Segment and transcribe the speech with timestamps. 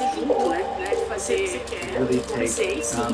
[0.00, 0.90] né?
[0.90, 1.62] De fazer,
[2.38, 3.08] decisão.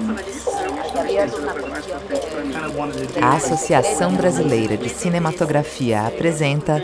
[3.21, 6.83] A Associação Brasileira de Cinematografia apresenta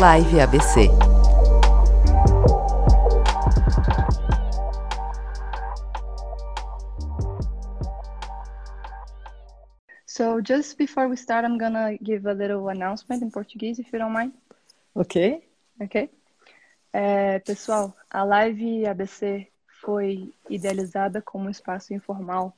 [0.00, 0.88] Live ABC.
[10.06, 13.98] So just before we start, I'm gonna give a little announcement in Portuguese, if you
[13.98, 14.32] don't mind.
[14.94, 15.42] Ok.
[15.80, 16.10] Ok?
[16.92, 19.48] É, pessoal, a live ABC
[19.80, 22.54] foi idealizada como um espaço informal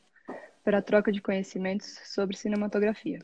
[0.65, 3.21] para a troca de conhecimentos sobre cinematografia.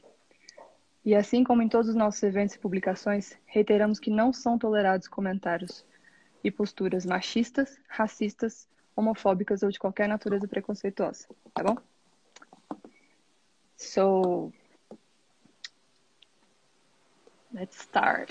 [1.04, 5.08] E assim como em todos os nossos eventos e publicações, reiteramos que não são tolerados
[5.08, 5.84] comentários
[6.44, 11.76] e posturas machistas, racistas, homofóbicas ou de qualquer natureza preconceituosa, tá bom?
[13.76, 14.52] So,
[17.52, 18.30] let's start.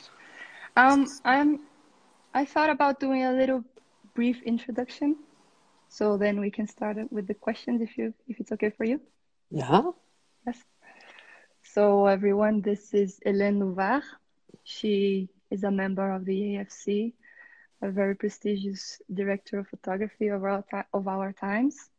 [0.78, 1.60] Um, I'm,
[2.34, 3.64] I thought about doing a little
[4.14, 5.16] brief introduction,
[5.88, 9.02] so then we can start with the questions if you if it's okay for you.
[9.50, 9.92] Yeah.
[10.46, 10.64] Yes.
[11.64, 14.04] So everyone, this is Hélène Louvart.
[14.64, 17.14] She is a member of the AFC,
[17.82, 21.90] a very prestigious director of photography of our, of our times.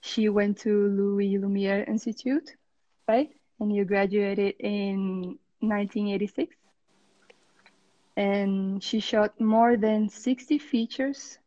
[0.00, 2.56] She went to Louis Lumiere Institute,
[3.08, 3.30] right?
[3.60, 6.54] And you graduated in 1986.
[8.16, 11.38] And she shot more than 60 features,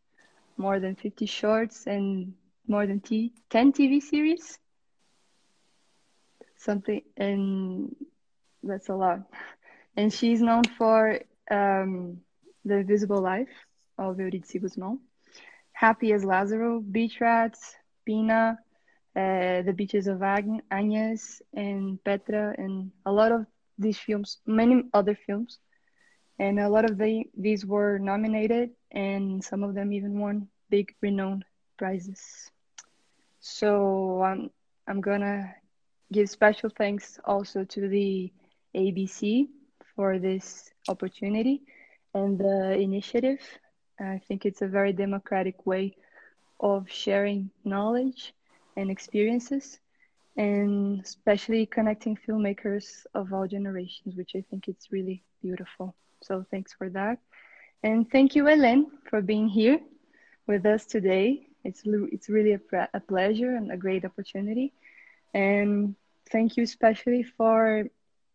[0.58, 2.34] more than 50 shorts, and
[2.68, 4.60] more than t- 10 TV series.
[6.58, 7.96] Something, and
[8.64, 9.20] that's a lot.
[9.96, 11.20] And she's known for
[11.52, 12.18] um,
[12.66, 13.50] The Invisible Life
[13.98, 14.98] of Eurídice Gusmão,
[15.74, 17.76] Happy as Lazzaro, Beach Rats,
[18.06, 18.58] Pina,
[19.16, 23.46] uh, The Beaches of Agnes, and Petra, and a lot of
[23.78, 25.60] these films, many other films.
[26.40, 30.94] And a lot of the, these were nominated, and some of them even won big
[31.02, 31.44] renowned
[31.78, 32.52] prizes.
[33.42, 34.50] So um,
[34.88, 35.54] I'm gonna
[36.12, 38.32] give special thanks also to the
[38.76, 39.48] ABC
[39.96, 41.62] for this opportunity
[42.14, 43.40] and the initiative.
[44.00, 45.96] I think it's a very democratic way
[46.60, 48.34] of sharing knowledge
[48.78, 49.80] and experiences,
[50.38, 55.96] and especially connecting filmmakers of all generations, which I think it's really beautiful.
[56.22, 57.20] So thanks for that.
[57.84, 59.80] And thank you, Ellen, for being here
[60.48, 61.48] with us today.
[61.64, 64.74] It's, it's really a, a pleasure and a great opportunity.
[65.34, 65.96] And
[66.32, 67.86] thank you especially for,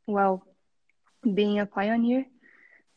[0.07, 0.45] well,
[1.35, 2.25] being a pioneer.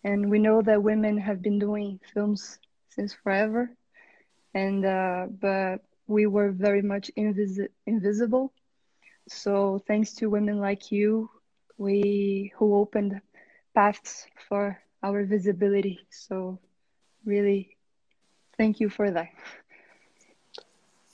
[0.03, 2.59] And we know that women have been doing films
[2.90, 3.70] since forever.
[4.53, 8.53] And, uh, but we were very much invis- invisible.
[9.28, 11.30] So thanks to women like you,
[11.78, 13.22] we who opened
[13.78, 16.08] paths for our visibility.
[16.12, 16.62] So
[17.26, 17.78] really,
[18.58, 19.30] thank you for that.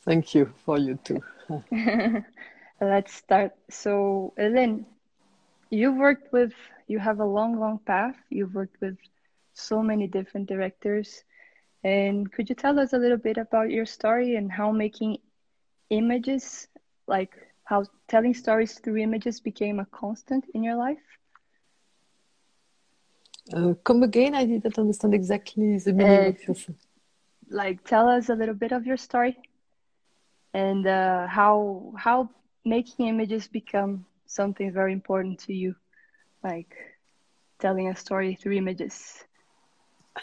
[0.06, 1.24] Thank you for you too.
[2.82, 3.52] Let's start.
[3.70, 4.86] So, Ellen,
[5.70, 6.54] you've worked with,
[6.88, 8.16] you have a long, long path.
[8.30, 8.98] You've worked with
[9.54, 11.24] so many different directors.
[11.84, 15.18] And could you tell us a little bit about your story and how making
[15.90, 16.68] images,
[17.08, 17.34] like
[17.66, 21.23] how telling stories through images became a constant in your life?
[23.54, 26.56] Uh, come again, I didn't understand exactly the meaning Uh, of your
[27.50, 29.38] like tell us a little bit of your story
[30.54, 32.30] and uh, how how
[32.66, 35.76] making images become something very important to you
[36.44, 36.76] like
[37.60, 39.24] telling a story through images.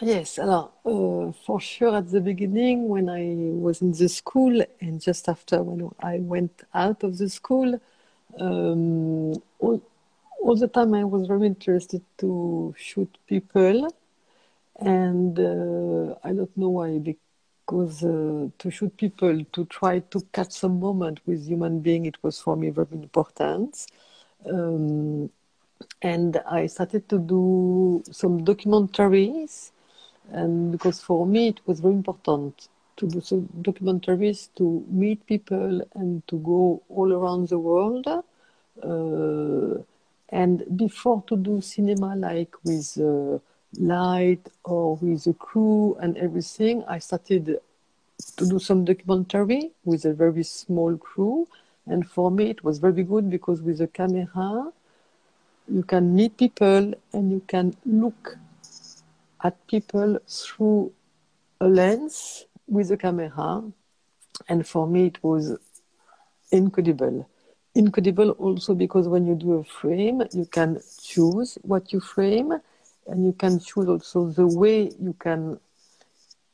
[0.01, 3.23] Yes, alors, uh, for sure at the beginning when I
[3.65, 7.79] was in the school and just after when I went out of the school,
[8.39, 9.81] um, all,
[10.41, 13.89] all the time I was very interested to shoot people
[14.79, 20.51] and uh, I don't know why because uh, to shoot people, to try to catch
[20.51, 23.87] some moment with human being, it was for me very important.
[24.45, 25.29] Um,
[26.01, 29.71] and I started to do some documentaries
[30.31, 32.67] and because for me it was very important
[32.97, 39.83] to do some documentaries to meet people and to go all around the world uh,
[40.31, 43.37] and before to do cinema like with uh,
[43.79, 47.59] light or with a crew and everything i started
[48.37, 51.47] to do some documentary with a very small crew
[51.87, 54.71] and for me it was very good because with a camera
[55.67, 58.37] you can meet people and you can look
[59.43, 60.91] at people through
[61.59, 63.63] a lens with a camera.
[64.47, 65.57] And for me, it was
[66.51, 67.27] incredible.
[67.75, 72.53] Incredible also because when you do a frame, you can choose what you frame
[73.07, 75.59] and you can choose also the way you can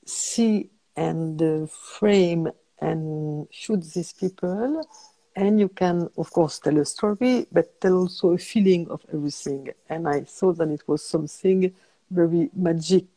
[0.06, 2.50] see and uh, frame
[2.80, 4.88] and shoot these people.
[5.36, 9.69] And you can of course tell a story but tell also a feeling of everything.
[9.90, 11.74] And i thought that it was something
[12.10, 13.08] very magic.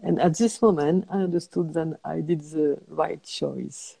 [0.00, 3.96] And at this moment i understood that i did the right choice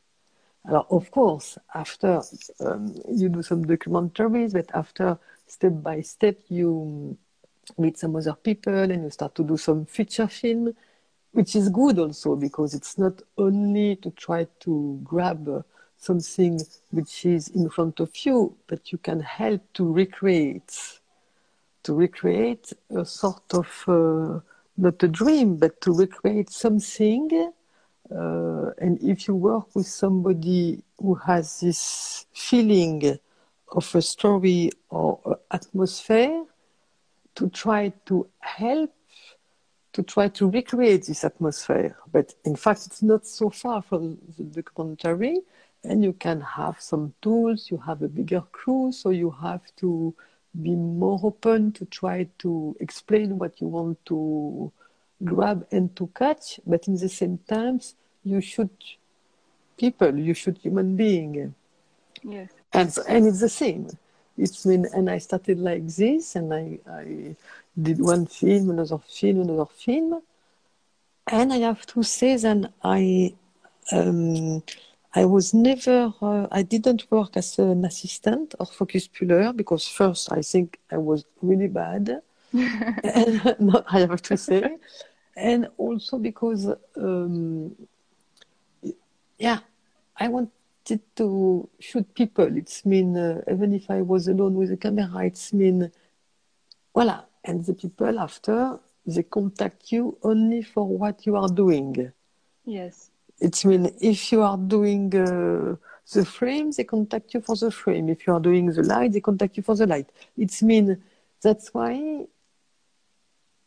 [0.68, 2.22] Alors, of course, after
[2.60, 7.16] um, you do some documentaries, but after step by step, you
[7.78, 10.72] meet some other people and you start to do some feature film,
[11.32, 15.64] which is good also because it's not only to try to grab
[15.98, 16.60] something
[16.90, 21.00] which is in front of you, but you can help to recreate,
[21.82, 24.40] to recreate a sort of uh,
[24.76, 27.52] not a dream, but to recreate something
[28.14, 33.18] uh, and if you work with somebody who has this feeling
[33.72, 36.44] of a story or atmosphere,
[37.34, 38.92] to try to help,
[39.92, 41.96] to try to recreate this atmosphere.
[42.10, 45.40] But in fact, it's not so far from the documentary,
[45.84, 50.14] and you can have some tools, you have a bigger crew, so you have to
[50.60, 54.70] be more open to try to explain what you want to
[55.24, 57.94] grab and to catch, but in the same times,
[58.24, 58.72] you shoot
[59.76, 61.54] people, you shoot human being.
[62.22, 62.50] Yes.
[62.72, 63.88] And, and it's the same.
[64.38, 67.36] It's been, and I started like this, and I, I
[67.80, 70.22] did one film, another film, another film.
[71.26, 73.34] And I have to say that I,
[73.92, 74.62] um,
[75.14, 80.32] I was never, uh, I didn't work as an assistant or focus puller because first
[80.32, 82.22] I think I was really bad.
[82.52, 84.76] and, no, I have to say.
[85.36, 86.66] and also because
[86.96, 87.74] um,
[89.38, 89.60] yeah,
[90.16, 92.56] I wanted to shoot people.
[92.56, 95.90] It's mean uh, even if I was alone with the camera, it's mean
[96.94, 97.24] voila.
[97.44, 102.12] And the people after they contact you only for what you are doing.
[102.64, 103.10] Yes.
[103.40, 105.76] It's mean if you are doing uh,
[106.12, 108.08] the frame, they contact you for the frame.
[108.08, 110.10] If you are doing the light, they contact you for the light.
[110.36, 111.02] It's mean
[111.40, 112.26] that's why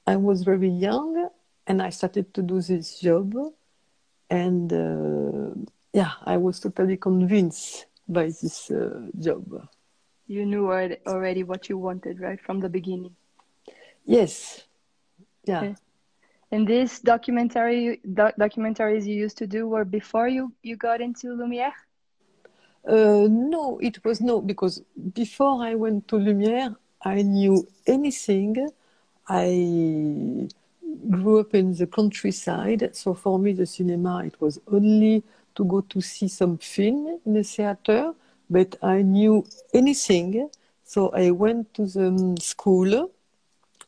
[0.07, 1.29] I was very young
[1.67, 3.35] and I started to do this job
[4.30, 5.54] and uh,
[5.94, 9.68] yeah, I was totally convinced by this uh, job.
[10.27, 13.16] You knew already what you wanted, right, from the beginning.
[14.06, 14.63] Yes.
[15.45, 15.60] Yeah.
[15.60, 15.75] Okay.
[16.51, 21.33] And these documentary doc documentaries you used to do were before you you got into
[21.33, 21.74] Lumiere.
[22.88, 24.81] Uh, no, it was no because
[25.13, 28.69] before I went to Lumiere, I knew anything.
[29.27, 30.48] I
[31.09, 35.24] grew up in the countryside, so for me the cinema it was only
[35.56, 38.13] to go to see some film in a theater,
[38.50, 40.50] but I knew anything.
[40.83, 43.12] So I went to the school.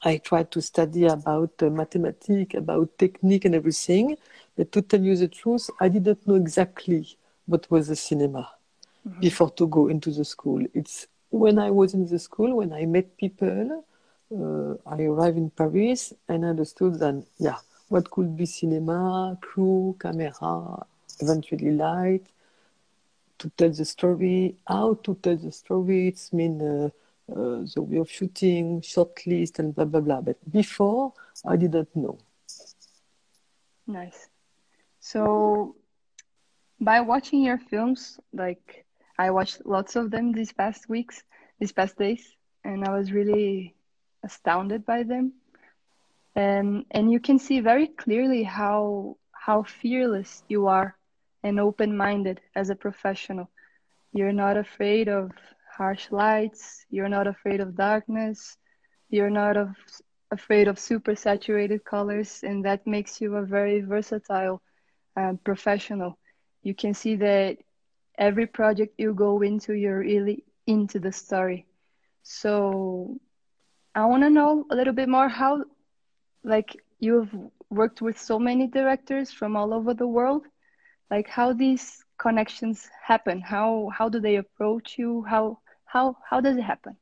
[0.04, 4.18] I tried to study about uh, mathematics, about technique and everything.
[4.56, 8.50] But to tell you the truth, I didn't know exactly what was the cinema
[9.08, 9.20] mm-hmm.
[9.20, 10.66] before to go into the school.
[10.74, 13.86] It's when I was in the school, when I met people,
[14.32, 17.58] uh, I arrived in Paris and understood that, yeah,
[17.90, 20.86] what could be cinema, crew, camera,
[21.20, 22.26] eventually light,
[23.40, 26.90] to tell the story, how to tell the story, it's mean uh,
[27.32, 30.22] uh, the way of shooting, short list, and blah, blah, blah.
[30.22, 31.14] But before,
[31.46, 32.18] I didn't know.
[33.86, 34.28] Nice.
[35.00, 35.76] So,
[36.82, 38.86] by watching your films, like
[39.18, 41.24] I watched lots of them these past weeks,
[41.60, 43.77] these past days, and I was really
[44.24, 45.34] astounded by them.
[46.36, 50.96] And and you can see very clearly how how fearless you are
[51.44, 53.50] and open-minded as a professional.
[54.12, 55.32] You're not afraid of
[55.78, 58.58] harsh lights, you're not afraid of darkness,
[59.10, 59.70] you're not of,
[60.32, 64.62] afraid of super saturated colors and that makes you a very versatile
[65.16, 66.18] um, professional.
[66.64, 67.58] You can see that
[68.18, 71.66] every project you go into, you're really into the story.
[72.24, 73.20] So
[73.98, 75.64] I want to know a little bit more how,
[76.44, 77.36] like, you've
[77.72, 80.44] worked with so many directors from all over the world.
[81.10, 83.42] Like, how these connections happen?
[83.42, 85.24] How how do they approach you?
[85.24, 86.96] How how how does it happen?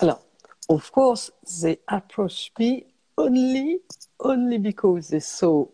[0.00, 0.18] Hello.
[0.70, 1.30] of course,
[1.62, 2.86] they approach me
[3.18, 3.80] only
[4.18, 5.66] only because they saw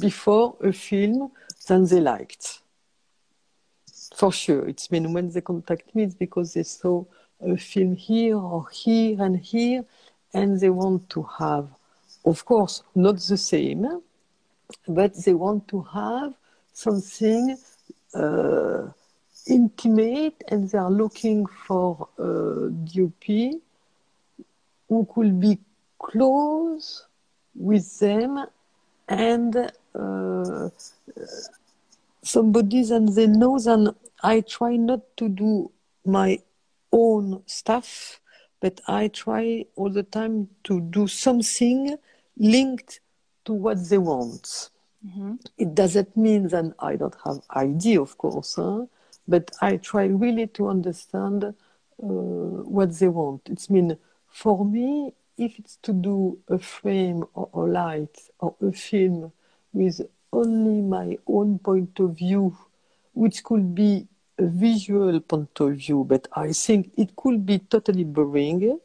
[0.00, 1.32] before a film
[1.66, 2.62] that they liked.
[4.16, 7.04] For sure, it's mean when they contact me, it's because they saw
[7.42, 9.84] a film here or here and here,
[10.34, 11.68] and they want to have,
[12.24, 14.02] of course, not the same,
[14.88, 16.34] but they want to have
[16.72, 17.56] something
[18.14, 18.88] uh,
[19.46, 23.60] intimate, and they are looking for a DOP
[24.88, 25.58] who could be
[25.98, 27.06] close
[27.54, 28.44] with them
[29.08, 30.68] and uh,
[32.22, 35.70] somebody and they know And I try not to do
[36.04, 36.40] my
[36.92, 38.20] own stuff,
[38.60, 41.96] but I try all the time to do something
[42.36, 43.00] linked
[43.44, 44.70] to what they want.
[45.06, 45.36] Mm-hmm.
[45.56, 48.84] It doesn't mean that I don't have idea, of course, huh?
[49.26, 51.52] but I try really to understand uh,
[51.98, 53.42] what they want.
[53.46, 53.96] It's mean
[54.28, 59.32] for me, if it's to do a frame or a light or a film
[59.72, 60.00] with
[60.32, 62.56] only my own point of view,
[63.14, 64.06] which could be
[64.46, 68.78] visual point of view, but I think it could be totally boring.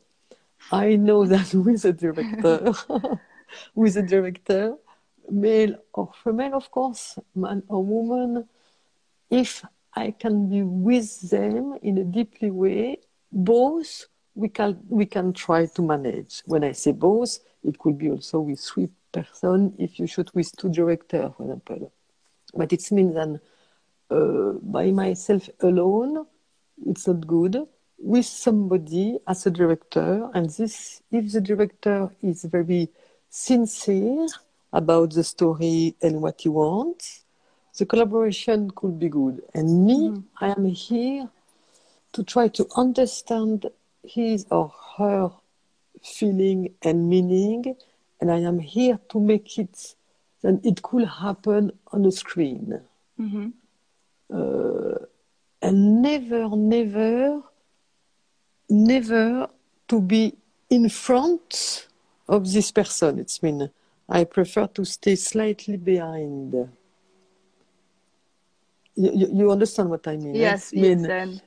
[0.71, 2.73] I know that with a director,
[3.75, 4.75] with a director,
[5.29, 8.47] male or female, of course, man or woman,
[9.29, 9.63] if
[9.95, 12.99] I can be with them in a deeply way,
[13.31, 16.43] both we can we can try to manage.
[16.45, 20.51] When I say both, it could be also with three person if you shoot with
[20.57, 21.91] two directors, for example.
[22.53, 23.39] But it means that
[24.09, 26.25] uh, by myself alone,
[26.85, 27.67] it's not good.
[27.97, 32.89] With somebody as a director, and this, if the director is very
[33.29, 34.27] sincere
[34.73, 37.23] about the story and what he wants,
[37.77, 39.41] the collaboration could be good.
[39.53, 40.23] And me, Mhm.
[40.39, 41.29] I am here
[42.13, 43.69] to try to understand
[44.03, 45.31] his or her
[46.03, 47.75] feeling and meaning,
[48.21, 49.95] and I am here to make it
[50.41, 52.79] then it could happen on a screen.
[53.19, 53.47] Mm-hmm.
[54.33, 54.95] Uh,
[55.61, 57.41] and never, never,
[58.69, 59.49] never
[59.87, 60.33] to be
[60.69, 61.87] in front
[62.27, 63.19] of this person.
[63.19, 63.69] It's mean
[64.09, 66.53] I prefer to stay slightly behind.
[68.95, 70.35] You, you, you understand what I mean?
[70.35, 71.09] Yes, It's mean, yes.
[71.09, 71.41] And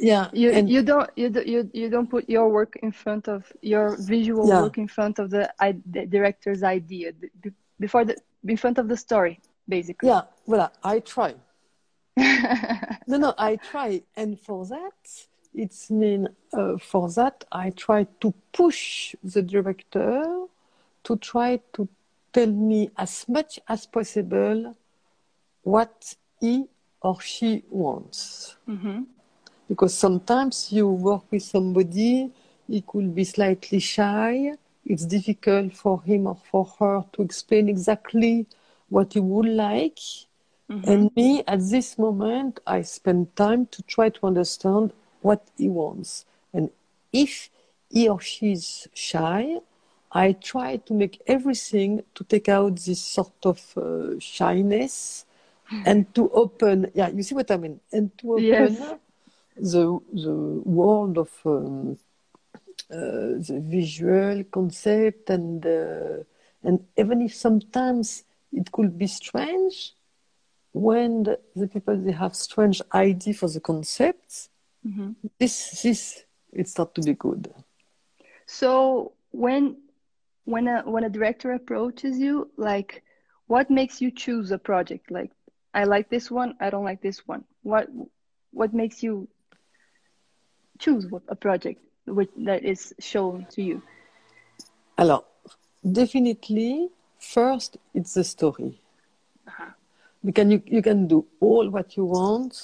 [0.00, 3.28] yeah, you and you don't you do- you you don't put your work in front
[3.28, 4.62] of your visual Yeah.
[4.62, 7.12] work in front of the, I, the director's idea
[7.80, 8.16] before the
[8.46, 10.08] in front of the story, basically.
[10.08, 11.34] yeah, voilà, I try.
[13.06, 18.34] No, no, I try, and for that, it's mean uh, for that I try to
[18.52, 20.46] push the director
[21.04, 21.88] to try to
[22.32, 24.76] tell me as much as possible
[25.62, 26.66] what he
[27.00, 28.56] or she wants.
[28.68, 29.02] mm-hmm.
[29.68, 32.30] Because sometimes you work with somebody,
[32.66, 34.52] he could be slightly shy.
[34.84, 38.46] It's difficult for him or for her to explain exactly
[38.88, 39.98] what he would like.
[40.70, 40.94] Mm-hmm.
[40.94, 46.24] And me, at this moment, I spend time to try to understand what he wants.
[46.52, 46.70] And
[47.12, 47.50] if
[47.90, 49.58] he or she is shy,
[50.12, 55.24] I try to make everything to take out this sort of uh, shyness
[55.84, 57.80] and to open, yeah, you see what I mean?
[57.92, 58.94] And to open Yes.
[59.56, 60.32] the, the
[60.64, 61.98] world of um,
[62.90, 66.22] uh, the visual concept and, uh,
[66.62, 69.94] and even if sometimes it could be strange,
[70.78, 74.48] when the, the people they have strange idea for the concepts,
[74.86, 75.12] Mm-hmm.
[75.40, 77.52] this this it start to be good.
[78.46, 79.76] So when
[80.44, 83.02] when a when a director approaches you, like
[83.46, 85.10] what makes you choose a project?
[85.10, 85.30] Like
[85.74, 87.44] I like this one, I don't like this one.
[87.62, 87.88] What
[88.52, 89.28] what makes you
[90.78, 93.82] choose a project which that is shown to you?
[94.96, 95.24] Alors,
[95.84, 98.80] definitely, first it's the story.
[100.22, 102.60] You can you, you can do all what you want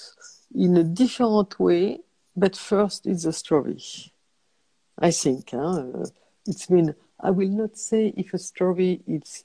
[0.54, 2.00] in a different way,
[2.36, 3.82] but first it's a story.
[4.98, 5.58] I think huh?
[5.58, 6.06] uh,
[6.46, 9.44] it's mean I will not say if a story is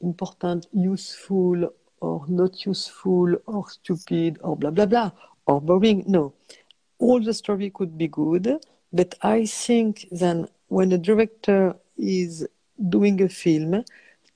[0.00, 5.10] important, useful or not useful or stupid or blah blah blah
[5.46, 6.04] or boring.
[6.06, 6.34] No,
[6.98, 12.46] all the story could be good, but I think then when a director is
[12.88, 13.84] doing a film,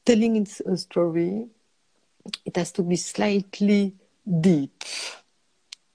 [0.05, 1.47] telling it's a story,
[2.45, 3.95] it has to be slightly
[4.41, 4.85] deep.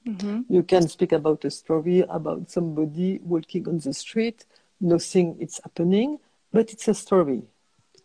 [0.07, 0.41] Mm-hmm.
[0.49, 4.45] You can speak about a story about somebody walking on the street,
[4.79, 6.19] nothing is happening,
[6.51, 7.43] but it's a story.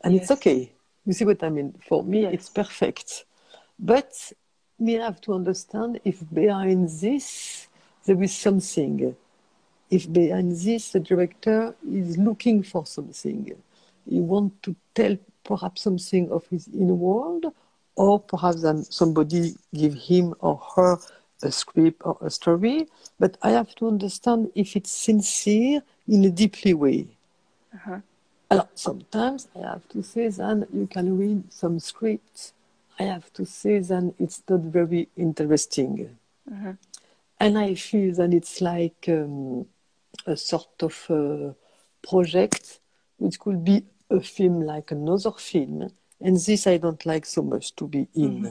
[0.03, 0.73] And it's okay.
[1.07, 1.75] You see what I mean?
[1.89, 2.35] For me, Yes.
[2.35, 3.25] it's perfect.
[3.79, 4.33] But
[4.79, 7.69] we have to understand if behind this
[8.05, 9.15] there is something.
[9.91, 13.53] If behind this the director is looking for something.
[14.09, 17.47] He wants to tell perhaps something of his inner world,
[17.97, 20.99] or perhaps then somebody give him or her
[21.43, 22.89] a script or a story.
[23.19, 27.07] But I have to understand if it's sincere in a deeply way.
[27.75, 28.01] Uh-huh.
[28.51, 32.53] Alors, sometimes I have to say that you can read some scripts.
[32.99, 36.17] I have to say that it's not very interesting.
[36.51, 36.73] Uh-huh.
[37.41, 39.67] And I feel that it's like um,
[40.27, 41.53] a sort of uh,
[42.07, 42.79] project
[43.19, 45.91] which could be a film like another film.
[46.21, 48.43] And this I don't like so much to be in.
[48.43, 48.49] Mm-hmm.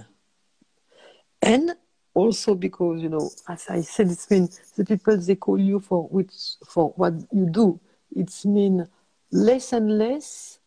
[1.42, 1.76] And
[2.14, 6.04] also because you know, as I said, it's mean the people they call you for
[6.08, 6.34] which
[6.66, 7.80] for what you do.
[8.16, 8.88] It's mean
[9.32, 10.60] less and less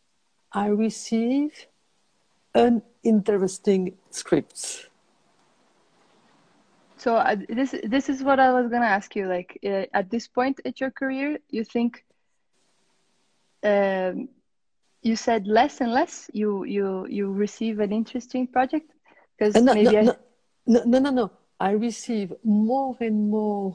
[0.53, 1.67] I receive
[2.55, 4.89] uninteresting scripts.
[6.97, 9.27] So uh, this this is what I was gonna ask you.
[9.29, 12.05] Like uh, at this point at your career, you think
[13.63, 14.29] um,
[15.07, 16.29] you said less and less.
[16.33, 18.91] You you you receive an interesting project
[19.39, 20.17] because uh, no, maybe no, I...
[20.67, 21.31] no, no, no, no.
[21.61, 23.75] I receive more and more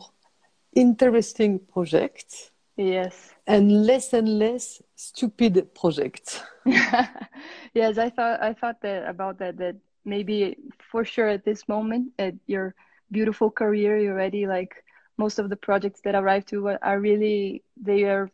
[0.75, 2.51] interesting projects.
[2.75, 3.33] Yes.
[3.47, 6.41] And less and less stupid projects.
[6.65, 10.57] yes, I thought I thought that about that that maybe
[10.91, 12.75] for sure at this moment at your
[13.11, 14.73] beautiful career you're already like
[15.17, 18.31] most of the projects that arrive to are really they are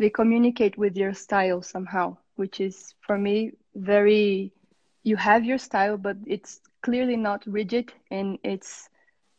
[0.00, 4.52] they communicate with your style somehow which is for me very
[5.04, 8.88] you have your style but it's clearly not rigid and it's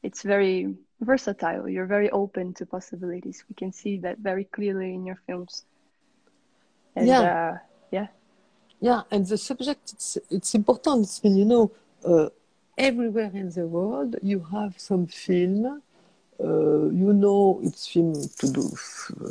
[0.04, 1.68] it's very versatile.
[1.68, 3.44] You're very open to possibilities.
[3.50, 5.66] We can see that very clearly in your films.
[6.96, 7.22] And, yeah.
[7.22, 7.58] uh,
[7.92, 8.08] yeah.
[8.80, 11.72] Yeah and the subject it's it's important it's been you know
[12.04, 12.30] uh,
[12.78, 15.82] everywhere in the world you have some film
[16.44, 18.64] uh, you know it's film to do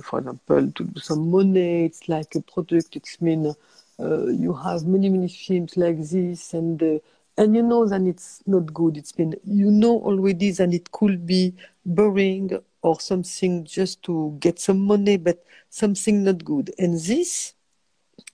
[0.02, 3.54] for example to do some money it's like a product it's mean
[4.00, 6.98] uh, you have many many films like this and uh,
[7.36, 11.26] and you know that it's not good it's been you know already that it could
[11.26, 12.50] be boring
[12.82, 17.54] or something just to get some money but something not good and this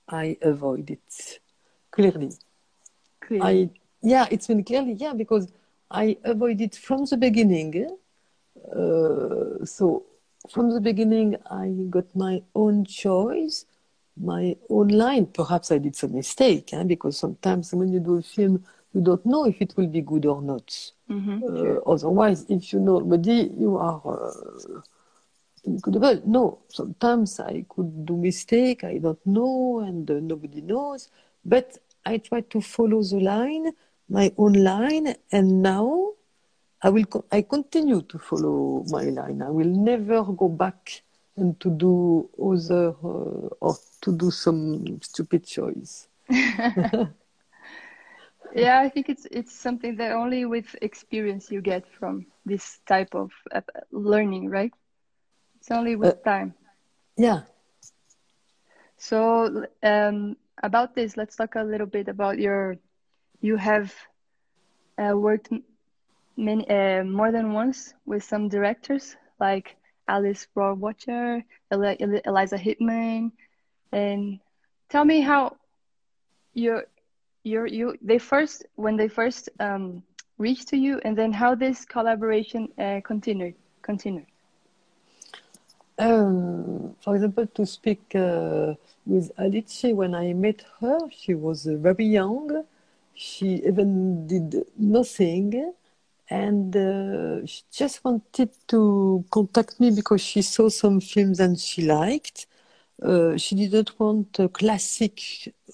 [0.09, 1.40] i avoid it
[1.90, 2.30] clearly,
[3.21, 3.64] clearly.
[3.64, 3.71] i
[4.06, 5.49] yeah, it's been clearly, yeah, because
[5.90, 7.90] I avoid it from the beginning.
[8.75, 10.05] Uh, so
[10.51, 13.65] from the beginning, I got my own choice,
[14.17, 15.27] my own line.
[15.27, 19.25] Perhaps I did some mistake, eh, because sometimes when you do a film, you don't
[19.27, 20.69] know if it will be good or not.
[21.11, 21.93] Mm-hmm, uh.
[21.93, 24.80] Otherwise, if you know already, you are uh,
[25.65, 26.23] incredible.
[26.26, 28.85] No, sometimes I could do mistake.
[28.85, 31.09] I don't know, and uh, nobody knows.
[31.45, 33.73] But I try to follow the line
[34.09, 36.13] my own line and now
[36.82, 39.43] I will I continue to follow my line.
[39.43, 41.02] I will never go back
[41.36, 46.08] and to do other uh, or to do some stupid choice.
[46.28, 47.08] yeah,
[48.80, 53.30] I think it's it's something that only with experience you get from this type of
[53.52, 53.60] uh,
[53.91, 54.73] learning, right?
[55.58, 56.54] It's only with uh, time.
[57.17, 57.43] Yeah.
[58.99, 62.76] So um, about this, let's talk a little bit about your
[63.41, 63.95] you have
[64.99, 65.50] uh, worked
[66.37, 69.77] many uh, more than once with some directors like
[70.09, 73.33] Alice Rohrwacher, Eli Eliza Hittman,
[73.93, 74.41] and
[74.89, 75.57] tell me how
[76.55, 76.85] your
[77.43, 80.03] your you they first when they first um,
[80.39, 84.27] reached to you, and then how this collaboration uh, continued continued.
[85.99, 88.75] Um, for example, to speak uh,
[89.07, 92.65] with Alice, when I met her, she was very young.
[93.15, 95.73] She even did nothing
[96.28, 101.82] and uh, she just wanted to contact me because she saw some films and she
[101.82, 102.47] liked.
[103.02, 105.21] Uh, she didn't want a classic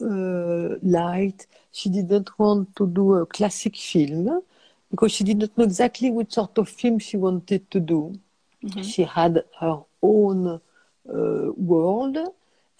[0.00, 1.46] uh, light.
[1.70, 4.42] She didn't want to do a classic film
[4.90, 8.18] because she didn't know exactly what sort of film she wanted to do.
[8.62, 8.82] Mm-hmm.
[8.82, 10.60] She had her own
[11.08, 12.18] uh, world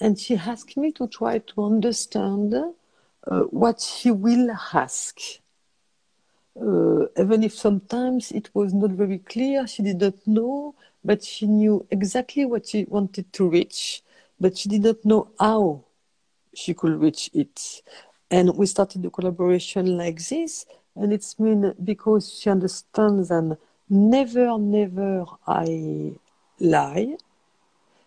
[0.00, 5.18] and she asked me to try to understand uh, what she will ask.
[6.60, 11.86] Uh, even if sometimes it was not very clear, she didn't know, but she knew
[11.90, 14.02] exactly what she wanted to reach,
[14.38, 15.84] but she didn't know how
[16.54, 17.82] she could reach it.
[18.30, 23.56] And we started a collaboration like this, and it's mean because she understands and
[23.88, 26.12] never, never I
[26.60, 27.16] lie.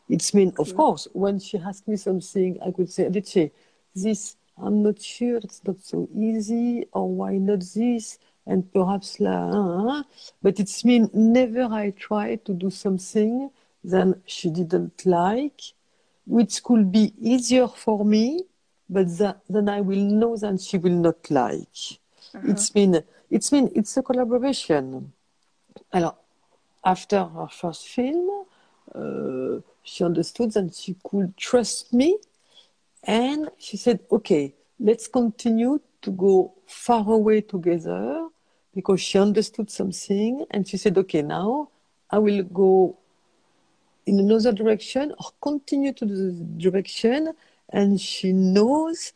[0.07, 3.51] It's mean, of course, when she asked me something, I could say, Alice,
[3.95, 10.03] this I'm not sure, it's not so easy, or why not this, and perhaps la,
[10.41, 13.49] but it's mean never I try to do something
[13.83, 15.61] that she didn't like,
[16.25, 18.43] which could be easier for me,
[18.89, 21.99] but that, then I will know that she will not like.
[22.33, 22.47] Uh-huh.
[22.47, 25.11] It's mean, it's mean, it's a collaboration.
[25.91, 26.15] Alors,
[26.83, 28.45] after her first film,
[28.93, 32.17] uh, she understood that she could trust me
[33.05, 38.27] and she said, okay, let's continue to go far away together
[38.73, 40.45] because she understood something.
[40.51, 41.69] And she said, okay, now
[42.09, 42.97] I will go
[44.05, 47.33] in another direction or continue to the direction.
[47.69, 49.13] And she knows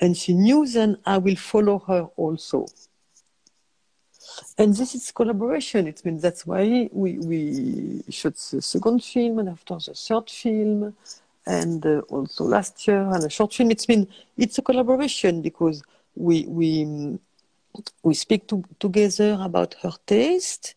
[0.00, 2.66] and she knew then I will follow her also.
[4.58, 5.86] And this is collaboration.
[5.86, 10.94] It means that's why we, we shot the second film and after the third film
[11.46, 13.70] and uh, also last year and a short film.
[13.70, 15.82] It's mean it's a collaboration because
[16.14, 17.18] we we
[18.02, 20.74] we speak to, together about her taste.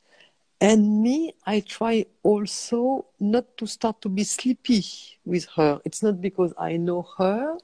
[0.61, 4.83] And me i try also not to start to be sleepy
[5.25, 5.79] with her.
[5.85, 7.57] It's not because i know her.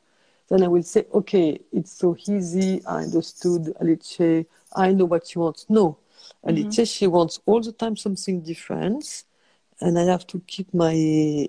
[0.50, 2.86] Then i will say okay it's so easy.
[2.86, 4.46] I understood alice.
[4.76, 5.66] I know what she wants.
[5.70, 5.98] No.
[6.46, 6.84] Alice mm-hmm.
[6.84, 9.24] she wants all the time something different.
[9.80, 11.48] And i have to keep my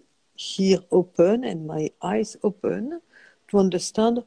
[0.59, 3.01] ear open and my eyes open
[3.49, 4.23] to understand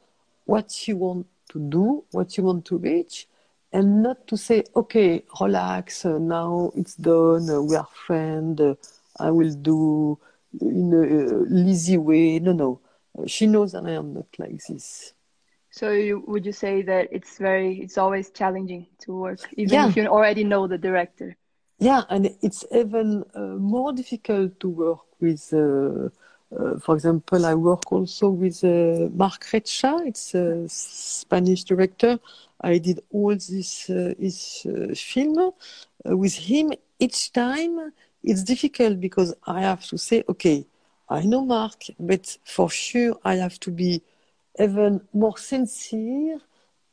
[0.45, 3.27] what she wants to do what she wants to reach
[3.75, 8.75] and not to say, okay, relax, uh, now it's done, uh, we are friends, uh,
[9.19, 10.17] I will do
[10.61, 12.39] in a lazy way.
[12.39, 12.79] No, no.
[13.27, 15.13] She knows that I am not like this.
[15.71, 19.89] So you, would you say that it's very, it's always challenging to work, even yeah.
[19.89, 21.35] if you already know the director?
[21.77, 25.53] Yeah, and it's even uh, more difficult to work with.
[25.53, 26.09] Uh,
[26.55, 30.05] uh, for example, I work also with Marc Recha.
[30.05, 32.19] It's a Spanish director
[32.61, 36.73] I did all this uh, his uh, film uh, with him.
[36.99, 37.91] Each time
[38.23, 40.65] it's difficult because I have to say, okay,
[41.09, 44.01] I know Marc, but for sure I have to be
[44.59, 46.39] even more sincere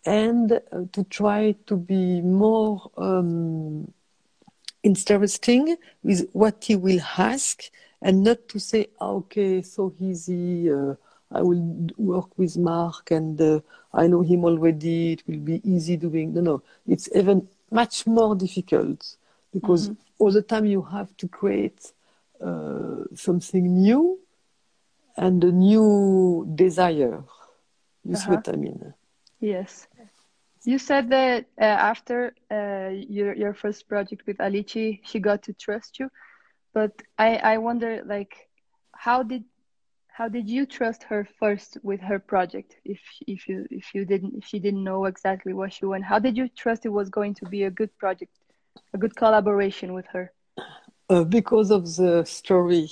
[0.04, 0.58] and uh,
[0.92, 3.90] to try to be more um,
[4.82, 7.62] interesting with what he will ask
[8.02, 10.70] and not to say, ah, okay, so easy.
[10.70, 10.94] Uh,
[11.30, 13.60] I will work with Marc, and uh,
[13.94, 15.12] I know him already.
[15.14, 16.34] It will be easy doing.
[16.34, 16.62] No, no.
[16.86, 19.16] It's even much more difficult
[19.52, 20.02] because mm-hmm.
[20.18, 21.92] all the time you have to create
[22.40, 24.18] uh, something new
[25.16, 27.22] and a new desire.
[28.04, 28.24] You uh-huh.
[28.24, 28.94] see what I mean?
[29.40, 29.86] Yes.
[30.64, 35.52] You said that uh, after uh, your your first project with Alici, she got to
[35.52, 36.08] trust you,
[36.72, 38.48] but I I wonder like
[38.92, 39.44] how did
[40.12, 44.34] how did you trust her first with her project if if you if you didn't
[44.36, 47.34] if she didn't know exactly what she wanted how did you trust it was going
[47.34, 48.38] to be a good project
[48.94, 50.32] a good collaboration with her
[51.08, 52.88] uh, because of the story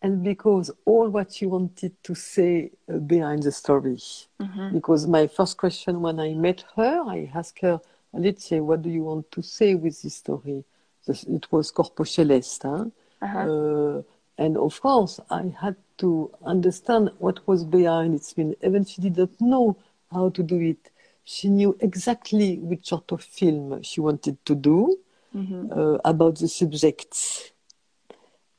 [0.00, 3.96] and because all what she wanted to say uh, behind the story
[4.40, 4.72] mm-hmm.
[4.72, 7.80] because my first question when i met her i asked her
[8.12, 10.64] let's say what do you want to say with this story
[11.06, 12.84] it was corpo celeste huh?
[13.24, 13.38] Uh-huh.
[13.38, 14.02] uh,
[14.36, 18.34] and of course i had to understand what was behind it.
[18.36, 19.76] I mean, even she didn't know
[20.10, 20.90] how to do it.
[21.24, 24.98] She knew exactly which sort of film she wanted to do
[25.34, 25.72] mm-hmm.
[25.72, 27.52] uh, about the subjects.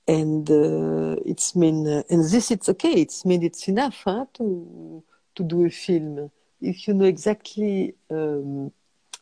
[0.07, 2.93] And uh, it's mean, uh, and this it's okay.
[2.93, 5.03] It's mean it's enough huh, to
[5.35, 8.71] to do a film if you know exactly um,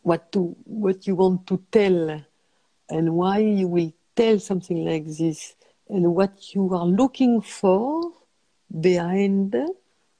[0.03, 2.21] what to what you want to tell
[2.89, 5.55] and why you will tell something like this
[5.89, 8.11] and what you are looking for
[8.79, 9.67] behind uh,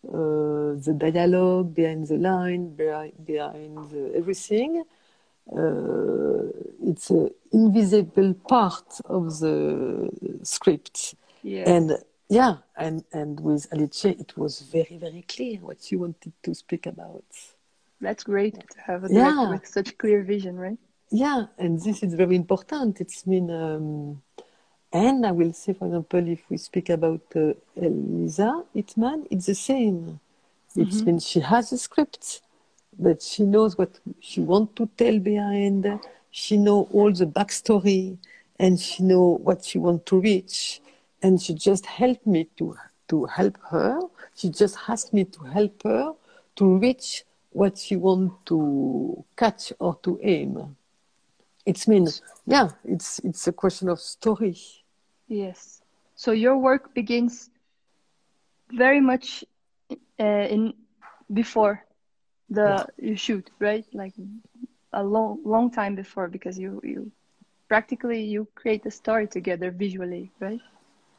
[0.05, 4.83] the dialogue, behind the line, behind, behind the everything.
[5.51, 6.43] Uh,
[6.89, 10.09] it's an invisible part of the
[10.43, 11.15] script.
[11.41, 11.67] Yes.
[11.67, 11.97] And
[12.29, 16.85] yeah, and, and with Alice, it was very, very clear what she wanted to speak
[16.85, 17.25] about.
[18.01, 19.49] That's great to have a director yeah.
[19.49, 20.77] with such clear vision, right?
[21.15, 22.99] Yeah, and this is very important.
[22.99, 24.23] It's mean um,
[24.91, 29.53] and I will say, for example, if we speak about uh, Eliza Hittman, it's the
[29.53, 30.19] same.
[30.75, 31.05] It mm-hmm.
[31.05, 32.41] means she has a script,
[32.97, 35.99] but she knows what she wants to tell behind.
[36.31, 38.17] She knows all the backstory,
[38.57, 40.81] and she knows what she wants to reach.
[41.21, 42.75] And she just helped me to
[43.09, 43.99] to help her.
[44.33, 46.13] She just asked me to help her
[46.55, 50.75] to reach what she wants to catch or to aim.
[51.65, 54.57] It means, yeah, it's it's a question of story.
[55.27, 55.81] Yes.
[56.15, 57.49] So your work begins
[58.71, 59.45] very much
[60.19, 60.73] uh, in
[61.31, 61.85] before
[62.49, 63.09] the yeah.
[63.09, 63.85] you shoot, right?
[63.93, 64.13] Like
[64.91, 67.11] a long long time before because you you
[67.67, 70.61] practically you create the story together visually, right?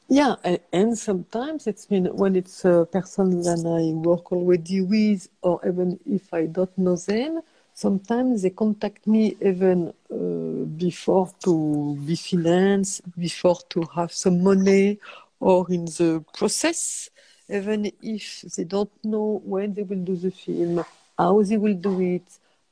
[0.09, 0.37] Yeah,
[0.73, 5.99] and, sometimes it's mean when it's a person that I work already with, or even
[6.05, 7.41] if I don't know them,
[7.75, 14.99] sometimes they contact me even uh, before to be financed, before to have some money,
[15.41, 17.11] or in the process,
[17.49, 20.85] even if they don't know when they will do the film,
[21.19, 22.23] how they will do it,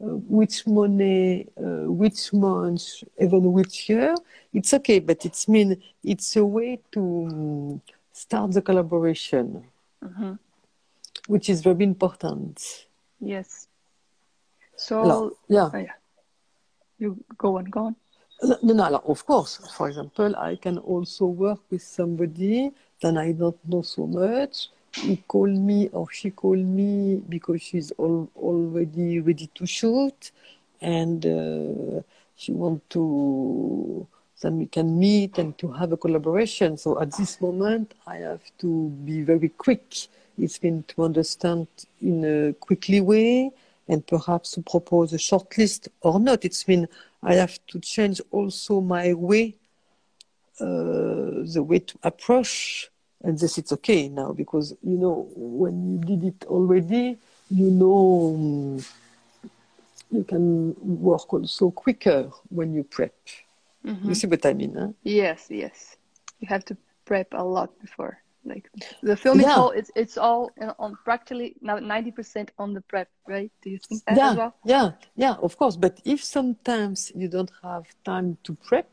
[0.02, 4.14] uh, which money, uh, which month, even which year.
[4.54, 7.80] It's okay, but it's mean it's a way to
[8.12, 9.64] start the collaboration,
[10.02, 10.34] mm-hmm.
[11.26, 12.86] which is very important.
[13.20, 13.68] Yes.
[14.76, 15.70] So yeah.
[15.72, 15.92] oh, yeah.
[16.98, 17.96] You go on, go on.
[18.42, 19.61] No, no, no, of course.
[19.76, 24.68] For example, I can also work with somebody that I don't know so much.
[24.94, 30.32] He called me or she called me because she's all, already ready to shoot,
[30.80, 32.02] and uh,
[32.37, 34.06] she want to.
[34.40, 36.76] Then we can meet and to have a collaboration.
[36.76, 40.08] So at this moment, I have to be very quick.
[40.37, 41.68] It's been to understand
[42.00, 43.52] in a quickly way
[43.88, 46.45] and perhaps to propose a short list or not.
[46.45, 46.88] It's mean
[47.23, 49.57] I have to change also my way,
[50.61, 52.88] uh, the way to approach.
[53.25, 57.16] And this it's okay now because you know when you did it already,
[57.51, 58.85] you know um,
[60.11, 63.14] you can work also quicker when you prep.
[63.87, 64.09] Mm-hmm.
[64.09, 64.75] You see what I mean?
[64.75, 64.88] Huh?
[65.03, 65.97] Yes, yes.
[66.40, 68.21] You have to prep a lot before.
[68.44, 68.70] Like
[69.02, 69.57] the film is Yeah.
[69.57, 73.50] all it's it's all on practically now ninety percent on the prep, right?
[73.62, 74.55] Do you think that yeah, as well?
[74.64, 75.76] yeah, yeah, of course.
[75.76, 78.88] But if sometimes you don't have time to prep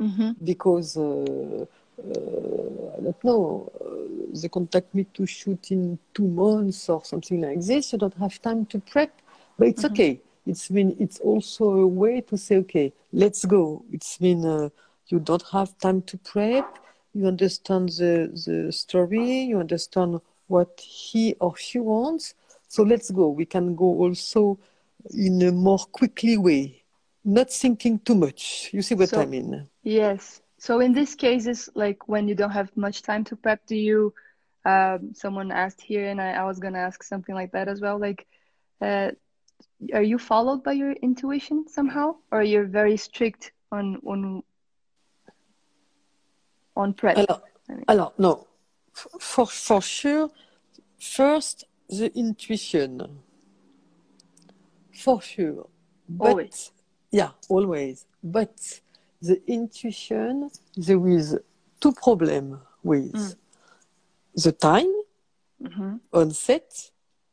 [0.00, 0.32] Mm-hmm.
[0.44, 1.66] because uh,
[1.98, 7.40] uh, I don't know, uh, they contact me to shoot in two months or something
[7.40, 9.12] like this, you don't have time to prep,
[9.58, 10.20] but it's okay.
[10.46, 13.84] It's mean it's also a way to say, okay, let's go.
[13.92, 14.70] It's mean uh,
[15.08, 16.66] you don't have time to prep.
[17.14, 19.42] You understand the the story.
[19.42, 22.34] You understand what he or she wants.
[22.68, 23.28] So let's go.
[23.28, 24.58] We can go also
[25.10, 26.82] in a more quickly way,
[27.24, 28.70] not thinking too much.
[28.72, 29.68] You see what So- I mean?
[29.82, 30.40] Yes.
[30.58, 34.14] So in these cases, like when you don't have much time to prep, do you?
[34.64, 37.98] Um, someone asked here, and I, I was gonna ask something like that as well.
[37.98, 38.26] Like,
[38.80, 39.10] uh,
[39.92, 44.42] are you followed by your intuition somehow, or you're very strict on on
[46.76, 47.16] on prep?
[47.18, 47.42] Alors,
[47.88, 48.46] alors no,
[49.20, 50.30] for for sure.
[50.98, 53.20] First, the intuition.
[54.94, 55.66] For sure,
[56.08, 56.70] but Always.
[57.10, 58.06] yeah, always.
[58.22, 58.80] But
[59.20, 61.36] the intuition, there is
[61.80, 63.36] two problems with Mm.
[64.44, 64.92] the time
[65.60, 66.90] hmm on set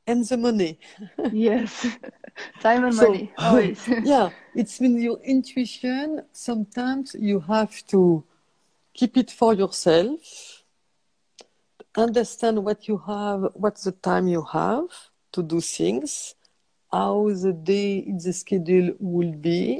[0.08, 0.80] and the money.
[1.32, 1.86] Yes.
[2.62, 3.88] Time and So- money, always.
[4.04, 8.23] yeah, it's when your intuition, sometimes you have to
[8.99, 10.19] keep it for yourself,
[11.95, 14.89] understand what you have, what's the time you have
[15.31, 16.35] to do things,
[16.91, 19.79] how the day the schedule will be,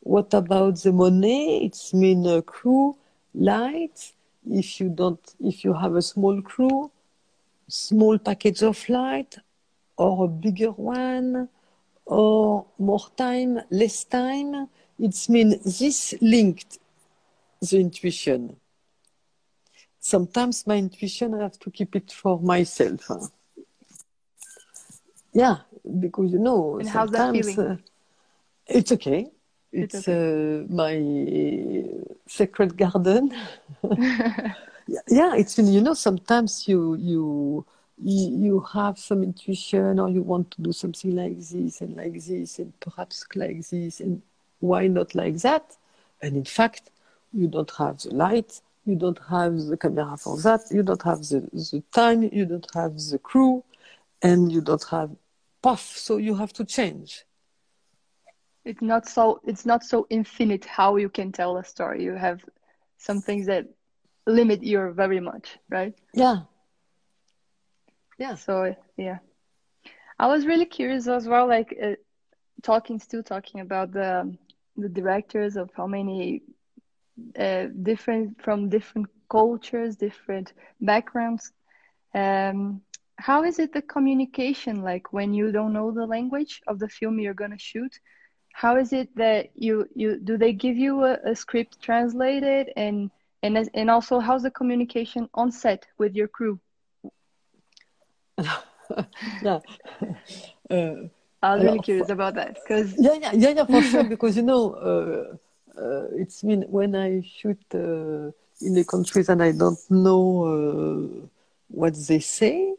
[0.00, 2.96] what about the money, it's mean a crew,
[3.34, 4.12] light,
[4.50, 6.90] if you don't, if you have a small crew,
[7.68, 9.36] small package of light,
[9.98, 11.50] or a bigger one,
[12.06, 14.68] or more time, less time.
[14.98, 16.78] It's mean this linked
[17.70, 18.56] the intuition.
[20.00, 23.10] Sometimes my intuition I have to keep it for myself.
[25.32, 25.58] Yeah,
[26.00, 27.58] because you know And how's that sometimes feeling?
[27.58, 27.76] uh,
[28.66, 29.30] it's okay.
[29.72, 30.94] It's It's, uh, my
[32.26, 33.32] sacred garden.
[35.08, 37.66] yeah, it's you know sometimes you you
[37.98, 42.58] you have some intuition or you want to do something like this and like this
[42.58, 44.22] and perhaps like this and
[44.60, 45.76] why not like that
[46.22, 46.90] and in fact
[47.34, 51.20] you don't have the light you don't have the camera for that you don't have
[51.30, 51.40] the,
[51.72, 53.64] the time you don't have the crew
[54.22, 55.10] and you don't have
[55.62, 57.24] puff so you have to change
[58.64, 62.02] It's not so it's not so infinite how you can tell a story.
[62.04, 62.44] You have
[62.98, 63.66] some things that
[64.26, 65.94] limit you very much, right?
[66.14, 66.42] yeah
[68.18, 69.18] yeah So yeah,
[70.18, 71.94] I was really curious as well, like uh,
[72.62, 74.36] talking, still talking about the
[74.76, 76.42] the directors of how many
[77.38, 81.52] uh, different from different cultures, different backgrounds.
[82.14, 82.82] Um,
[83.18, 87.18] how is it the communication like when you don't know the language of the film
[87.18, 87.92] you're gonna shoot?
[88.52, 93.10] How is it that you you do they give you a, a script translated and
[93.42, 96.60] and as- and also how's the communication on set with your crew?
[99.40, 99.60] yeah
[100.70, 100.94] uh,
[101.42, 104.04] I was really Alors, curious about that because Yeah, yeah, yeah, yeah, for sure.
[104.04, 105.36] Because you know, uh,
[105.80, 111.26] uh, it's mean when I shoot uh, in the countries and I don't know uh,
[111.68, 112.74] what they say,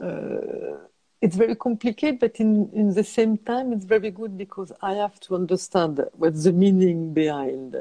[0.00, 0.76] uh,
[1.20, 2.18] it's very complicated.
[2.20, 6.44] But in in the same time, it's very good because I have to understand what's
[6.44, 7.76] the meaning behind.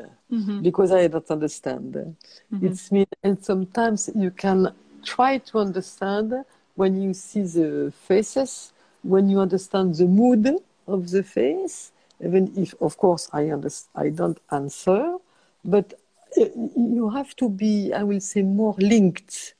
[0.61, 2.15] Because I don't understand.
[2.61, 6.33] It's mean, and sometimes you can try to understand
[6.75, 8.71] when you see the faces,
[9.03, 10.47] when you understand the mood
[10.87, 11.91] of the face,
[12.23, 15.17] even if, of course, I understand, I don't answer,
[15.63, 15.93] but
[16.37, 19.53] uh, you have to be, I will say, more linked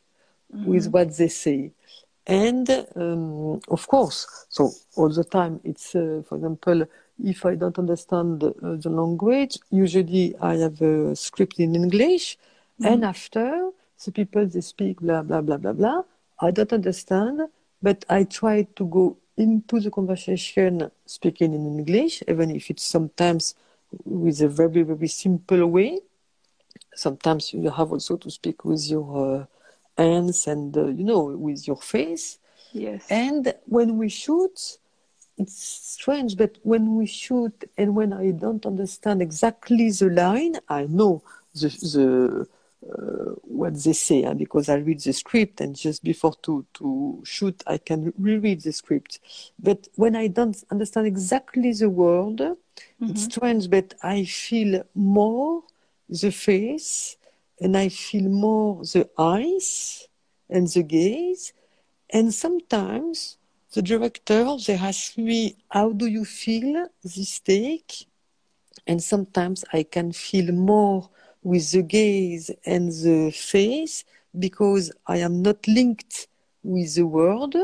[0.65, 1.71] with what they say.
[2.27, 6.85] and um, of course, so all the time it's, uh, for example,
[7.23, 12.37] if I don't understand uh, the language, usually I have a script in English,
[12.81, 12.93] mm-hmm.
[12.93, 13.71] and after
[14.03, 16.03] the people they speak blah blah blah blah blah.
[16.39, 17.41] I don't understand,
[17.81, 23.56] but I try to go into the conversation speaking in English, even if it's sometimes
[24.04, 26.00] with a very very simple way.
[26.95, 29.47] Sometimes you have also to speak with your
[29.97, 32.39] uh, hands and uh, you know with your face.
[32.73, 33.08] Yes.
[33.10, 34.78] And when we shoot,
[35.38, 40.86] it's strange, but when we shoot and when I don't understand exactly the line, I
[40.86, 41.21] know
[41.54, 42.47] the the
[42.91, 47.21] uh, what they say uh, because I read the script and just before to to
[47.26, 49.19] shoot I can reread the script.
[49.60, 53.10] But when I don't understand exactly the word, mm-hmm.
[53.10, 55.63] it's strange, but I feel more
[56.08, 57.17] the face
[57.60, 60.08] and I feel more the eyes
[60.50, 61.54] and the gaze.
[62.10, 63.38] And sometimes
[63.73, 68.08] the director they ask me, "How do you feel this take?"
[68.86, 71.10] And sometimes I can feel more
[71.51, 74.03] with the gaze and the face
[74.45, 76.27] because I am not linked
[76.73, 77.55] with the word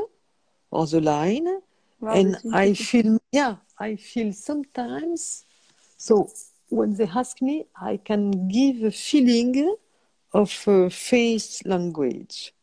[0.72, 1.48] or the line.
[2.00, 5.46] Wow, and I feel, yeah, I feel sometimes.
[5.98, 6.30] So
[6.70, 9.76] when they ask me, I can give a feeling
[10.34, 12.54] of uh, face language.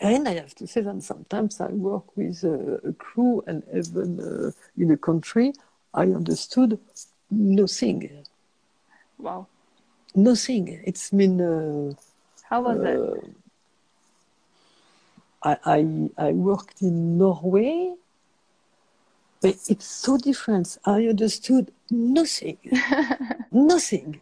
[0.00, 4.20] And I have to say that sometimes I work with a, a crew and even
[4.20, 4.50] uh,
[4.82, 5.52] in a country,
[5.92, 6.78] I understood
[7.30, 8.24] nothing.
[9.18, 9.46] Wow.
[10.14, 10.80] Nothing.
[10.84, 11.40] It's been.
[11.40, 11.94] Uh,
[12.48, 13.30] How was uh, it?
[15.42, 17.94] I, I, I worked in Norway,
[19.42, 20.78] but it's so different.
[20.84, 22.58] I understood nothing.
[23.52, 24.20] nothing.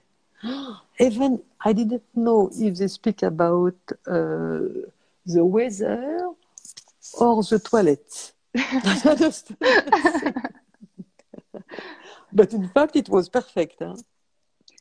[0.99, 3.77] Even I didn't know if they speak about
[4.07, 4.59] uh,
[5.27, 6.31] the weather
[7.15, 8.33] or the toilet.
[12.33, 13.77] but in fact, it was perfect.
[13.79, 13.95] Huh?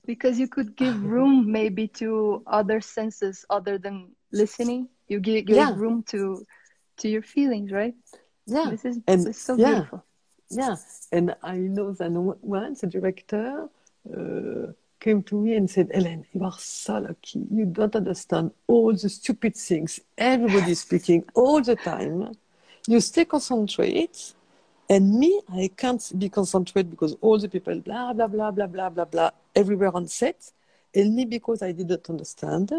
[0.05, 4.89] Because you could give room maybe to other senses other than listening.
[5.07, 5.73] You give, give yeah.
[5.75, 6.45] room to
[6.97, 7.95] to your feelings, right?
[8.45, 8.69] Yeah.
[8.69, 9.71] This is, and, this is so yeah.
[9.71, 10.05] beautiful.
[10.49, 10.75] Yeah.
[11.11, 13.69] And I know that once a director
[14.13, 17.45] uh, came to me and said, Ellen, you are so lucky.
[17.51, 22.33] You don't understand all the stupid things everybody's speaking all the time.
[22.87, 24.17] You stay concentrated
[24.89, 28.89] And me, I can't be concentrated because all the people, blah, blah, blah, blah, blah,
[28.89, 30.51] blah, blah, everywhere on set.
[30.95, 32.71] only because I didn't understand.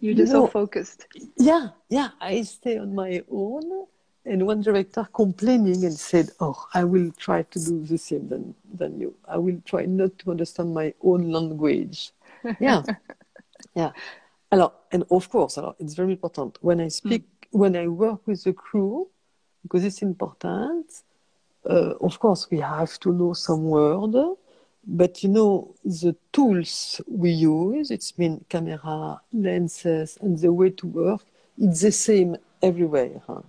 [0.00, 1.06] You're just you know, so focused.
[1.36, 2.10] Yeah, yeah.
[2.20, 3.86] I stay on my own
[4.24, 8.54] and one director complaining and said, "Oh, I will try to do the same than
[8.72, 9.14] than you.
[9.28, 12.12] I will try not to understand my own language."
[12.58, 12.82] Yeah,
[13.74, 13.92] yeah.
[14.50, 17.58] Alors, and of course, alors, it's very important when I speak, mm.
[17.58, 19.08] when I work with the crew,
[19.62, 20.86] because it's important.
[21.68, 24.14] Uh, of course, we have to know some word,
[24.86, 27.90] but you know the tools we use.
[27.90, 31.22] It's mean camera, lenses, and the way to work.
[31.58, 33.20] It's the same everywhere.
[33.26, 33.42] Huh?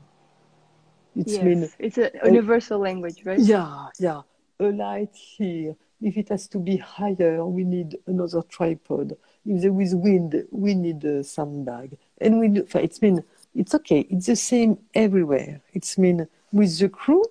[1.15, 3.39] It's yes, mean it's a universal uh, language, right?
[3.39, 4.21] Yeah, yeah.
[4.59, 5.75] A light here.
[6.01, 9.17] If it has to be higher, we need another tripod.
[9.45, 11.97] If there is wind, we need a sandbag.
[12.19, 14.01] And we do, it's mean it's okay.
[14.09, 15.61] It's the same everywhere.
[15.73, 17.23] It's mean with the crew,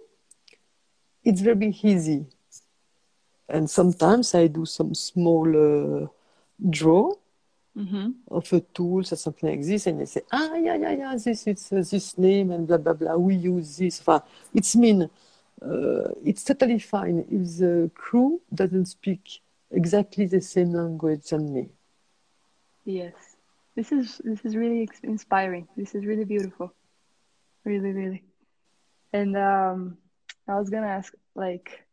[1.24, 2.26] it's very easy.
[3.50, 6.06] And sometimes I do some small uh,
[6.68, 7.12] draw
[7.76, 8.10] mm-hmm.
[8.30, 11.46] of a tool or something like this, and they say, ah, yeah, yeah, yeah, this
[11.46, 13.16] is uh, this name and blah blah blah.
[13.16, 14.02] We use this.
[14.54, 21.28] It's mean uh, it's totally fine if the crew doesn't speak exactly the same language
[21.30, 21.68] than me.
[22.84, 23.14] Yes,
[23.74, 25.68] this is this is really inspiring.
[25.76, 26.72] This is really beautiful,
[27.64, 28.22] really, really.
[29.12, 29.98] And um,
[30.48, 31.84] I was gonna ask, like,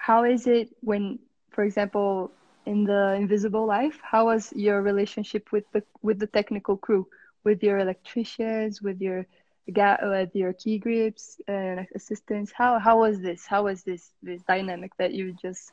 [0.00, 1.18] how is it when,
[1.50, 2.32] for example,
[2.66, 7.06] in the invisible life how was your relationship with the with the technical crew?
[7.44, 9.26] With your electricians with your
[9.66, 12.52] with your key grips and assistants?
[12.52, 13.46] How how was this?
[13.46, 15.72] How was this this dynamic that you just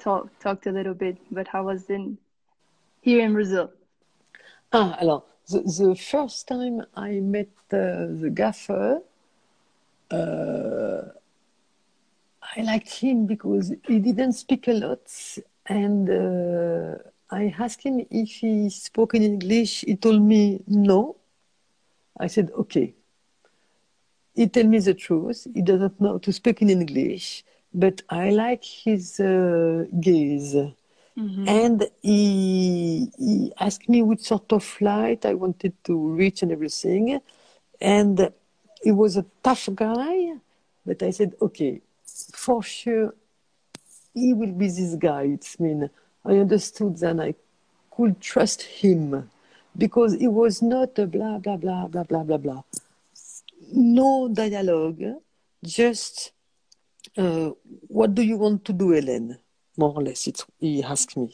[0.00, 2.18] talk, talked a little bit but how was in
[3.00, 3.70] here in brazil?
[4.72, 9.02] Ah alors the, the first time i met uh, the gaffer
[10.10, 11.02] uh,
[12.56, 15.00] I liked him because he didn't speak a lot
[15.66, 16.98] and uh,
[17.30, 19.82] I asked him if he spoke in English.
[19.82, 21.16] He told me no.
[22.18, 22.94] I said, okay.
[24.34, 25.46] He told me the truth.
[25.54, 30.54] He doesn't know to speak in English, but I like his uh, gaze.
[30.54, 31.48] Mm-hmm.
[31.48, 37.20] And he, he asked me which sort of flight I wanted to reach and everything.
[37.80, 38.32] and
[38.82, 40.32] he was a tough guy,
[40.86, 41.80] but I said, okay,
[42.32, 43.14] for sure,
[44.14, 45.22] he will be this guy.
[45.22, 45.90] It's mean
[46.24, 47.34] I understood that I
[47.90, 49.30] could trust him
[49.76, 52.62] because he was not a blah blah blah blah blah blah blah.
[53.72, 55.02] No dialogue,
[55.62, 56.32] just
[57.16, 57.50] uh,
[57.88, 59.36] what do you want to do, Hélène?
[59.76, 61.32] More or less, it's, he asked me.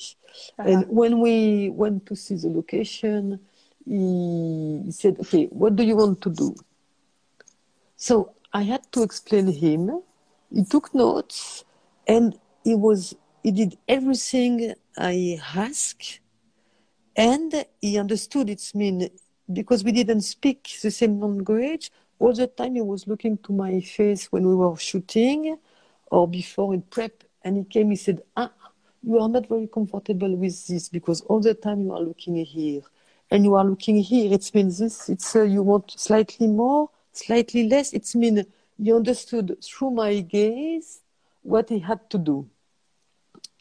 [0.58, 0.68] Uh-huh.
[0.70, 3.40] And when we went to see the location,
[3.84, 6.54] he, he said, "Okay, what do you want to do?"
[7.96, 10.02] So I had to explain him.
[10.52, 11.64] He took notes,
[12.06, 16.20] and he was he did everything I asked,
[17.16, 19.08] and he understood its mean
[19.52, 21.90] because we didn't speak the same language.
[22.18, 25.58] All the time he was looking to my face when we were shooting
[26.10, 27.90] or before in prep, and he came.
[27.90, 28.52] He said, "Ah,
[29.02, 32.82] you are not very comfortable with this because all the time you are looking here."
[33.30, 35.08] and you are looking here, it means this.
[35.08, 37.92] It's uh, you want slightly more, slightly less.
[37.92, 38.44] It's mean
[38.78, 41.00] you understood through my gaze
[41.42, 42.46] what he had to do,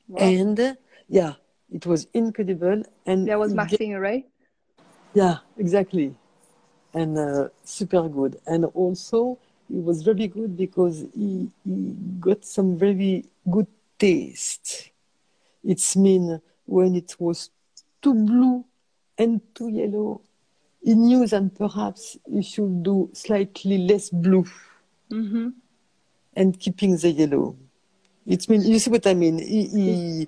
[0.07, 0.21] Wow.
[0.21, 1.33] and yeah,
[1.71, 2.83] it was incredible.
[3.05, 4.25] And that was he Martin, right?
[5.13, 6.15] yeah, exactly.
[6.93, 8.37] And uh, super good.
[8.45, 9.37] And also,
[9.69, 14.91] it was very good because he, he got some very good taste.
[15.63, 17.49] It's mean when it was
[18.01, 18.65] too blue
[19.17, 20.21] and too yellow,
[20.83, 24.45] he knew that perhaps he should do slightly less blue
[25.15, 25.47] Mm-hmm.
[26.35, 27.55] and keeping the yellow.
[28.27, 29.37] It mean you see what I mean?
[29.39, 30.27] He, he,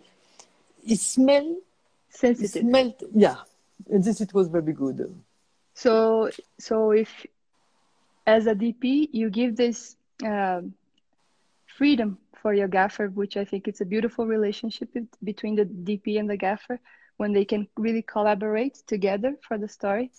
[0.84, 1.58] he smell,
[2.10, 2.62] Sensitive.
[2.62, 3.38] smelled, yeah.
[3.90, 5.14] And this it was very good.
[5.74, 7.26] So, so if
[8.26, 10.74] as a DP you give this um,
[11.66, 14.90] freedom for your gaffer, which I think it's a beautiful relationship
[15.24, 16.80] between the DP and the gaffer
[17.18, 20.12] when they can really collaborate together for the story.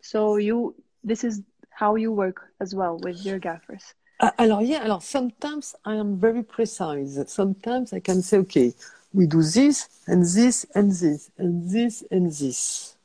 [0.00, 3.94] So you, this is how you work as well with your gaffers.
[4.20, 7.18] Ah, Alors, yeah, alors sometimes I am very precise.
[7.26, 8.72] Sometimes I can say, okay,
[9.12, 12.96] we do this and this and this and this and this.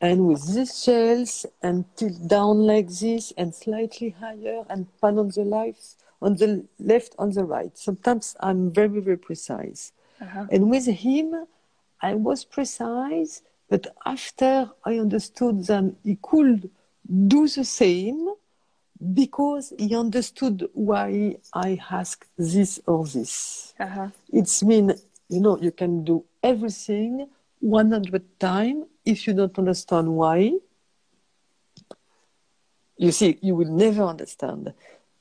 [0.00, 5.28] And with these shells and tilt down like this and slightly higher and pan on
[5.28, 7.76] the left, on the left, on the right.
[7.76, 9.92] Sometimes I'm very, very precise.
[10.22, 10.46] Uh-huh.
[10.50, 11.46] And with him,
[12.00, 16.70] I was precise, but after I understood that he could
[17.26, 18.30] do the same
[19.14, 23.74] because he understood why I asked this or this.
[23.78, 24.08] Uh-huh.
[24.32, 24.94] It's mean,
[25.28, 27.28] you know, you can do everything
[27.60, 30.52] 100 times if you don't understand why.
[32.98, 34.72] You see, you will never understand.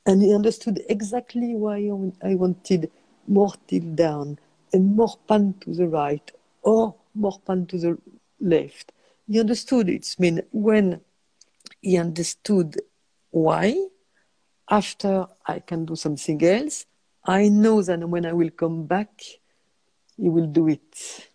[0.06, 1.78] And he understood exactly why
[2.22, 2.92] I wanted
[3.28, 4.40] more tilt down
[4.74, 6.32] and more pan to the right
[6.64, 7.98] or more pan to the
[8.42, 8.92] left.
[9.28, 10.16] He understood it.
[10.18, 11.02] I mean, when
[11.82, 12.78] he understood
[13.32, 13.76] why,
[14.70, 16.86] after I can do something else,
[17.26, 19.22] I know that when I will come back,
[20.18, 21.28] he will do it.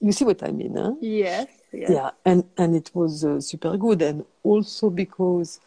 [0.00, 0.94] You see what I mean, huh?
[1.00, 1.48] Yes.
[1.72, 1.90] Yes.
[1.90, 4.02] Yeah, and, and it was uh, super good.
[4.02, 5.60] And also because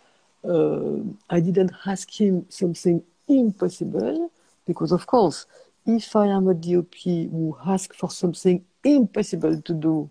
[0.43, 0.97] uh,
[1.29, 4.31] I didn't ask him something impossible,
[4.65, 5.45] because of course,
[5.85, 10.09] if I am a DOP who asks for something impossible to do,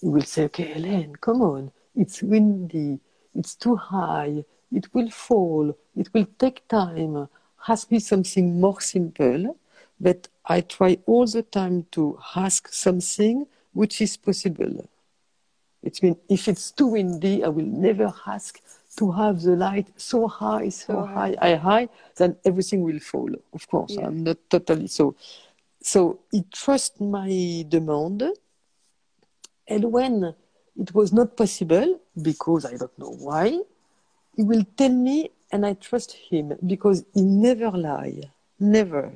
[0.00, 2.98] he will say, okay, Hélène, come on, it's windy,
[3.34, 7.28] it's too high, it will fall, it will take time.
[7.68, 9.56] Ask me something more simple,
[10.00, 14.88] but I try all the time to ask something which is possible.
[15.82, 18.60] It means if it's too windy, I will never ask
[18.96, 21.56] to have the light so high, so, So high, high.
[21.56, 23.30] high, then everything will fall.
[23.52, 24.06] Of course, Yeah.
[24.06, 25.14] I'm not totally so.
[25.82, 28.22] So he trusts my demand,
[29.68, 30.34] and when
[30.78, 33.58] it was not possible, because I don't know why,
[34.36, 39.12] he will tell me, and I trust him because he never lie, never.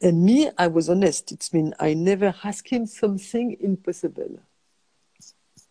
[0.00, 1.32] And me, I was honest.
[1.32, 4.38] It means I never ask him something impossible.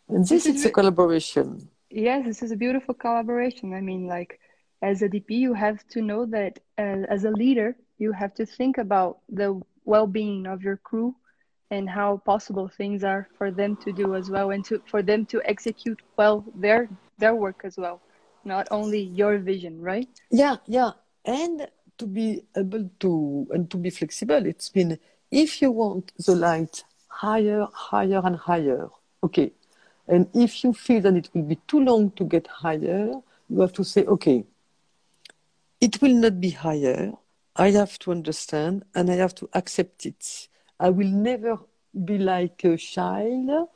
[0.10, 1.70] And this is is a collaboration.
[1.90, 3.74] Yes, this is a beautiful collaboration.
[3.74, 4.40] I mean, like,
[4.82, 8.46] as a DP, you have to know that uh, as a leader, you have to
[8.46, 11.16] think about the well-being of your crew
[11.72, 15.26] and how possible things are for them to do as well, and to for them
[15.28, 18.02] to execute well their their work as well,
[18.44, 20.10] not only your vision, right?
[20.32, 20.92] Yeah, yeah.
[21.26, 25.00] And to be able to and to be flexible, it's been
[25.32, 28.90] if you want the light higher, higher and higher,
[29.24, 29.52] okay.
[30.08, 33.12] And if you feel that it will be too long to get higher,
[33.50, 34.44] you have to say, okay,
[35.82, 37.14] it will not be higher.
[37.56, 40.48] I have to understand and I have to accept it.
[40.80, 41.60] I will never
[42.04, 43.70] be like a child,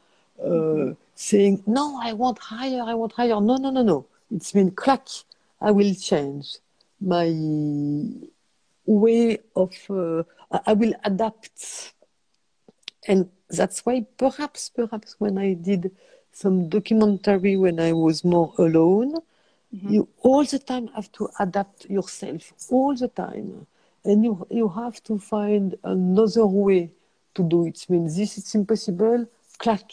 [0.44, 3.40] uh, saying, no, I want higher, I want higher.
[3.40, 4.06] No, no, no, no.
[4.32, 5.08] It's been clack.
[5.62, 6.58] I will change
[7.02, 7.30] my
[8.86, 10.24] way of, uh,
[10.66, 11.94] I will adapt.
[13.08, 15.92] And that's why perhaps, perhaps when I did
[16.32, 19.16] some documentary when I was more alone,
[19.74, 19.90] mm-hmm.
[19.94, 23.68] you all the time have to adapt yourself, all the time.
[24.06, 26.92] And you, you have to find another way
[27.36, 27.86] to do it.
[27.90, 29.26] I mean, this is impossible,
[29.58, 29.92] clack.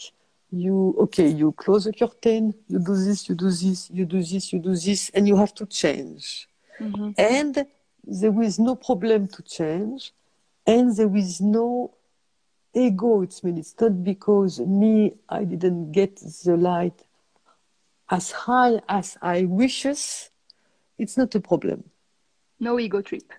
[0.49, 4.53] You okay you close the curtain you do this you do this you do this
[4.53, 6.47] you do this and you have to change.
[6.79, 7.09] Mm-hmm.
[7.17, 7.65] and
[8.05, 10.13] there is no problem to change
[10.65, 11.93] and there is no
[12.73, 13.23] ego.
[13.23, 17.03] It's mean it's not because me i didn't get the light
[18.09, 20.29] as high as i wishes.
[20.97, 21.83] It's not a problem.
[22.57, 23.33] No ego trip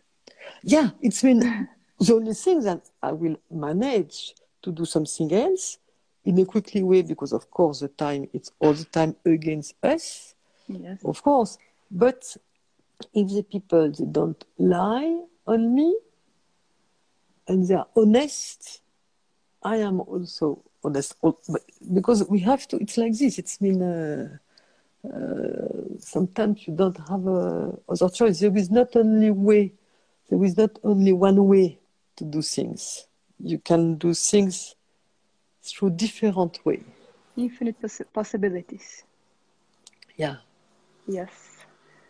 [0.62, 1.40] yeah it's been
[2.00, 5.78] the only thing that i will manage to do something else
[6.24, 10.34] in a quickly way because of course the time it's all the time against us
[10.68, 10.98] yes.
[11.04, 11.58] of course.
[11.90, 12.36] But
[13.14, 15.96] if the people they don't lie on me
[17.46, 18.82] and they are honest
[19.62, 21.14] i am also honest.
[21.92, 23.38] Because we have to it's like this.
[23.38, 24.38] It's been uh,
[25.06, 28.40] uh, sometimes you don't have a other choice.
[28.40, 29.72] There is not only way
[30.28, 31.78] there is not only one way
[32.16, 33.08] to do things
[33.40, 34.74] you can do things
[35.62, 36.82] through different ways.
[37.36, 39.04] Infinite poss possibilities.
[40.16, 40.36] Yeah.
[41.06, 41.30] Yes.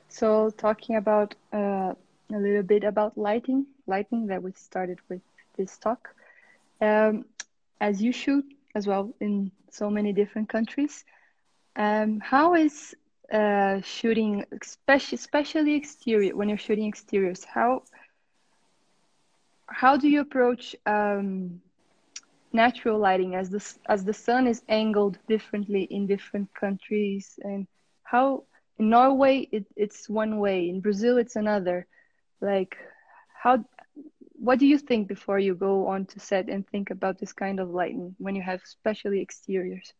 [0.08, 1.94] So talking about uh,
[2.32, 5.20] a little bit about lighting, lighting that we started with
[5.56, 6.14] this talk.
[6.80, 7.26] Um,
[7.80, 8.44] as you shoot
[8.74, 11.04] as well in so many different countries,
[11.76, 12.94] um, how is
[13.32, 17.82] uh, shooting, especially, especially exterior, when you're shooting exteriors, how
[19.70, 21.60] how do you approach um,
[22.52, 27.38] natural lighting as the as the sun is angled differently in different countries?
[27.42, 27.66] And
[28.02, 28.44] how
[28.78, 31.86] in Norway it, it's one way in Brazil it's another.
[32.40, 32.76] Like
[33.34, 33.64] how
[34.32, 37.60] what do you think before you go on to set and think about this kind
[37.60, 39.92] of lighting when you have especially exteriors?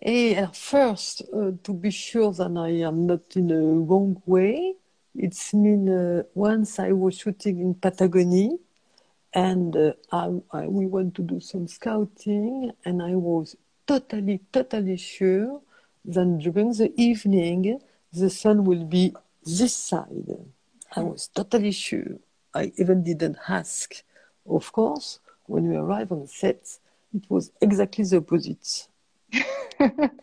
[0.00, 4.74] Eh, first uh, to be sure that I am not in a wrong way
[5.14, 8.56] it's mean uh, once I was shooting in Patagonia
[9.34, 13.56] and uh, I, I, we went to do some scouting and i was
[13.86, 15.60] totally totally sure
[16.04, 17.80] that during the evening
[18.12, 20.28] the sun will be this side.
[20.94, 22.18] I was totally sure.
[22.54, 23.94] I even didn't ask.
[24.46, 26.78] Of course when we arrived on set
[27.14, 28.88] it was exactly the opposite.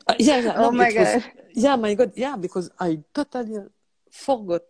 [0.08, 1.24] Uh, yeah, yeah oh no, my god was,
[1.54, 3.58] yeah my god yeah because i totally
[4.12, 4.64] forgot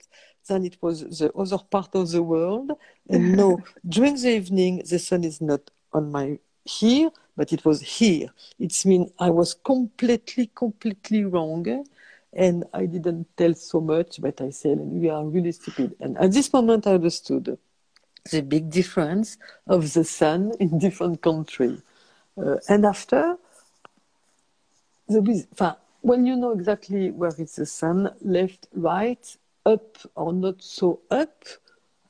[0.50, 2.72] then it was the other part of the world.
[3.10, 5.62] And no, during the evening, the sun is not
[5.94, 8.30] on my here, but it was here.
[8.60, 11.86] It's mean I was completely, completely wrong.
[12.34, 15.96] And I didn't tell so much, but I said, we are really stupid.
[16.00, 17.58] And at this moment, I understood
[18.32, 21.82] the big difference of the sun in different countries.
[22.38, 23.36] Uh, and after,
[25.08, 25.48] the,
[26.02, 31.44] when you know exactly where is the sun, left, right, up or not so up,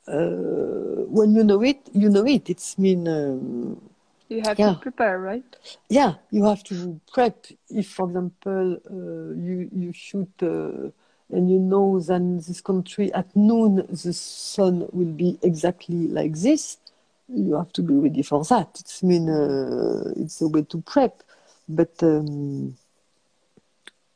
[0.08, 2.50] uh, when you know it, you know it.
[2.50, 3.08] It's mean.
[3.08, 3.82] Um,
[4.28, 4.74] you have yeah.
[4.74, 5.56] to prepare, right?
[5.90, 7.48] Yeah, you have to prep.
[7.70, 10.92] If, for example, uh, you you shoot uh,
[11.36, 16.34] and you know that in this country at noon the sun will be exactly like
[16.36, 16.78] this,
[17.28, 18.78] you have to be ready for that.
[18.80, 21.24] It's mean uh, it's a way to prep,
[21.68, 21.92] but.
[22.04, 22.78] Um,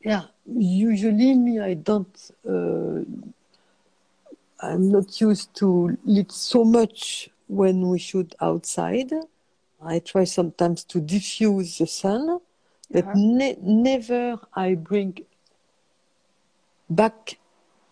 [0.04, 2.30] yeah, usually me, I don't.
[2.46, 3.00] Uh,
[4.60, 9.12] I'm not used to lit so much when we shoot outside.
[9.82, 12.38] I try sometimes to diffuse the sun,
[12.90, 15.18] but ne- never I bring
[16.88, 17.38] back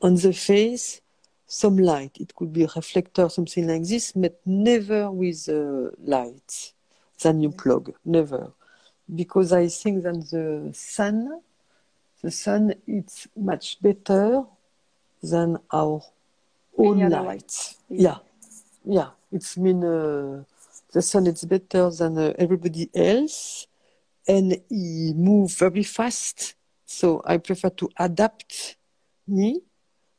[0.00, 1.00] on the face
[1.46, 2.16] some light.
[2.18, 6.72] It could be a reflector, something like this, but never with uh, light.
[7.22, 8.52] Then you plug, never,
[9.14, 11.40] because I think that the sun
[12.22, 14.44] the sun is much better
[15.22, 16.02] than our
[16.78, 17.24] own light.
[17.24, 17.74] light.
[17.88, 18.18] Yeah,
[18.84, 19.10] yeah.
[19.30, 20.44] It's mean uh,
[20.92, 23.66] the sun is better than uh, everybody else,
[24.26, 26.54] and he move very fast.
[26.86, 28.76] So I prefer to adapt
[29.26, 29.62] me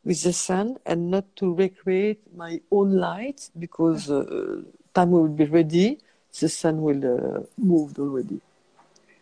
[0.04, 4.62] with the sun and not to recreate my own light because uh,
[4.94, 6.00] time will be ready.
[6.40, 8.42] The sun will uh, move already.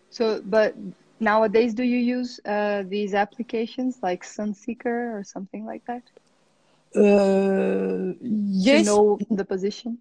[0.10, 0.76] So, but
[1.22, 6.04] nowadays do you use uh, these applications like sunseeker or something like that?
[6.94, 8.86] Uh, yes.
[8.86, 9.98] to know the position?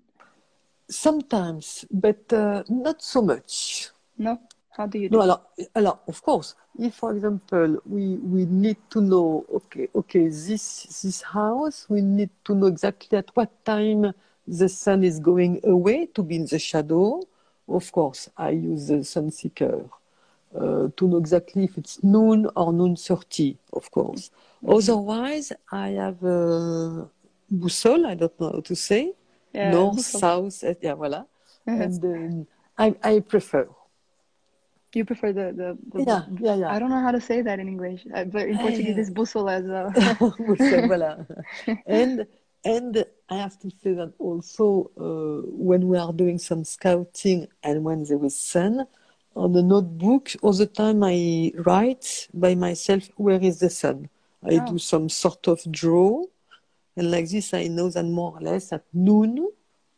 [0.89, 3.91] Sometimes but uh, not so much.
[4.19, 4.41] No?
[4.71, 5.17] How do you do?
[5.17, 5.43] No, alors,
[5.75, 11.23] alors, of course, if for example we we need to know, okay, okay, this this
[11.23, 14.13] house, we need to know exactly at what time
[14.47, 17.21] the sun is going away to be in the shadow.
[17.69, 19.85] Of course, I use the sun seeker
[20.55, 23.59] uh, to know exactly if it's noon or noon thirty.
[23.73, 24.31] Of course.
[24.67, 27.09] Otherwise, I have a
[27.53, 28.07] boussole.
[28.07, 29.13] I don't know how to say
[29.55, 30.21] Yeah, north, boussole.
[30.21, 30.65] south.
[30.83, 31.27] Yeah, voilà.
[31.67, 32.47] And um,
[32.79, 33.69] I I prefer.
[34.93, 36.75] You prefer the, the, the Yeah, yeah, yeah.
[36.75, 39.53] I don't know how to say that in English, uh, but in Portuguese it's bússola
[39.61, 39.91] as well.
[40.49, 41.27] Boussole, voilà.
[41.87, 42.27] And
[42.65, 47.85] and I have to say that also uh, when we are doing some scouting and
[47.85, 48.87] when there is sun
[49.37, 54.09] on the notebook, all the time I write by myself where is the sun.
[54.45, 54.61] I Oh.
[54.61, 56.25] do some sort of draw,
[56.97, 59.49] and like this I know that more or less at noon,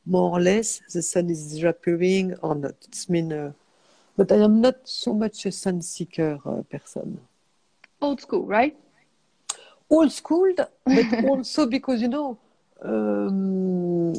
[0.06, 2.74] more or less the sun is disappearing or not.
[2.88, 3.52] It's mean, uh,
[4.16, 7.20] but I am not so much a sun seeker uh, person.
[8.00, 8.76] Old school, right?
[9.90, 10.52] old school,
[10.90, 12.38] but also because you know,
[12.82, 14.12] um,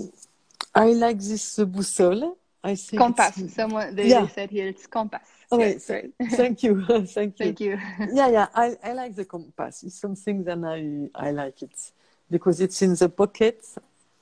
[0.75, 2.35] I like this uh, boussole.
[2.63, 3.35] I think Compass.
[3.53, 4.27] Someone they, Yeah.
[4.27, 5.27] said here it's compass.
[5.51, 6.29] Oh, Yes, wait, right.
[6.31, 7.55] thank you, thank you.
[7.55, 7.77] Thank you.
[8.11, 9.83] Yeah, yeah, I, I like the compass.
[9.83, 11.91] It's something that I I like it
[12.29, 13.63] because it's in the pocket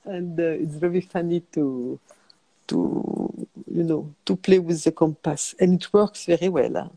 [0.04, 1.98] and uh, it's very funny to
[2.68, 2.76] to
[3.70, 6.72] you know to play with the compass and it works very well.
[6.74, 6.88] huh?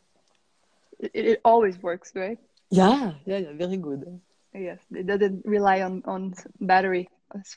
[0.99, 2.39] It, it always works, right?
[2.69, 4.19] Yeah, yeah, yeah, very good.
[4.53, 4.79] Yes.
[4.91, 7.09] It doesn't rely on on battery,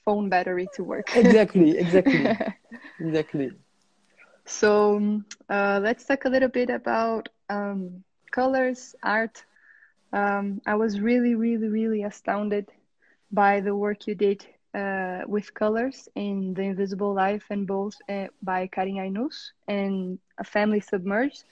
[0.04, 1.06] phone battery to work.
[1.16, 2.36] Exactly, exactly,
[3.00, 3.50] exactly.
[4.48, 9.44] So um, uh, let's talk a little bit about um, colors, art.
[10.12, 12.66] Um, I was really, really, really astounded
[13.30, 18.28] by the work you did uh, with colors in The Invisible Life and both uh,
[18.42, 21.44] by Karim Aïnouz and A Family Submerged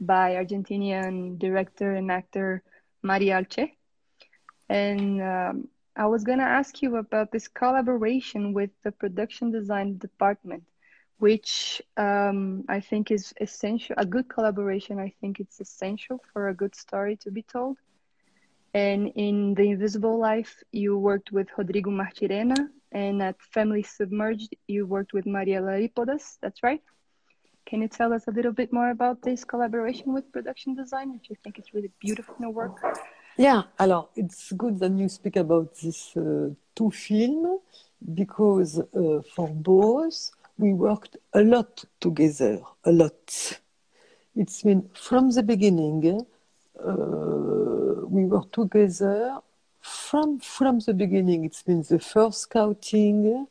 [0.00, 2.62] by Argentinian director and actor
[3.02, 3.72] María Alché.
[4.68, 9.98] And um, I was going to ask you about this collaboration with the production design
[9.98, 10.64] department
[11.22, 13.94] which um, I think is essential.
[13.96, 17.76] A good collaboration, I think it's essential for a good story to be told.
[18.74, 22.60] And in The Invisible Life, you worked with Rodrigo Martirena,
[22.90, 26.38] and at Family Submerged, you worked with Maria Laripodas.
[26.42, 26.82] That's right.
[27.66, 31.28] Can you tell us a little bit more about this collaboration with production design, which
[31.30, 32.76] I think is really beautiful in your work?
[33.38, 37.60] Yeah, alors it's good that you speak about these uh, two films
[38.12, 43.58] because uh, for both we worked a lot together, a lot.
[44.36, 46.24] It's been from the beginning
[46.78, 49.38] uh, we were together
[49.80, 51.44] from from the beginning.
[51.44, 53.48] It's been the first scouting,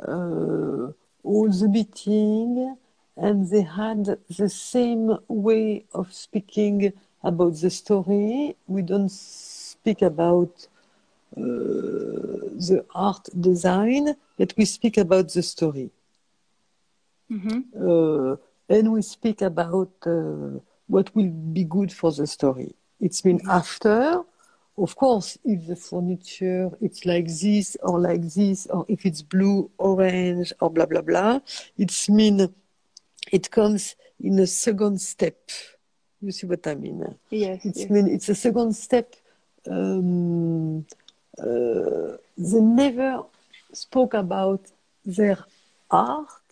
[0.00, 0.86] uh,
[1.30, 2.76] all the meeting,
[3.16, 4.04] and they had
[4.40, 6.92] the same way of speaking
[7.24, 8.56] about the story.
[8.68, 10.54] We don't speak about
[11.36, 11.42] uh,
[12.68, 15.90] the art design, but we speak about the story.
[17.76, 18.36] Uh,
[18.68, 22.74] and we speak about uh, what will be good for the story.
[23.00, 24.22] It's been after,
[24.78, 29.70] of course, if the furniture it's like this or like this, or if it's blue,
[29.78, 31.40] orange, or blah blah blah,
[31.76, 32.52] it's mean
[33.32, 35.38] it comes in a second step.
[36.20, 37.04] You see what I mean?
[37.30, 37.64] Yes.
[37.64, 37.90] It's yes.
[37.90, 39.14] mean it's a second step.
[39.68, 40.86] Um,
[41.38, 43.24] uh, they never
[43.72, 44.62] spoke about
[45.04, 45.38] their
[45.90, 46.45] art.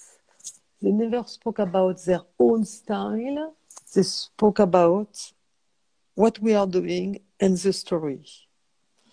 [0.85, 3.55] They never spoke about their own style.
[3.95, 5.33] They spoke about
[6.15, 8.21] what we are doing and the story.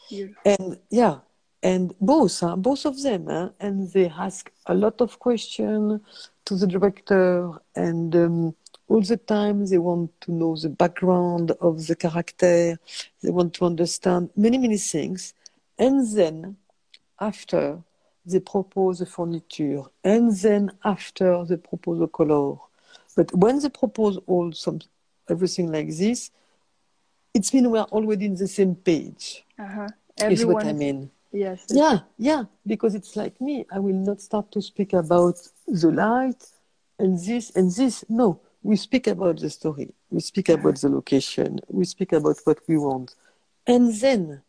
[0.09, 0.41] Beautiful.
[0.43, 1.19] And yeah,
[1.63, 2.57] and both, huh?
[2.57, 3.51] both of them, huh?
[3.61, 6.01] and they ask a lot of questions
[6.43, 8.55] to the director, and um,
[8.89, 12.77] all the time they want to know the background of the character.
[13.23, 15.33] They want to understand many, many things,
[15.79, 16.57] and then
[17.17, 17.81] after
[18.25, 22.57] they propose the furniture, and then after they propose the color.
[23.15, 24.79] But when they propose all some
[25.29, 26.31] everything like this,
[27.33, 29.43] it's mean we're already in the same page.
[29.57, 29.87] Uh-huh.
[30.35, 31.09] See what I mean?
[31.31, 31.65] Yes.
[31.69, 33.65] Yeah, yeah, because it's like me.
[33.71, 36.43] I will not start to speak about the light
[36.99, 38.03] and this and this.
[38.09, 39.93] No, we speak about the story.
[40.09, 41.59] We speak about the location.
[41.69, 43.15] We speak about what we want.
[43.65, 44.41] And then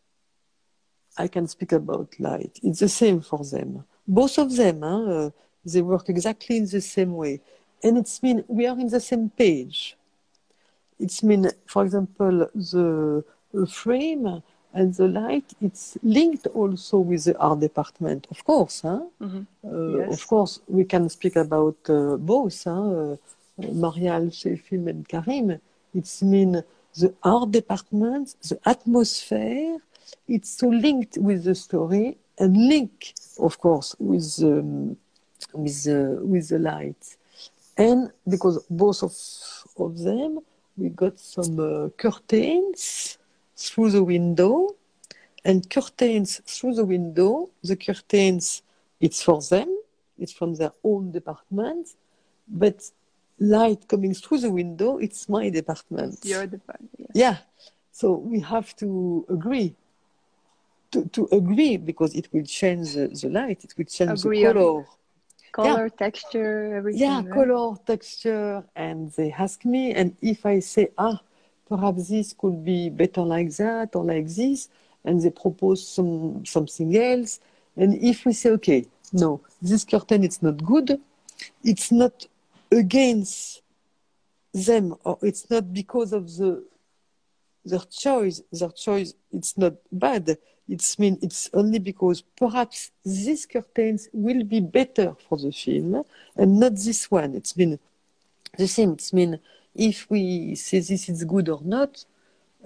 [1.17, 2.59] I can speak about light.
[2.63, 3.83] It's the same for them.
[4.07, 5.29] Both of them, huh, uh,
[5.65, 7.39] they work exactly in the same way.
[7.83, 9.95] And it's mean we are in the same page.
[10.99, 13.23] It's mean, for example, the
[13.67, 14.41] frame
[14.73, 18.81] and the light, it's linked also with the art department, of course.
[18.81, 19.01] Huh?
[19.21, 19.45] Mhm.
[19.63, 20.13] Uh, Yes.
[20.13, 22.63] Of course, we can speak about uh, both.
[22.63, 22.71] Huh?
[22.71, 23.17] Uh,
[23.83, 24.31] Marial
[24.71, 25.59] and Karim,
[25.93, 26.63] it's mean
[27.01, 29.77] the art department, the atmosphere,
[30.27, 34.97] it's so linked with the story and link, of course, with um,
[35.53, 37.17] with the with the light,
[37.77, 39.13] and because both of
[39.77, 40.39] of them,
[40.77, 43.17] we got some uh, curtains
[43.55, 44.75] through the window,
[45.45, 47.49] and curtains through the window.
[47.63, 48.63] The curtains,
[48.99, 49.69] it's for them,
[50.17, 51.89] it's from their own department,
[52.47, 52.83] but
[53.39, 56.19] light coming through the window, it's my department.
[56.23, 56.91] Your department.
[56.97, 57.07] Yeah.
[57.13, 57.37] Yeah.
[57.91, 59.75] So we have to agree.
[60.93, 64.53] To, to agree because it will change the, the light, it will change Agree the
[64.53, 64.85] color.
[65.51, 67.01] Color, texture, everything.
[67.01, 67.31] Yeah, right?
[67.31, 71.19] color, texture, and they ask me, and if I say, ah,
[71.67, 74.69] perhaps this could be better like that or like this,
[75.05, 77.39] and they propose some something else,
[77.75, 80.99] and if we say, okay, no, this curtain is not good,
[81.63, 82.27] it's not
[82.71, 83.61] against
[84.53, 86.63] them, or it's not because of the
[87.65, 90.37] their choice, their choice, it's not bad.
[90.67, 96.03] It's mean it's only because perhaps these curtains will be better for the film
[96.37, 97.35] and not this one.
[97.35, 97.79] It's been
[98.57, 98.93] the same.
[98.93, 99.39] It's mean
[99.75, 102.05] if we say this is good or not,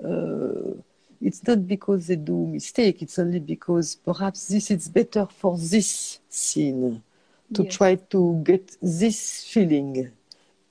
[0.03, 0.75] uh,
[1.19, 3.01] it's not because they do mistake.
[3.01, 7.01] It's only because perhaps this is better for this scene
[7.53, 10.11] to try to get this feeling.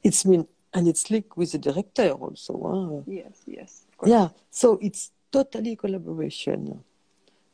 [0.05, 3.03] It's mean and it's linked with the director also.
[3.03, 3.03] Huh?
[3.07, 3.83] Yes, yes.
[4.05, 6.85] Yeah, so it's totally collaboration.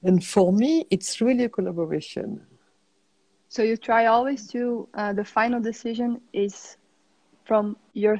[0.02, 2.40] And for me, it's really a collaboration.
[3.48, 6.76] So you try always to uh, the final decision is
[7.44, 8.18] from your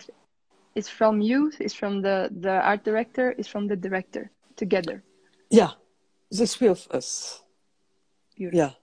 [0.74, 5.03] it's from you, it's from the the art director, it's from the director together.
[5.51, 5.72] Yeah,
[6.30, 7.43] the three of us.
[8.37, 8.74] Beautiful.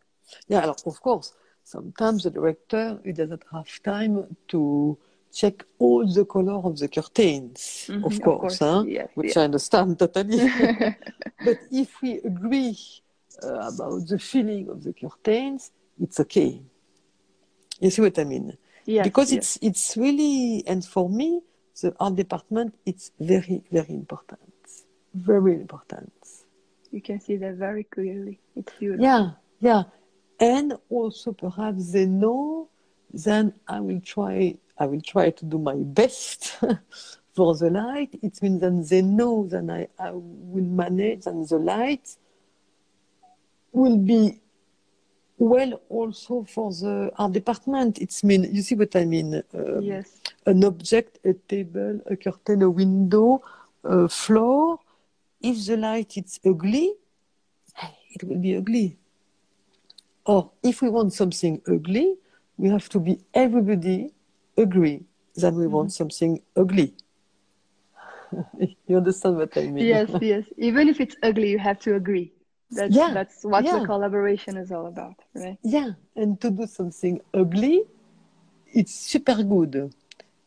[0.48, 0.74] Yeah, yeah.
[0.86, 1.34] Of course,
[1.64, 4.98] sometimes the director he doesn't have time to
[5.34, 7.88] check all the color of the curtains.
[7.90, 8.84] Mhm, of of course, course, huh?
[8.88, 9.38] yes, which yes.
[9.38, 10.38] I understand totally.
[11.46, 12.78] but if we agree
[13.44, 15.72] uh, about the feeling of the curtains,
[16.02, 16.62] it's okay.
[17.80, 18.58] You see what I mean?
[18.86, 19.58] Yes, because yes.
[19.58, 21.42] it's it's really and for me
[21.82, 24.40] the art department it's very very important
[25.14, 26.12] very important
[26.92, 28.40] you can see that very clearly.
[28.56, 29.06] It's beautiful.
[29.06, 29.84] yeah yeah
[30.40, 32.68] and also perhaps they know
[33.14, 36.58] then i will try i will try to do my best
[37.36, 41.58] for the light it means that they know that i, I will manage and the
[41.60, 42.16] light
[43.72, 44.40] will be
[45.38, 50.20] well also for the art department it's mean you see what i mean um, Yes.
[50.46, 53.42] an object, a table, a curtain, a window,
[53.84, 54.80] a floor.
[55.42, 56.94] If the light is ugly,
[58.14, 58.98] it will be ugly.
[60.26, 62.16] Or if we want something ugly,
[62.58, 64.12] we have to be everybody
[64.62, 65.04] agree
[65.36, 65.94] that we want mm-hmm.
[66.02, 66.94] something ugly.
[68.88, 69.86] you understand what I mean?
[69.88, 70.46] Yes, yes.
[70.58, 72.34] Even if it's ugly, you have to agree.
[72.72, 73.80] That's Yeah, that's what yeah.
[73.80, 75.58] the collaboration is all about, right?
[75.64, 77.84] Yeah, and to do something ugly,
[78.74, 79.94] it's super good.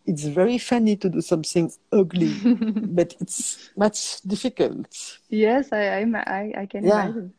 [0.07, 2.35] It's very funny to do something ugly,
[2.99, 5.19] but it's much difficult.
[5.29, 7.05] Yes, I I I, I can Yeah.
[7.05, 7.35] imagine.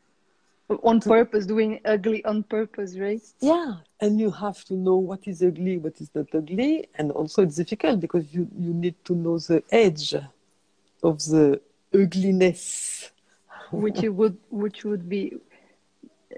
[0.84, 3.22] On purpose, doing ugly on purpose, right?
[3.42, 7.44] Yeah, and you have to know what is ugly, what is not ugly, and also
[7.44, 10.14] it's difficult because you, you need to know the edge
[11.04, 11.60] of the
[11.94, 13.12] ugliness.
[13.72, 15.34] Which it would which would be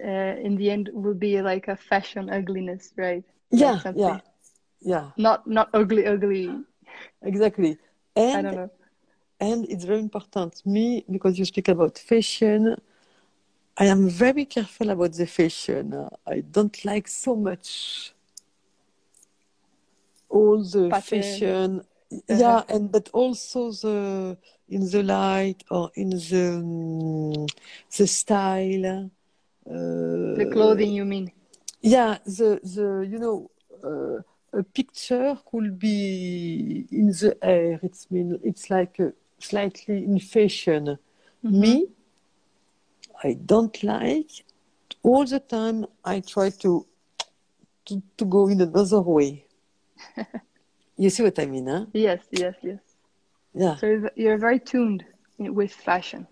[0.04, 3.24] uh, in the end would be like a fashion ugliness, right?
[3.52, 4.20] Yeah, yeah,
[4.82, 6.50] yeah, Not not ugly ugly.
[7.22, 7.78] exactly.
[8.34, 8.70] I And don't know.
[9.40, 12.76] and it's very important me because you speak about fashion
[13.78, 15.86] i am very careful about the fashion
[16.28, 18.14] i don't like so much
[20.30, 20.94] all the Pattern.
[20.94, 21.82] fashion
[22.30, 22.56] Uh-huh.
[22.56, 24.38] yeah and but also the
[24.70, 27.48] in the light or in the mm,
[27.98, 28.86] the style
[29.70, 29.74] uh,
[30.34, 31.32] The clothing, you mean?
[31.82, 33.50] yeah the the you know
[33.84, 34.22] uh,
[34.60, 39.10] a picture could be in the air it's mean it's like uh,
[39.40, 40.98] slightly in fashion
[41.44, 41.76] Mm-hmm.
[41.76, 41.88] me
[43.26, 44.32] i don't like.
[45.04, 46.86] All the time i try to
[47.86, 49.46] to, to go in another way.
[50.98, 51.86] You see what i mean huh?
[51.94, 52.80] Yes, yes, yes.
[53.54, 53.76] yeah.
[53.82, 55.04] So you're- very tuned
[55.38, 56.26] with fashion.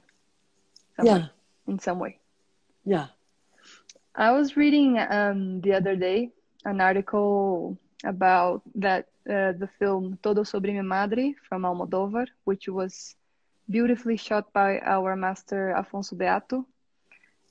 [0.96, 1.24] some yeah.
[1.68, 2.14] in some way.
[2.86, 3.08] yeah.
[4.16, 6.20] I was reading um, the other day
[6.66, 13.16] an article about that uh, the film Todo sobre mi madre from Almodóvar, which was
[13.70, 16.66] beautifully shot by our master Afonso Beato,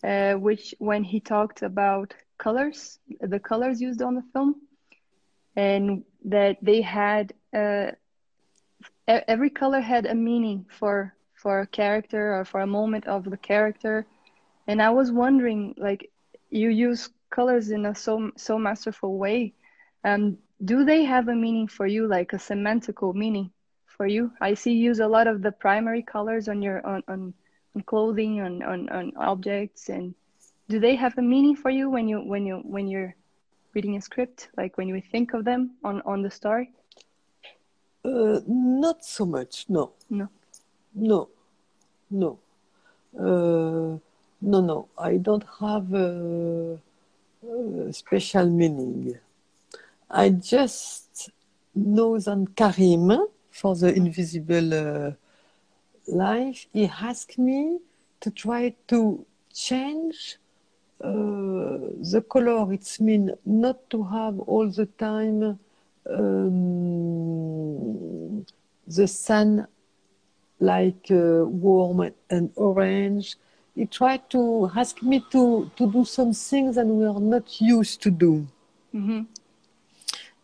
[0.02, 4.56] uh, which when he talked about colors, the colors used on the film,
[5.56, 7.92] and that they had uh,
[9.06, 13.36] every color had a meaning for for a character or for a moment of the
[13.36, 14.06] character,
[14.66, 16.10] and I was wondering, like,
[16.50, 19.54] you use colors in a so so masterful way.
[20.04, 23.50] Um, do they have a meaning for you, like a semantical meaning
[23.86, 24.30] for you?
[24.40, 27.34] I see you use a lot of the primary colors on your on on,
[27.74, 30.14] on clothing, on, on on objects, and
[30.68, 33.14] do they have a meaning for you when you when you when you're
[33.74, 36.70] reading a script, like when you think of them on on the story?
[38.04, 39.92] Uh, not so much, no.
[40.10, 40.28] No.
[40.94, 41.28] No,
[42.10, 42.38] no.
[43.16, 43.98] Uh,
[44.40, 44.88] no, no.
[44.98, 46.78] I don't have a,
[47.48, 49.18] a special meaning.
[50.10, 51.30] I just
[51.74, 55.12] know that Karim, for the invisible uh,
[56.08, 57.78] life, he asked me
[58.20, 60.38] to try to change
[61.02, 61.08] uh,
[62.12, 62.72] the color.
[62.72, 65.58] It's mean not to have all the time
[66.08, 67.24] um,
[68.86, 69.66] the sun
[70.60, 73.36] like uh, warm and orange.
[73.74, 78.02] He tried to ask me to, to do some things that we are not used
[78.02, 78.46] to do.
[78.92, 79.22] hmm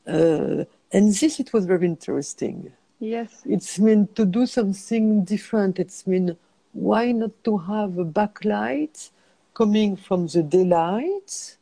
[0.06, 2.72] Uh, and this, it was very interesting.
[3.00, 3.42] Yes.
[3.46, 5.78] It's mean to do something different.
[5.78, 6.36] It's mean
[6.72, 9.10] why not to have a backlight
[9.54, 11.56] coming from the daylight?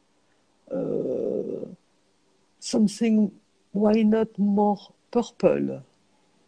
[0.71, 1.67] Uh,
[2.59, 3.31] something,
[3.73, 4.79] why not more
[5.11, 5.83] purple?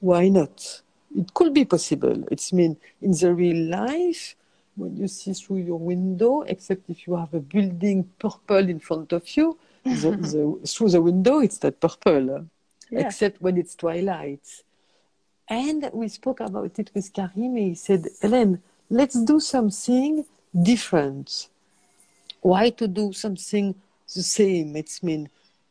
[0.01, 0.83] Why not?
[1.17, 2.25] It could be possible.
[2.31, 4.37] It's mean in the real life,
[4.77, 9.13] when you see through your window, except if you have a building purple in front
[9.13, 9.91] of you, the,
[10.63, 12.47] the, through the window, it's not purple,
[12.91, 13.01] Yeah.
[13.01, 14.47] except when it's twilight.
[15.49, 17.57] And we spoke about it with Karim.
[17.57, 20.25] He said, Hélène, let's do something
[20.63, 21.49] different.
[22.41, 23.75] Why to do something
[24.15, 24.77] the same?
[24.77, 25.29] It's mean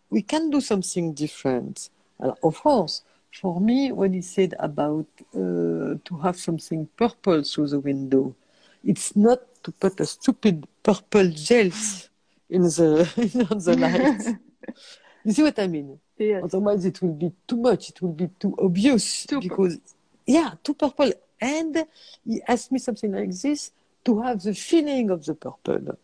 [0.10, 1.90] we can do something different.
[2.20, 5.06] Of course, for me, when he said about
[5.36, 8.36] uh, to have something purple through the window,
[8.84, 12.10] it's not to put a stupid purple gels
[12.50, 14.38] in the in the light.
[15.24, 16.00] you see what I mean?
[16.18, 16.44] Yes.
[16.44, 17.90] Otherwise, it will be too much.
[17.90, 19.80] It will be too obvious Too because,
[20.26, 21.12] yeah, too purple.
[21.40, 21.86] And
[22.26, 23.72] he asked me something like this
[24.06, 25.98] to have the feeling of the purple,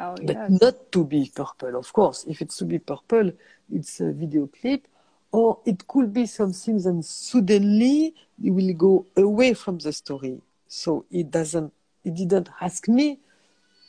[0.00, 0.60] Oh but yes.
[0.60, 1.76] not to be purple.
[1.76, 3.30] Of course, if it's to be purple,
[3.70, 4.88] it's a video clip,
[5.30, 10.40] or it could be something that suddenly you will go away from the story.
[10.66, 11.72] So it doesn't.
[12.04, 13.20] It didn't ask me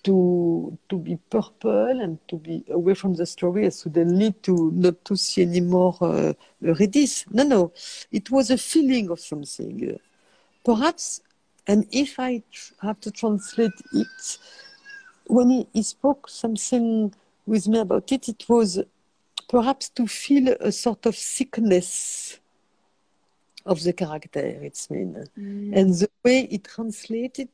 [0.03, 5.03] to to be purple and to be away from the story and suddenly to not
[5.05, 7.25] to see anymore uh, Eurydice.
[7.31, 7.71] No, no,
[8.11, 9.99] it was a feeling of something.
[10.63, 11.21] Perhaps,
[11.67, 14.37] and if I tr- have to translate it,
[15.27, 17.13] when he, he spoke something
[17.45, 18.81] with me about it, it was
[19.49, 22.39] perhaps to feel a sort of sickness
[23.65, 24.39] of the character.
[24.39, 27.49] It's mean, and the way he translated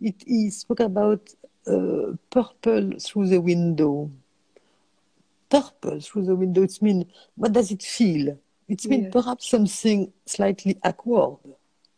[0.00, 1.28] it, he spoke about
[1.66, 4.10] uh, purple through the window.
[5.50, 6.62] Purple through the window.
[6.62, 8.38] It's mean, what does it feel?
[8.68, 9.12] It's mean Yes.
[9.12, 11.38] perhaps something slightly awkward.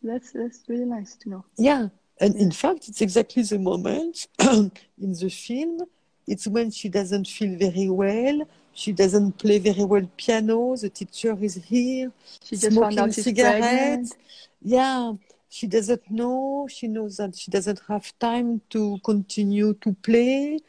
[0.01, 1.45] That's that's really nice to know.
[1.57, 1.89] Yeah,
[2.19, 4.71] and in fact, it's exactly the moment in
[5.13, 5.81] the film.
[6.27, 8.47] It's when she doesn't feel very well.
[8.73, 10.77] She doesn't play very well piano.
[10.77, 12.11] The teacher is here.
[12.43, 14.13] She just smoking cigarettes.
[14.61, 15.13] Yeah,
[15.51, 16.65] she doesn't know.
[16.75, 20.59] She knows that she doesn't have time to continue to play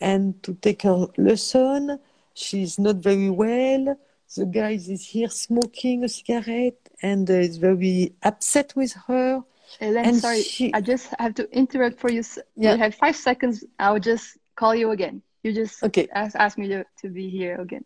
[0.00, 2.00] and to take her lesson.
[2.34, 3.96] She's not very well.
[4.36, 9.44] The guy is here smoking a cigarette and uh, is very upset with her.
[9.80, 12.22] Hélène, And sorry, she- I just have to interrupt for you.
[12.56, 12.72] Yeah.
[12.72, 13.64] You have five seconds.
[13.78, 15.22] I'll just call you again.
[15.44, 16.08] You just Okay.
[16.12, 17.84] ask, ask me to, to be here again.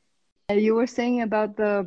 [0.49, 1.85] Uh, you were saying about the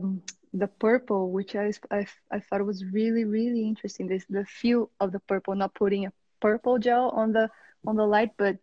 [0.53, 4.07] the purple, which I, I, I thought was really really interesting.
[4.07, 7.49] This the feel of the purple, not putting a purple gel on the
[7.85, 8.57] on the light, but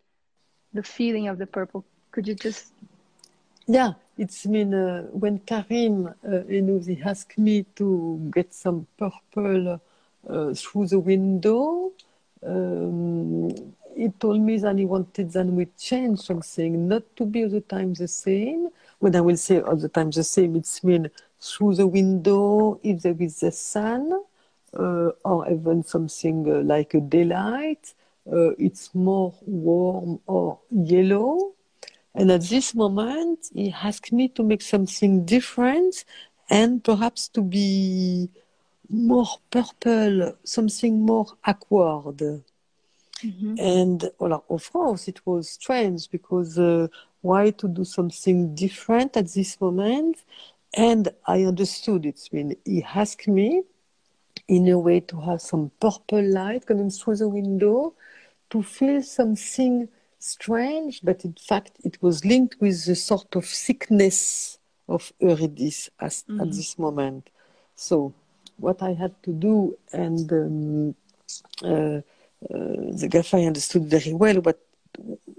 [0.72, 1.84] the feeling of the purple.
[2.12, 2.72] Could you just
[3.66, 9.80] Yeah, it's mean uh, when Karim, uh, he asked me to get some purple
[10.28, 11.93] uh, through the window.
[12.47, 13.51] Um,
[13.97, 17.61] he told me that he wanted that we change something, not to be all the
[17.61, 18.68] time the same.
[18.99, 21.11] When I will say all the time the same, it's mean
[21.41, 24.12] through the window if there is the sun,
[24.78, 27.95] uh, or even something uh, like a daylight.
[28.30, 31.53] Uh, it's more warm or yellow.
[32.14, 36.05] And at this moment, he asked me to make something different
[36.51, 38.30] and perhaps to be
[38.89, 42.43] more purple, something more awkward.
[43.59, 46.89] And well, of course, it was strange because uh,
[47.22, 50.18] why to do something different at this moment?
[50.74, 52.20] And I understood it.
[52.32, 53.62] I mean, he asked me
[54.48, 57.94] in a way to have some purple light coming through the window,
[58.50, 59.88] to feel something
[60.18, 64.58] strange, but in fact, it was linked with the sort of sickness
[64.88, 66.40] of Eurydice as, mm-hmm.
[66.40, 67.30] at this moment.
[67.74, 68.14] So,
[68.58, 70.94] what I had to do, and um,
[71.62, 72.00] uh,
[72.54, 74.60] uh, the gaffer understood very well what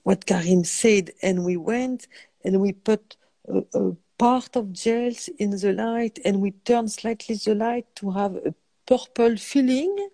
[0.04, 2.08] what Karim said, and we went
[2.44, 3.16] and we put
[3.48, 8.12] a, a part of gels in the light, and we turn slightly the light to
[8.12, 8.54] have a
[8.86, 10.10] purple feeling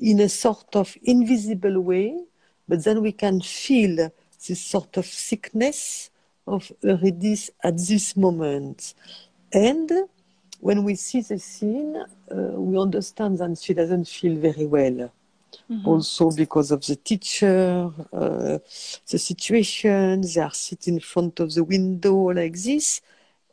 [0.00, 2.18] in a sort of invisible way,
[2.68, 4.10] but then we can feel
[4.46, 6.10] this sort of sickness
[6.46, 8.94] of Eurydice at this moment.
[9.52, 9.90] And
[10.60, 15.12] when we see the scene, uh, we understand that she doesn't feel very well.
[15.70, 15.88] Mm-hmm.
[15.88, 18.58] Also, because of the teacher, uh,
[19.10, 23.00] the situation, they are sitting in front of the window like this,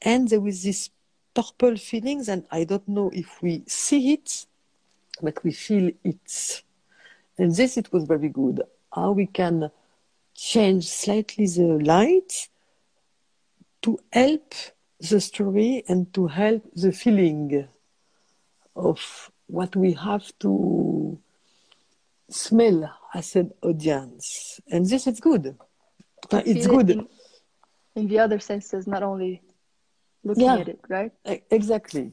[0.03, 0.89] and there is this
[1.33, 4.45] purple feelings, and I don't know if we see it
[5.21, 6.63] but we feel it.
[7.37, 8.61] And this it was very good.
[8.93, 9.71] How we can
[10.35, 12.49] change slightly the light
[13.81, 14.53] to help
[14.99, 17.67] the story and to help the feeling
[18.75, 21.19] of what we have to
[22.29, 24.59] smell as an audience.
[24.71, 25.55] And this is good.
[26.31, 26.89] It's good.
[26.89, 27.07] In,
[27.95, 29.41] in, the other senses, not only
[30.23, 31.11] looking yeah, at it, right?
[31.51, 32.11] Exactly.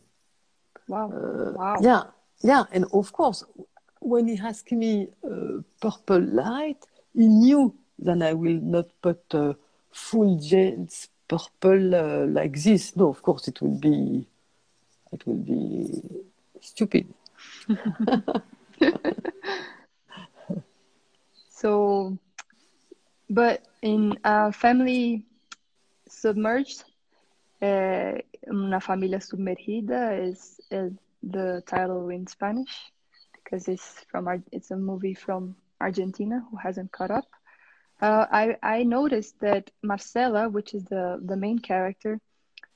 [0.89, 1.11] Wow.
[1.11, 1.77] Uh, wow.
[1.81, 2.03] Yeah.
[2.43, 3.45] Yeah, and of course,
[4.01, 9.53] when he asked me uh, purple light, he knew that I will not put uh,
[9.93, 12.97] full gels purple uh, like this.
[12.97, 14.27] No, of course, it will be,
[15.13, 16.03] it will be
[16.63, 17.13] stupid.
[21.51, 22.17] so,
[23.29, 25.27] but in a family
[26.09, 26.85] submerged,
[27.63, 30.93] una familia is, is
[31.23, 32.91] the title in Spanish
[33.33, 37.27] because it's from it's a movie from Argentina who hasn't caught up.
[38.01, 42.19] Uh, I I noticed that Marcela, which is the the main character,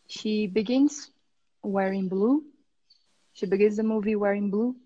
[0.06, 1.10] she begins
[1.62, 2.42] wearing blue.
[3.32, 4.76] She begins the movie wearing blue,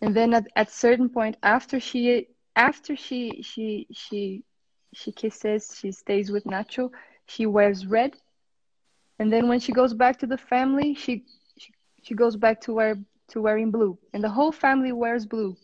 [0.00, 4.44] and then at at certain point after she after she she she
[4.92, 6.90] she kisses, she stays with Nacho.
[7.26, 8.16] She wears red,
[9.20, 11.24] and then when she goes back to the family, she
[11.58, 12.96] she she goes back to wear
[13.28, 15.56] to wearing blue, and the whole family wears blue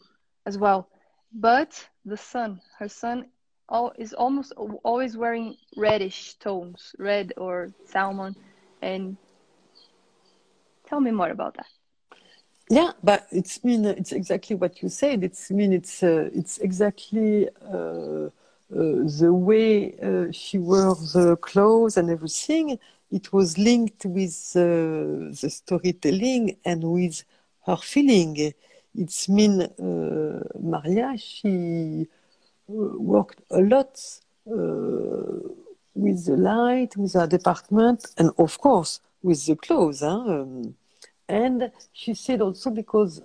[0.45, 0.89] as well.
[1.33, 3.27] But the son, her son,
[3.69, 4.53] all, is almost
[4.85, 8.37] always wearing reddish tones, red or salmon.
[8.83, 9.17] And
[10.87, 11.67] tell me more about that.
[12.69, 15.25] Yeah, but it's mean it's exactly what you said.
[15.25, 18.29] It's mean it's uh, it's exactly uh, uh,
[18.71, 22.79] the way uh, she wears the clothes and everything
[23.11, 27.23] it was linked with uh, the storytelling and with
[27.67, 28.53] her feeling.
[28.95, 32.07] It's mean uh, Maria, she
[32.69, 34.01] uh, worked a lot
[34.51, 34.55] uh,
[35.95, 40.01] with the light, with her department, and of course with the clothes.
[40.01, 40.09] Huh?
[40.09, 40.75] Um,
[41.29, 43.21] and she said also because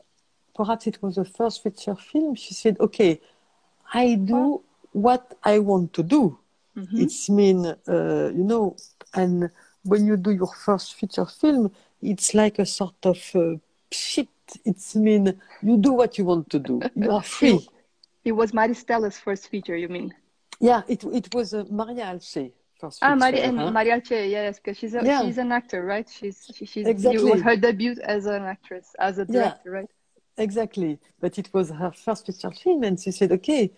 [0.55, 3.21] perhaps it was the first feature film, she said, okay,
[3.93, 4.61] I do
[4.91, 6.37] what I want to do.
[6.77, 7.01] Mm-hmm.
[7.01, 8.75] It's mean, uh, you know,
[9.13, 9.49] and
[9.83, 11.71] when you do your first feature film,
[12.01, 13.55] it's like a sort of uh,
[13.91, 14.27] shit.
[14.65, 16.81] It's mean you do what you want to do.
[16.95, 17.67] You are free.
[18.23, 20.13] it was Maristella's first feature, you mean?
[20.59, 22.51] Yeah, it it was uh, María Alché.
[22.79, 23.71] First ah, Maria, and huh?
[23.71, 25.21] María Alché, yes, because she's a, yeah.
[25.21, 26.09] she's an actor, right?
[26.09, 27.27] She's she, she's exactly.
[27.27, 29.71] it was her debut as an actress, as a director, yeah.
[29.71, 29.89] right?
[30.37, 33.71] Exactly, but it was her first feature film, and she said, "Okay,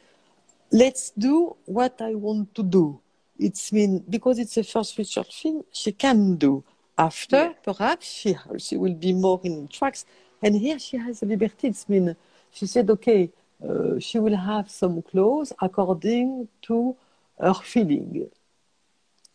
[0.72, 3.00] let's do what I want to do."
[3.38, 6.64] It's mean because it's a first feature film, she can do.
[6.96, 7.54] After, yeah.
[7.64, 10.06] perhaps she she will be more in tracks,
[10.44, 11.70] and here she has a liberty.
[11.70, 12.16] It's mean
[12.52, 13.32] she said, okay,
[13.68, 16.96] uh, she will have some clothes according to
[17.40, 18.30] her feeling,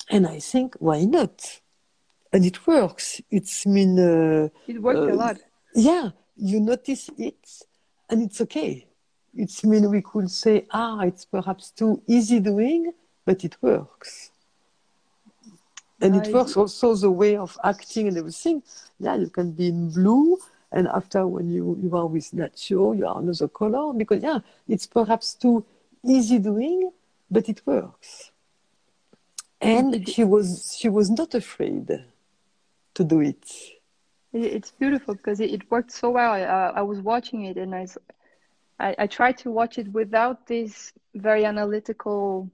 [0.09, 1.61] and I think why not?
[2.33, 3.21] And it works.
[3.29, 5.39] It's mean uh, it worked uh, a lot.
[5.75, 7.45] Yeah, you notice it,
[8.09, 8.87] and it's okay.
[9.35, 12.93] It's mean we could say, ah, it's perhaps too easy doing
[13.29, 14.31] but it works.
[16.01, 18.63] And it works also the way of acting and everything.
[18.99, 20.39] Yeah, you can be in blue,
[20.73, 24.87] and after when you, you are with Nacho, you are another color because yeah, it's
[24.87, 25.63] perhaps too
[26.03, 26.91] easy doing,
[27.31, 28.31] but it works.
[29.61, 31.87] And she was she was not afraid
[32.95, 33.45] to do it.
[34.33, 36.33] It's beautiful because it, it worked so well.
[36.33, 37.87] I, uh, I was watching it and I,
[38.79, 42.51] I, I tried to watch it without this very analytical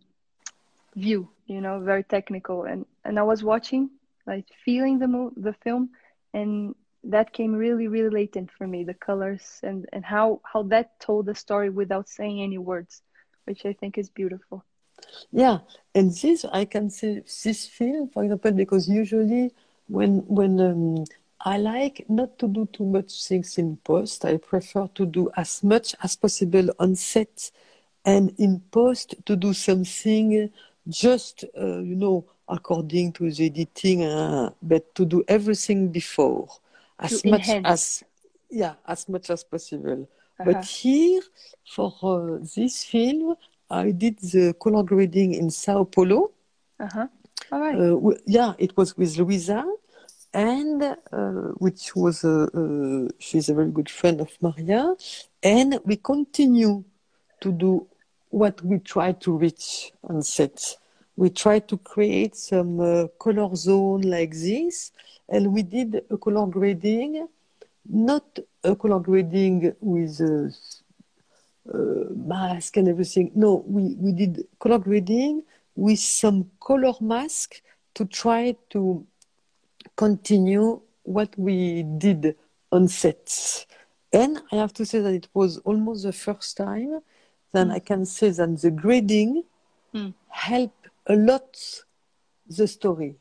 [0.95, 3.90] view you know very technical and and i was watching
[4.26, 5.90] like feeling the mo- the film,
[6.32, 6.74] and
[7.05, 8.84] that came really really latent for me.
[8.84, 13.03] The colors and and how how that told the story without saying any words,
[13.45, 14.64] which I think is beautiful.
[15.32, 15.59] Yeah,
[15.95, 19.53] and this I can see this film, for example, because usually
[19.88, 21.05] when when um,
[21.40, 24.24] I like not to do too much things in post.
[24.24, 27.51] I prefer to do as much as possible on set,
[28.05, 30.51] and in post to do something
[30.89, 36.49] just uh, you know according to the editing, uh, but to do everything before
[36.99, 37.66] as To much enhance.
[37.66, 38.05] as
[38.51, 40.09] yeah as much as possible.
[40.39, 40.45] Uh-huh.
[40.53, 41.22] But here
[41.64, 43.37] for uh, this film,
[43.70, 46.32] I did the color grading in Sao Paulo.
[46.80, 47.07] Uh huh.
[47.53, 47.74] All right.
[47.76, 49.64] Uh, w- yeah, it was with Louisa,
[50.32, 54.95] and uh, which was uh, she's a very good friend of Maria,
[55.43, 56.85] and we continue
[57.41, 57.87] to do
[58.35, 60.76] what we try to reach on set.
[61.14, 64.91] We try to create some uh, color zone like this,
[65.28, 67.28] and we did a color grading,
[67.89, 70.49] not a color grading with uh,
[71.72, 73.30] uh, mask and everything.
[73.37, 75.45] No, we, we did color grading
[75.76, 77.62] with some color mask
[77.95, 79.07] to try to
[79.95, 82.35] continue what we did
[82.72, 83.64] on set.
[84.12, 87.01] And I have to say that it was almost the first time
[87.55, 89.44] that I can say that the grading
[89.94, 90.14] Mm.
[90.28, 91.57] helped a lot
[92.48, 93.16] the story.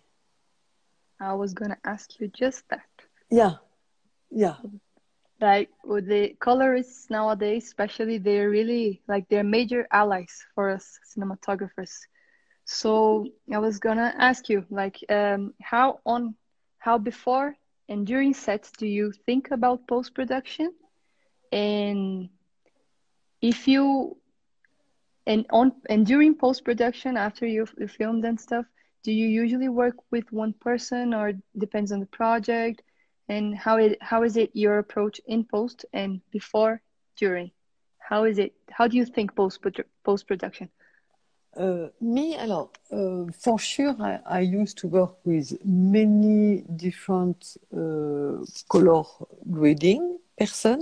[1.20, 2.90] I was gonna ask you just that.
[3.30, 3.56] Yeah,
[4.32, 4.56] yeah,
[5.42, 11.94] Like with the colorists nowadays, especially, they're really like they're major allies for us cinematographers.
[12.66, 16.36] So I was gonna ask you, like, um, how on,
[16.80, 17.56] how before
[17.90, 20.74] and during sets do you think about post production,
[21.52, 22.30] and
[23.42, 24.18] if you,
[25.26, 28.66] and on and during post production after you filmed and stuff,
[29.04, 32.82] do you usually work with one person or depends on the project?
[33.30, 36.82] and how it how is it your approach in post and before
[37.18, 37.52] during?
[38.00, 39.60] How is it how do you think post
[40.04, 40.70] post production
[41.56, 48.44] Uh, me, alors, uh, for sure, I, I used to work with many different uh,
[48.68, 49.04] color
[49.52, 50.80] grading person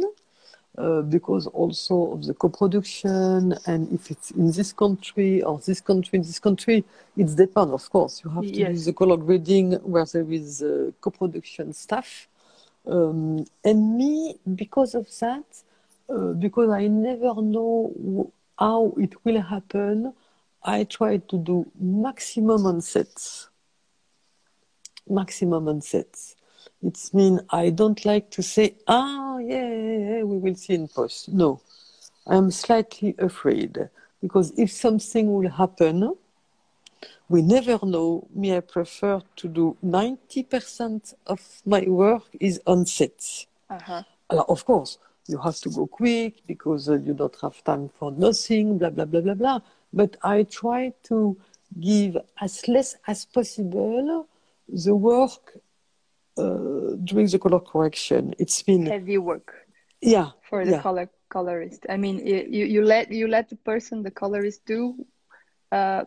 [0.78, 6.20] uh, because also of the co-production and if it's in this country or this country,
[6.20, 6.84] this country,
[7.18, 8.22] it's depend, of course.
[8.24, 8.72] You have to Yes.
[8.72, 12.28] use the color grading where there is uh, co-production stuff.
[12.88, 15.44] Um, and me, because of that,
[16.10, 20.14] uh, because I never know how it will happen,
[20.64, 23.50] I try to do maximum on sets.
[25.10, 26.36] Maximum on sets.
[26.84, 31.30] It's mean I don't like to say, ah, yeah, we will see in post.
[31.30, 31.62] No,
[32.26, 33.90] I'm slightly afraid
[34.22, 36.16] because if something will happen,
[37.30, 38.28] we never know.
[38.34, 43.46] Me, I prefer to do 90% of my work is on set.
[43.70, 47.90] uh-huh Alors, of course, you have to go quick because uh, you don't have time
[47.98, 49.60] for nothing, blah, blah, blah, blah, blah.
[49.94, 51.38] But I try to
[51.80, 54.28] give as less as possible
[54.68, 55.58] the work
[56.42, 58.34] uh, during the color correction.
[58.44, 59.48] It's been, heavy work
[60.02, 60.82] yeah, for the yeah.
[60.82, 64.82] color colorist i mean you, you you let you let the person the colorist do
[65.72, 66.04] uh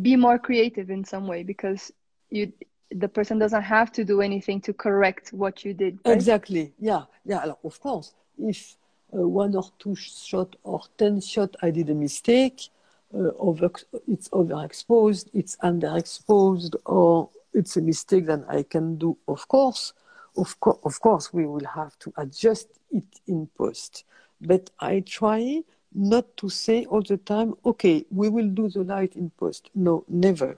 [0.00, 1.90] be more creative in some way because
[2.30, 2.52] you
[2.90, 6.14] the person doesn't have to do anything to correct what you did right?
[6.14, 6.72] Exactly.
[6.78, 7.04] Yeah.
[7.24, 7.52] Yeah.
[7.64, 8.76] Of course, if
[9.14, 12.68] uh, one or two shot or ten shot I did a mistake,
[13.14, 13.70] uh, over
[14.08, 19.16] it's overexposed, it's underexposed, or it's a mistake that I can do.
[19.26, 19.92] Of course,
[20.36, 24.04] of course, of course, we will have to adjust it in post.
[24.40, 25.62] But I try
[25.94, 29.70] not to say all the time, okay, we will do the light in post.
[29.74, 30.56] No, never.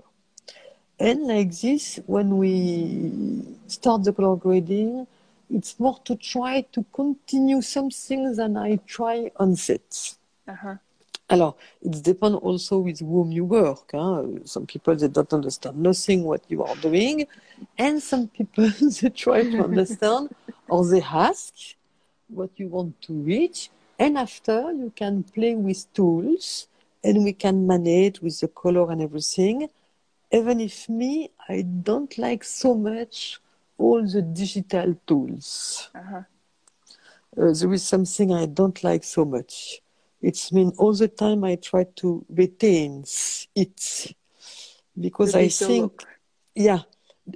[1.01, 5.07] And like this, when we start the color grading,
[5.51, 10.17] it's more to try to continue something than I try on set.
[10.47, 10.77] uh-huh
[11.29, 13.91] Alors, it depends also with whom you work.
[13.93, 14.25] Huh?
[14.45, 17.27] Some people they don't understand nothing what you are doing,
[17.79, 18.69] and some people
[19.01, 20.31] they try to understand
[20.69, 21.55] or they ask
[22.29, 26.69] what you want to reach, and after you can play with tools,
[27.05, 29.69] and we can manage with the color and everything.
[30.31, 33.39] Even if me, I don't like so much
[33.79, 35.89] all the digital tools.
[35.95, 36.23] uh-huh
[37.37, 39.81] Uh, there is something I don't like so much.
[40.23, 43.05] It's mean all the time I try to retain
[43.55, 44.15] it
[44.99, 46.09] because I think, look.
[46.55, 46.83] yeah,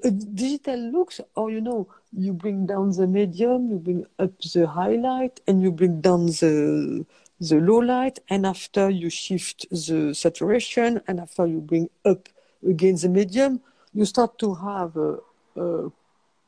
[0.04, 4.66] uh, digital looks, or you know, you bring down the medium, you bring up the
[4.66, 7.04] highlight, and you bring down the
[7.40, 12.28] the low light, and after you shift the saturation, and after you bring up
[12.66, 13.60] again the medium,
[13.92, 15.18] you start to have a,
[15.58, 15.88] uh,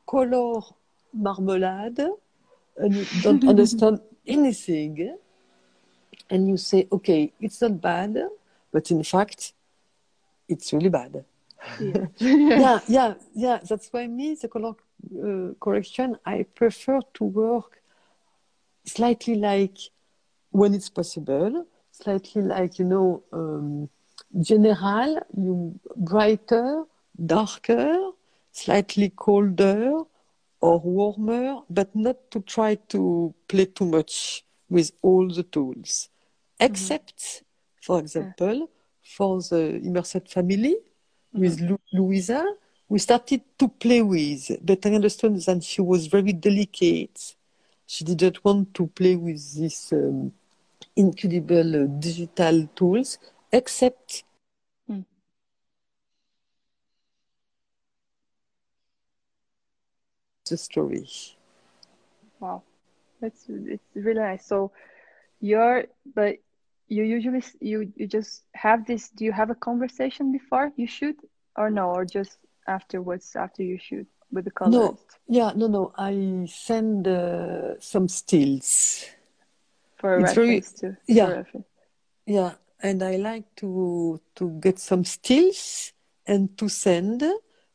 [0.07, 0.61] color
[1.13, 2.07] marmalade
[2.77, 5.17] and you don't understand anything
[6.29, 8.17] and you say okay it's not bad
[8.71, 9.53] but in fact
[10.47, 11.23] it's really bad
[11.79, 12.05] Yeah.
[12.19, 14.73] yeah yeah yeah that's why me the color
[15.25, 17.81] uh, correction i prefer to work
[18.85, 19.77] slightly like
[20.51, 23.89] when it's possible slightly like you know um,
[24.41, 26.83] general you brighter
[27.25, 28.11] darker
[28.51, 30.01] slightly colder
[30.61, 36.09] or warmer but not to try to play too much with all the tools
[36.59, 37.43] except
[37.81, 38.69] for example
[39.01, 40.75] for the immersed family
[41.33, 42.43] with Lu- Louisa,
[42.89, 47.35] we started to play with, but I understand that she was very delicate.
[47.85, 50.31] She didn't want to play with these um,
[50.95, 53.17] incredible uh, digital tools,
[53.51, 54.23] except
[54.89, 55.05] Mm.
[60.49, 61.07] the story.
[62.39, 62.63] Wow,
[63.21, 64.45] that's it's really nice.
[64.45, 64.71] So
[65.41, 66.37] you're, but
[66.89, 69.09] you usually you you just have this.
[69.09, 71.17] Do you have a conversation before you shoot,
[71.55, 72.37] or no, or just
[72.67, 74.97] afterwards after you shoot with the No,
[75.27, 75.91] yeah, no, no.
[75.97, 79.05] I send uh, some stills.
[79.97, 81.27] for a It's very- reference to yeah.
[81.41, 81.67] reference.
[82.25, 82.51] Yeah,
[82.81, 85.93] and I like to to get some stills
[86.25, 87.23] and to send,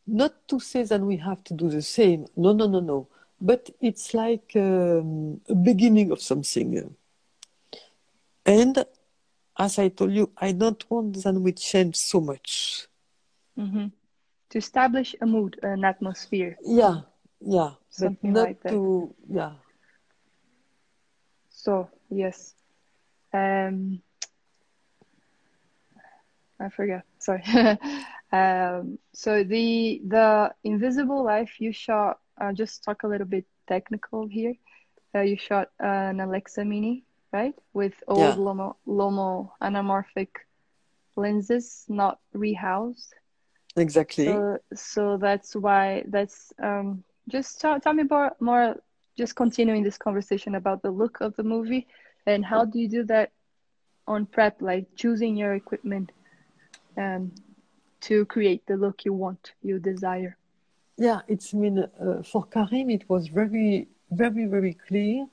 [0.07, 2.27] not to say that we have to do the same.
[2.36, 3.09] No, no, no, no.
[3.41, 6.95] But it's like um, a beginning of something.
[8.47, 8.85] And
[9.59, 12.89] as I told you, I don't want that we change so much.
[13.56, 13.86] hmm
[14.51, 16.59] To establish a mood, an atmosphere.
[16.64, 17.02] Yeah,
[17.40, 18.70] yeah, Something but not like that.
[18.70, 19.52] to yeah.
[21.51, 22.55] So yes,
[23.32, 24.01] um,
[26.60, 27.02] I forgot.
[27.18, 27.43] Sorry.
[28.32, 32.18] um, so the the Invisible Life you shot.
[32.40, 34.55] Uh, just talk a little bit technical here.
[35.14, 37.05] Uh, you shot an Alexa Mini,
[37.35, 38.36] right, with old Yeah.
[38.36, 40.28] Lomo Lomo anamorphic
[41.16, 43.11] lenses, not rehoused.
[43.77, 44.27] Exactly.
[44.27, 48.77] So, so that's why that's um just tell, tell me more more
[49.19, 51.86] just continuing this conversation about the look of the movie
[52.27, 53.32] and how do you do that
[54.06, 56.12] on prep like choosing your equipment
[56.98, 57.32] um
[58.01, 60.36] to create the look you want you desire
[60.98, 65.27] Yeah, it's mean uh, for Karim it was very very very clear.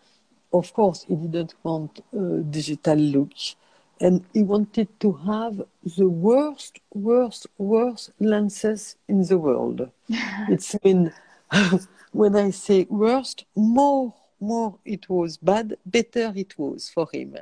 [0.54, 3.32] Of course, he didn't want a digital look,
[4.00, 5.62] and he wanted to have
[5.98, 9.90] the worst, worst, worst lenses in the world.
[10.50, 11.14] it's mean
[12.12, 17.38] when I say worst, more more it was bad, better it was for him.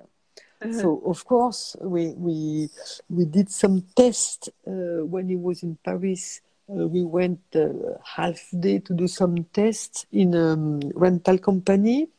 [0.72, 2.69] So of course we we
[3.10, 6.41] we did some tests uh, when he was in Paris.
[6.69, 7.69] Uh, we went uh,
[8.03, 12.10] half day to do some tests in a um, rental company.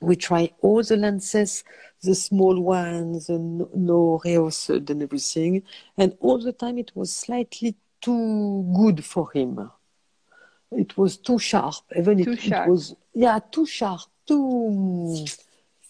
[0.00, 1.64] We try all the lenses,
[2.02, 5.62] the small ones, the no, rehoused and everything,
[5.96, 9.70] and all the time it was slightly too good for him.
[10.70, 12.66] It was too sharp, even Too it, sharp.
[12.66, 15.24] it was yeah too sharp, too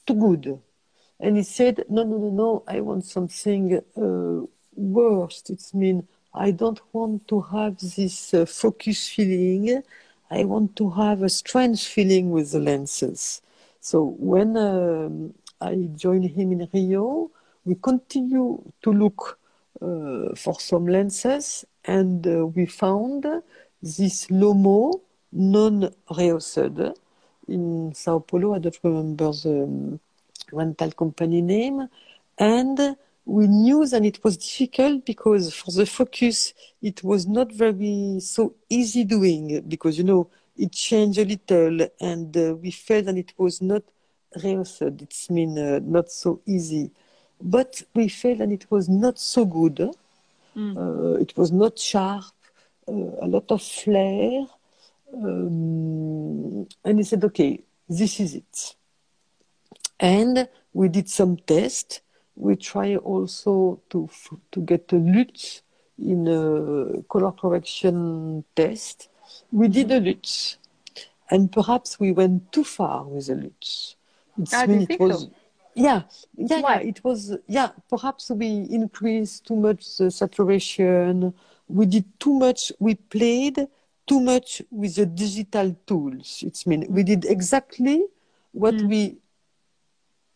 [0.06, 0.60] too good.
[1.20, 5.42] And he said, no, no, no, no, I want something uh, worse.
[5.50, 9.82] It's mean I don't want to have this uh, focus feeling.
[10.30, 13.42] I want to have a strange feeling with the lenses.
[13.80, 17.30] So when um, I joined him in Rio,
[17.64, 19.38] we continue to look
[19.80, 23.26] uh, for some lenses and uh, we found
[23.82, 25.00] this Lomo
[25.32, 26.94] non-rehoused
[27.48, 28.54] in Sao Paulo.
[28.54, 30.00] I don't remember the um,
[30.52, 31.88] rental company name.
[32.38, 38.20] And we knew that it was difficult because for the focus, it was not very
[38.20, 43.16] so easy doing because, you know, it changed a little and uh, we felt that
[43.16, 43.82] it was not
[44.36, 45.02] rehoused.
[45.02, 46.90] It's mean uh, not so easy.
[47.40, 49.80] But we felt that it was not so good.
[50.76, 52.24] Uh, it was not sharp,
[52.88, 54.46] uh, a lot of flare.
[55.14, 58.74] Um, and he said, okay, this is it.
[60.00, 62.00] And we did some tests.
[62.36, 64.08] We try also to
[64.52, 65.62] to get a LUT
[65.98, 69.08] in a color correction test.
[69.50, 70.56] We did a LUT,
[71.30, 73.94] and perhaps we went too far with the LUT.
[74.40, 75.30] It's Ah, mean it was, so?
[75.74, 76.02] yeah,
[76.36, 76.74] yeah, Why?
[76.80, 76.88] yeah.
[76.88, 77.70] It was, yeah.
[77.88, 81.32] Perhaps we increased too much the saturation.
[81.68, 82.72] We did too much.
[82.78, 83.66] We played
[84.06, 86.42] too much with the digital tools.
[86.46, 88.04] It's mean we did exactly
[88.52, 89.16] what we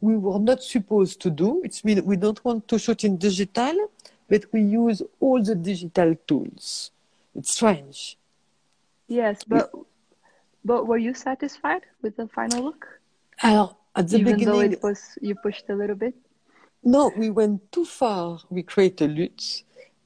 [0.01, 1.63] we were not supposed to do.
[1.65, 3.91] It's mean we don't want to shoot in digital,
[4.29, 6.91] but we use all the digital tools.
[7.35, 8.19] It's strange.
[9.09, 9.71] Yes, but
[10.65, 12.87] but were you satisfied with the final look?
[13.43, 16.15] Alors, at the Even though beginning, it was you pushed a little bit.
[16.85, 18.41] no, we went too far.
[18.51, 19.63] We created a LUT.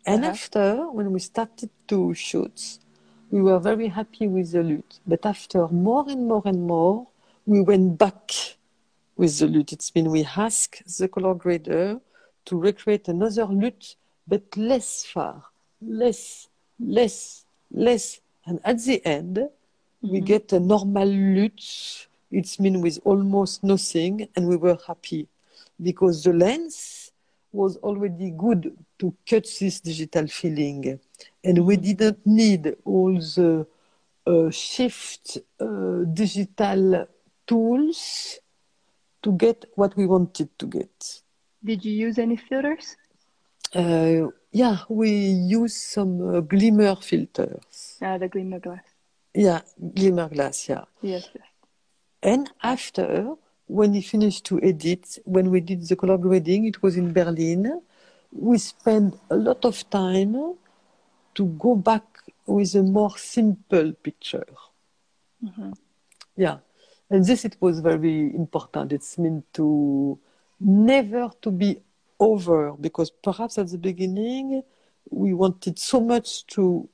[0.07, 0.33] And Uh-huh.
[0.33, 2.79] after, when we started to shoot,
[3.31, 5.01] we were very happy with the LUT.
[5.07, 7.07] But after more and more and more,
[7.47, 8.33] we went back
[9.17, 9.73] with the LUT.
[9.73, 12.01] It's been we asked the color grader
[12.47, 13.97] to recreate another LUT,
[14.29, 15.45] but less far,
[15.81, 16.49] less,
[16.79, 18.21] less, less.
[18.47, 19.49] And at the end,
[20.03, 22.07] we get a normal LUT.
[22.31, 25.29] It's mean with almost nothing, and we were happy
[25.83, 27.13] because the lens
[27.53, 31.01] was already good to cut this digital feeling,
[31.43, 33.67] and we didn't need all the
[34.27, 37.07] uh, shift uh, digital
[37.47, 38.39] tools
[39.23, 41.23] to get what we wanted to get.
[41.65, 42.97] Did you use any filters?
[43.75, 47.99] Uh, yeah, we use some uh, glimmer filters.
[48.01, 48.87] Ah, the glimmer glass.
[49.35, 49.61] Yeah,
[49.95, 50.69] glimmer glass.
[50.69, 50.85] Yeah.
[51.03, 51.45] Yes, yes.
[52.23, 53.35] And after,
[53.67, 57.83] when we finished to edit, when we did the color grading, it was in Berlin.
[58.33, 60.35] We spent a lot of time
[61.35, 62.05] to go back
[62.47, 64.47] with a more simple picture.
[66.35, 66.59] Yeah,
[67.11, 68.93] and this it was very important.
[68.93, 70.19] It's meant to
[70.61, 71.83] never to be
[72.19, 74.63] over because perhaps at the beginning
[75.11, 76.89] we wanted so much to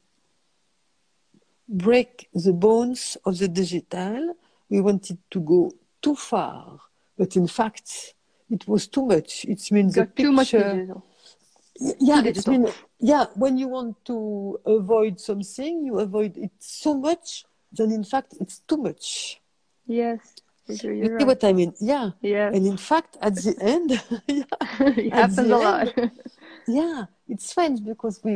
[1.68, 4.34] break the bones of the digital.
[4.68, 6.80] We wanted to go too far,
[7.16, 8.14] but in fact,
[8.50, 9.44] it was too much.
[9.46, 10.94] It means Got too much picture.
[11.98, 12.68] Yeah, mean,
[13.00, 13.26] yeah.
[13.34, 17.44] When you want to avoid something, you avoid it so much.
[17.72, 19.40] Then in fact, it's too much.
[19.86, 20.36] Yes,
[21.00, 21.74] You see what I mean?
[21.80, 22.10] Yeah.
[22.20, 23.90] Yes, And in fact, at the end,
[24.26, 24.44] yeah,
[24.96, 25.94] it happens a lot.
[26.66, 28.32] yeah, it's strange because we,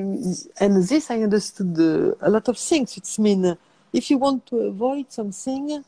[0.60, 2.96] and this I understood uh, a lot of things.
[2.96, 3.54] It's mean uh,
[3.92, 5.84] if you want to avoid something,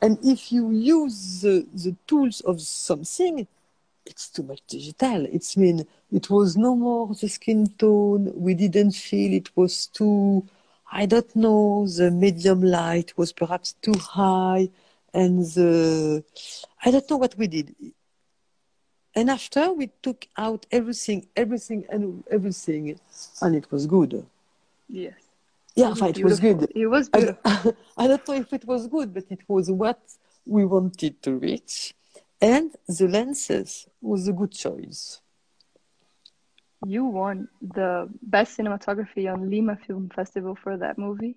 [0.00, 3.46] and if you use the, the tools of something,
[4.04, 5.26] it's too much digital.
[5.26, 8.32] It's mean it was no more the skin tone.
[8.34, 10.44] We didn't feel it was too.
[10.90, 11.86] I don't know.
[11.86, 14.68] The medium light was perhaps too high,
[15.14, 16.24] and the
[16.84, 17.74] I don't know what we did.
[19.14, 22.98] And after we took out everything, everything, and everything,
[23.42, 24.26] and it was good.
[24.88, 25.12] yes,
[25.74, 26.72] Yeah, fine, it was good.
[26.74, 27.76] It was I, beautiful.
[27.96, 30.00] I don't know if it was good, but it was what
[30.46, 31.94] we wanted to reach.
[32.40, 35.20] And the lenses was a good choice.
[36.86, 41.36] You won the best cinematography on Lima Film Festival for that movie,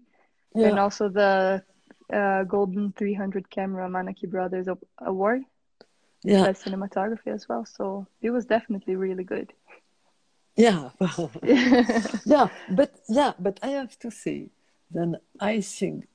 [0.56, 1.62] and also the
[2.12, 4.68] uh, Golden 300 Camera Manaki Brothers
[5.00, 5.44] Award,
[6.24, 7.66] yeah, best cinematography as well.
[7.66, 9.54] So it was definitely really good.
[10.56, 10.90] yeah,
[12.26, 12.48] yeah.
[12.70, 14.50] But yeah, but I have to say,
[14.92, 16.08] then I think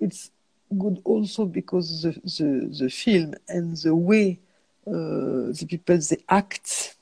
[0.00, 0.30] it's
[0.78, 4.40] good also because the the, the film and the way
[4.86, 6.96] uh, the people they act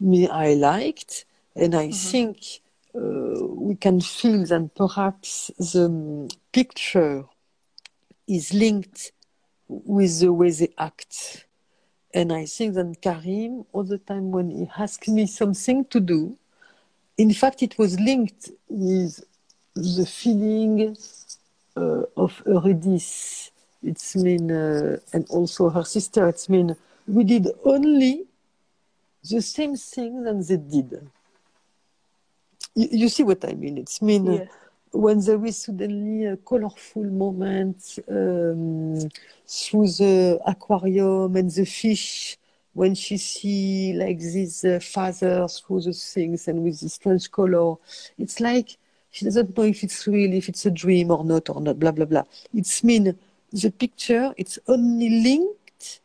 [0.00, 1.24] me I liked,
[1.54, 2.38] and I think
[2.94, 7.24] uh, we can feel that perhaps the um, picture
[8.26, 9.12] is linked
[9.68, 11.46] with the way they act.
[12.14, 16.36] And I think that Karim, all the time when he asked me something to do,
[17.18, 19.22] in fact, it was linked with
[19.74, 20.96] the feeling
[21.76, 23.50] uh, of Eurydice.
[23.82, 26.28] It's mean, uh, and also her sister.
[26.28, 26.76] It's mean
[27.06, 28.24] we did only
[29.28, 31.08] the same thing that they did.
[32.74, 33.78] You, you see what I mean?
[33.78, 34.48] It's mean uh, yes.
[34.96, 38.98] When there is suddenly a colorful moment um,
[39.46, 42.38] through the aquarium and the fish
[42.72, 47.76] when she see like this uh, father through the things and with this strange color
[48.18, 48.76] it's like
[49.10, 51.90] she doesn't know if it's real if it's a dream or not or not blah
[51.90, 52.24] blah blah.
[52.54, 53.16] It's mean
[53.52, 56.00] the picture it's only linked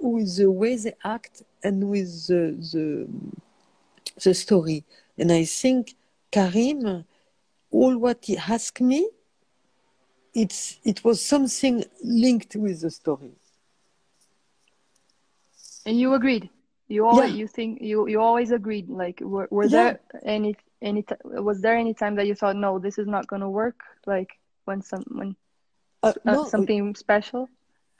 [0.00, 3.06] with the way they act and with the the,
[4.24, 4.84] the story.
[5.18, 5.94] And i think
[6.32, 7.04] karim
[7.70, 9.08] all what he asked me,
[10.34, 13.32] it's it was something linked with the story.
[15.86, 16.50] And you agreed.
[16.88, 17.36] You always, Yeah.
[17.40, 18.88] you think you you always agreed.
[18.88, 19.94] Like, were, were Yeah.
[19.94, 23.50] there any any was there any time that you thought, no, this is not gonna
[23.50, 23.80] work?
[24.06, 24.30] Like
[24.64, 25.36] when some when
[26.02, 27.48] Uh, uh, no, something special?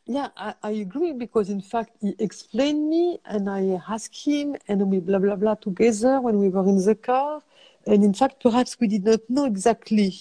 [0.06, 4.90] yeah, I, I agree because in fact he explained me and I asked him and
[4.90, 7.42] we blah blah blah together when we were in the car.
[7.86, 10.14] And in fact, perhaps we did not know exactly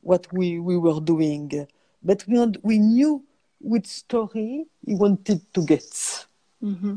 [0.00, 1.66] what we, we were doing,
[2.02, 3.22] but we we knew
[3.60, 6.26] which story he wanted to get.
[6.62, 6.96] Mm-hmm.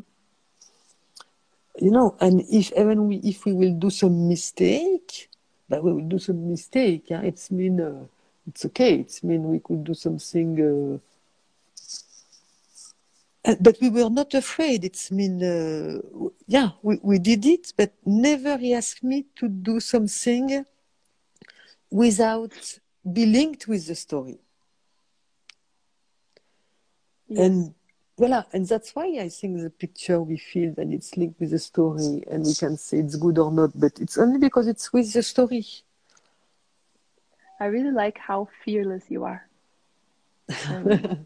[1.80, 5.30] you know and if even we if we will do some mistake
[5.68, 7.22] but we will do some mistake yeah?
[7.22, 8.06] it's mean uh,
[8.48, 8.96] it's okay.
[8.96, 10.50] It's mean we could do something.
[10.60, 10.98] Uh, uh,
[13.60, 14.84] but we were not afraid.
[14.84, 16.00] It's mean, uh,
[16.48, 20.66] yeah, we, we did it, but never he asked me to do something
[21.90, 22.80] without
[23.12, 24.40] be linked with the story.
[27.30, 27.46] Yes.
[27.46, 27.74] And
[28.18, 31.60] voila, and that's why I think the picture we feel that it's linked with the
[31.60, 35.14] story, and we can say it's good or not, but it's only because it's with
[35.14, 35.66] the story.
[37.60, 39.48] I really like how fearless you are.
[40.70, 41.26] And,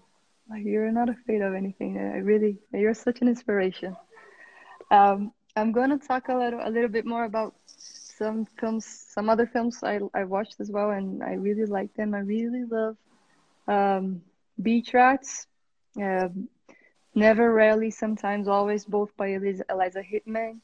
[0.52, 1.98] like you're not afraid of anything.
[1.98, 3.96] I really, you're such an inspiration.
[4.92, 9.30] Um, I'm going to talk a little, a little bit more about some films, some
[9.30, 12.14] other films I, I watched as well, and I really like them.
[12.14, 12.98] I really love
[13.68, 14.22] um,
[14.62, 15.48] Beach Rats,
[15.98, 16.50] um,
[17.16, 20.60] Never, Rarely, Sometimes, Always, both by Eliza, Eliza Hittman.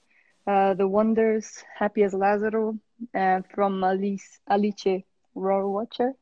[0.45, 2.79] Uh, the Wonders, Happy as Lazzaro,
[3.13, 5.03] uh, from Alice, Alice
[5.35, 6.13] Rohrwacher.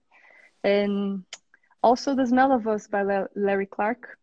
[0.63, 1.23] And
[1.85, 4.17] also The Smell of Us by La- Larry Clark.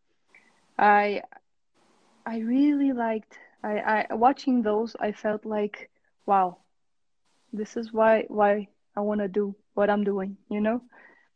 [0.79, 1.23] I
[2.27, 5.91] I really liked I, I watching those I felt like
[6.27, 6.59] wow
[7.53, 10.83] this is why why I want to do what I'm doing you know?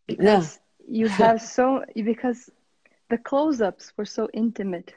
[0.07, 2.51] Because you have so because
[3.11, 4.95] the close-ups were so intimate.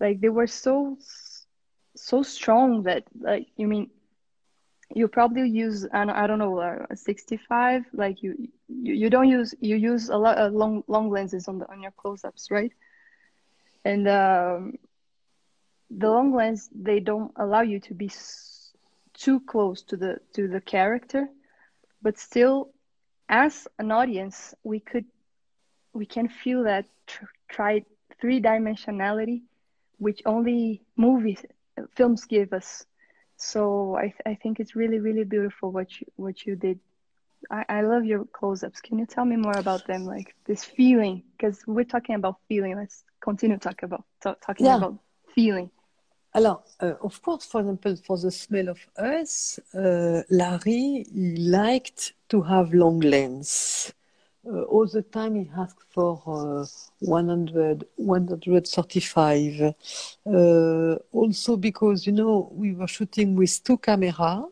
[0.00, 0.96] Like they were so
[1.96, 3.90] so strong that like you mean
[4.94, 9.76] you probably use I don't, know uh, a 65 like you, you don't use you
[9.76, 12.72] use a lot of long long lenses on the on your close-ups right?
[13.84, 14.74] And um,
[15.90, 18.10] the long lens they don't allow you to be
[19.14, 21.28] too close to the to the character.
[22.02, 22.70] But still
[23.28, 25.04] as an audience we could
[25.92, 27.82] we can feel that tr- try
[28.20, 29.42] three dimensionality
[29.98, 31.44] which only movies
[31.94, 32.86] films give us
[33.38, 36.80] so I, I think it's really really beautiful what you what you did.
[37.50, 38.80] I, I love your close-ups.
[38.80, 41.22] Can you tell me more about them like this feeling?
[41.36, 42.76] Because we're talking about feeling.
[42.76, 44.76] Let's continue talk about talk, talking Yeah.
[44.76, 44.98] about
[45.34, 45.70] feeling.
[46.34, 52.14] Alors, uh, of course, for example, for the smell of us, uh, Larry he liked
[52.28, 53.92] to have long lens.
[54.48, 56.64] Uh, all the time he asked for uh,
[57.00, 59.74] 100, 135.
[60.26, 64.44] Uh, also because, you know, we were shooting with two cameras.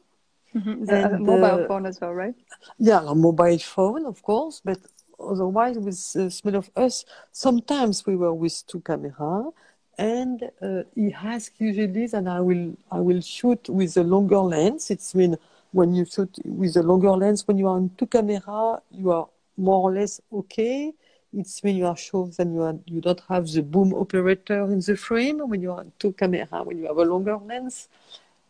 [0.54, 0.86] Mhm.
[0.88, 2.34] the And, mobile uh, phone as well right
[2.78, 4.78] Yeah, a mobile phone, of course, but
[5.18, 9.52] otherwise with uh, Smell of Us, sometimes we were with two cameras.
[9.98, 14.90] and uh, he asked usually that I will I will shoot with a longer lens.
[14.90, 15.36] It's mean
[15.72, 19.26] when you shoot with a longer lens, when you are on two camera, you are
[19.56, 20.92] more or less okay.
[21.32, 24.80] It's when you are sure that you are you don't have the boom operator in
[24.80, 27.88] the frame when you are two camera when you have a longer lens,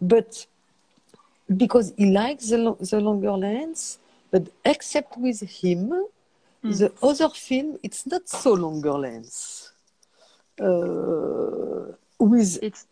[0.01, 0.47] but
[1.57, 3.99] because he likes the, lo- the longer lens,
[4.31, 5.93] but except with him,
[6.63, 9.73] the other film, it's not so longer lens.
[10.61, 12.87] Uh, with it's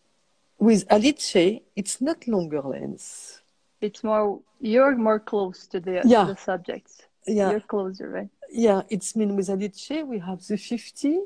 [0.59, 1.35] with Alice,
[1.75, 3.41] it's not longer lens.
[3.81, 6.25] it's more you're more close to the Yeah.
[6.25, 8.81] to the subjects Yeah, you're closer right yeah.
[8.89, 11.19] It's mean with Alice, we have the 50,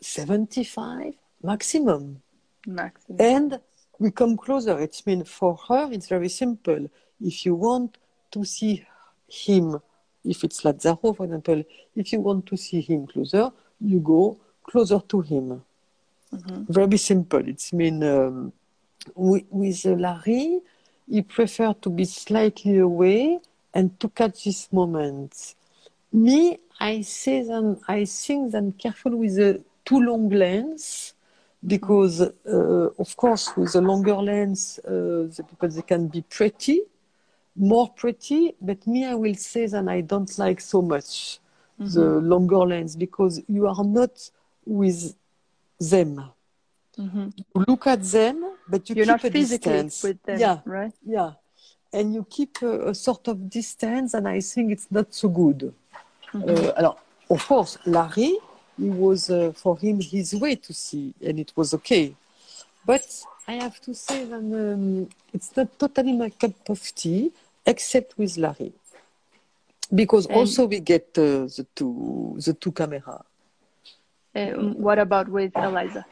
[0.00, 2.22] 75 maximum.
[2.66, 3.60] maximum And
[3.98, 4.78] we come closer.
[4.80, 6.90] It's mean for her, it's very simple.
[7.20, 7.98] If you want
[8.32, 8.84] to see
[9.28, 9.80] him,
[10.24, 11.62] if it's Lazzaro, for example,
[11.94, 13.50] if you want to see him closer,
[13.80, 15.62] you go closer to him.
[16.32, 17.46] Very simple.
[17.46, 18.52] It's mean um,
[19.14, 20.60] with, with Larry,
[21.08, 23.38] he prefer to be slightly away
[23.74, 25.54] and to catch this moment.
[26.12, 31.14] Me, I say them, I think them careful with the too long lens
[31.66, 34.90] because, uh, of course, with a longer lens, uh,
[35.36, 36.82] the people they can be pretty,
[37.56, 38.54] more pretty.
[38.60, 41.40] But me, I will say that I don't like so much
[41.78, 44.30] the longer lens because you are not
[44.64, 45.14] with
[45.80, 46.30] them.
[47.54, 50.02] You look at them, but you you're keep not a physically distance.
[50.04, 51.32] with them Yeah, right yeah,
[51.94, 55.72] and you keep a, a sort of distance, and I think it's not so good.
[56.34, 56.96] Uh, alors,
[57.30, 58.32] of course, Larry,
[58.86, 62.14] it was uh, for him his way to see, and it was okay.
[62.84, 63.06] But
[63.46, 67.32] I have to say that um, it's not totally my cup of tea,
[67.64, 68.72] except with Larry,
[69.94, 73.24] because And- also we get uh, the two the two camera.
[74.86, 76.04] What about with Eliza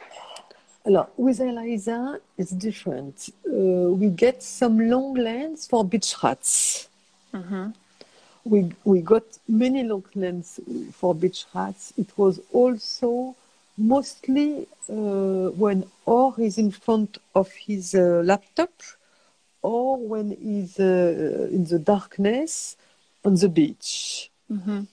[0.87, 3.29] Alors, with Eliza, it's different.
[3.47, 6.89] Uh, we get some long lens for beach rats.
[8.45, 10.61] We, we got many long lens
[10.93, 11.93] for beach rats.
[11.97, 13.35] It was also
[13.77, 18.71] mostly uh, when or is in front of his uh, laptop
[19.63, 22.77] or when he's uh, in the darkness
[23.25, 24.31] on the beach.
[24.51, 24.87] Mhm.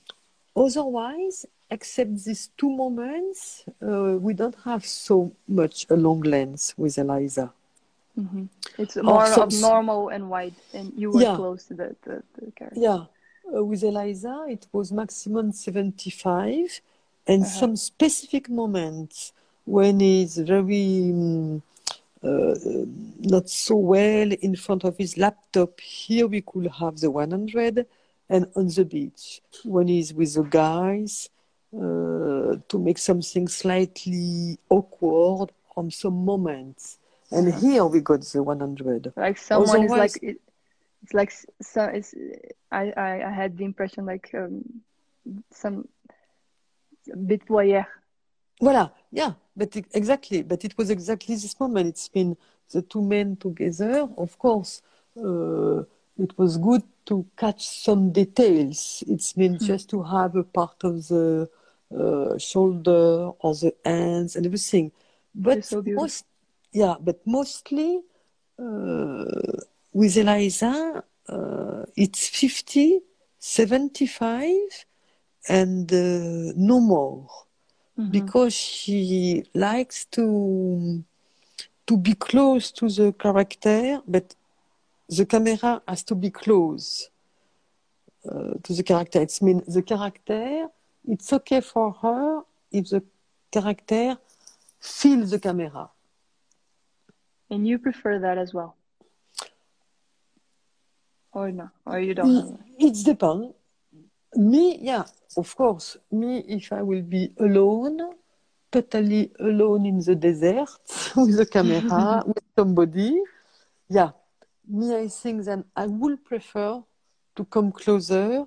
[0.55, 6.97] Otherwise, except these two moments, uh, we don't have so much a long lens with
[6.97, 7.51] Eliza.
[8.17, 8.47] Mhm.
[8.77, 11.35] It's more of normal and wide, and you were Yeah.
[11.35, 12.79] close to the, the, the character.
[12.81, 13.05] Yeah,
[13.55, 16.81] uh, with Eliza, it was maximum 75,
[17.27, 17.59] and Uh-huh.
[17.59, 19.33] some specific moments
[19.65, 21.61] when he's very mm,
[22.23, 22.55] uh,
[23.19, 25.79] not so well in front of his laptop.
[25.79, 27.85] Here we could have the 100,
[28.29, 31.29] and on the beach when he's with the guys
[31.71, 36.97] to make something slightly awkward on some moments.
[37.31, 39.13] And here we got the 100.
[39.15, 40.41] Like someone is like it,
[41.03, 41.31] it's like
[41.61, 42.13] so it's
[42.71, 44.63] I, I I had the impression like um,
[45.51, 45.87] some
[47.27, 47.85] bit voyeur.
[48.61, 51.89] Voilà, yeah, but it, exactly, but it was exactly this moment.
[51.89, 52.35] It's been
[52.71, 54.09] the two men together.
[54.17, 54.81] Of course,
[55.17, 55.83] uh,
[56.17, 59.03] it was good to catch some details.
[59.07, 61.49] It's been just to have a part of the
[61.95, 64.91] uh, shoulder or the hands and everything.
[65.35, 66.25] But so most,
[66.71, 68.01] yeah, but mostly
[68.59, 69.25] uh,
[69.93, 73.01] with Eliza, uh, it's 50,
[73.39, 74.85] 75,
[75.47, 77.27] and uh, no more
[77.97, 78.11] Mhm.
[78.11, 81.03] because she likes to
[81.87, 84.35] to be close to the character, but
[85.09, 87.09] the camera has to be close
[88.29, 89.21] uh, to the character.
[89.21, 90.67] It's mean the character.
[91.07, 93.03] It's okay for her if the
[93.51, 94.17] character
[94.79, 95.89] feels the camera.
[97.49, 98.75] And you prefer that as well,
[101.33, 102.35] or no, or you don't?
[102.35, 102.59] that?
[102.77, 103.53] It depends.
[104.35, 105.05] Me, yeah,
[105.35, 105.97] of course.
[106.11, 108.13] Me, if I will be alone,
[108.71, 110.69] totally alone in the desert
[111.15, 113.19] with a camera, with somebody,
[113.89, 114.11] yeah.
[114.67, 116.83] Me, I think then I would prefer
[117.35, 118.45] to come closer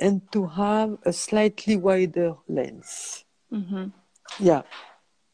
[0.00, 3.24] and to have a slightly wider lens.
[3.52, 3.92] Mhm.
[4.38, 4.62] Yeah.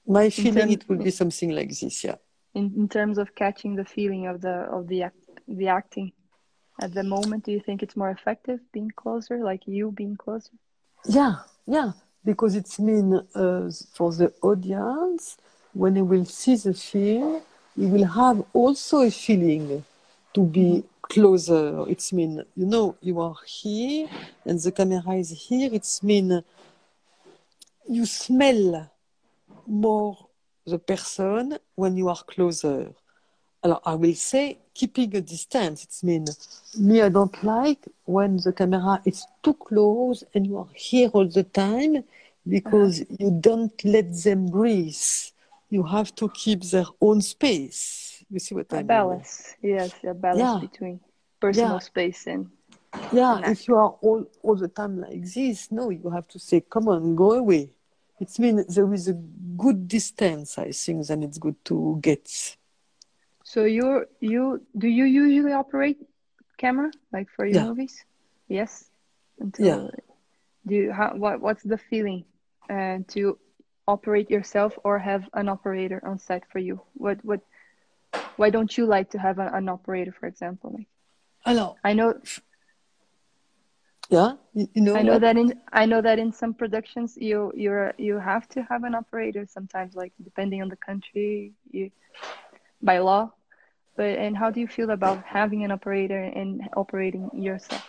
[0.07, 2.17] My feeling it will be something like this, yeah.
[2.55, 5.19] In in terms of catching the feeling of the of the act,
[5.49, 6.13] the acting
[6.81, 10.53] at the moment, do you think it's more effective being closer, like you being closer?
[11.09, 11.37] Yeah,
[11.67, 11.93] yeah,
[12.25, 15.39] because it's mean uh, for the audience
[15.73, 17.43] when they will see the film,
[17.77, 19.85] you will have also a feeling
[20.35, 21.85] to be closer.
[21.89, 24.09] It's mean you know you are here
[24.45, 25.71] and the camera is here.
[25.73, 26.43] It's mean
[27.89, 28.91] you smell
[29.67, 30.17] more
[30.67, 32.93] the person when you are closer.
[33.63, 35.85] Alors, I will say keeping a distance.
[35.85, 36.27] It's mean
[36.79, 41.27] me, I don't like when the camera is too close and you are here all
[41.27, 42.05] the time
[42.49, 43.17] because uh-huh.
[43.19, 44.95] you don't let them breathe.
[45.71, 48.06] You have to keep their own space.
[48.31, 48.87] You see what I A mean?
[48.87, 50.61] balance, yes, a balance Yeah.
[50.61, 51.01] between
[51.41, 51.81] personal Yeah.
[51.81, 52.51] space and
[53.13, 53.47] Yeah, Connect.
[53.47, 56.89] if you are all, all the time like this, no, you have to say, come
[56.89, 57.71] on, go away.
[58.21, 62.57] It means there is a good distance, I think, then it's good to get.
[63.45, 65.99] So you you do you usually operate
[66.59, 67.67] camera like for your Yeah.
[67.69, 68.05] movies?
[68.49, 68.91] Yes.
[69.39, 69.89] Until Yeah.
[70.67, 72.25] do you how what what's the feeling
[72.71, 73.39] uh, to
[73.87, 76.81] operate yourself or have an operator on set for you?
[76.95, 77.41] What what
[78.37, 80.73] why don't you like to have a, an operator for example?
[80.75, 80.87] Like
[81.45, 82.15] Alors, I know
[84.09, 85.21] yeah, you, you know, I know what?
[85.21, 88.95] that in I know that in some productions you you're you have to have an
[88.95, 91.91] operator sometimes like depending on the country you
[92.83, 93.33] by law.
[93.97, 97.85] But and how do you feel about having an operator and operating yourself?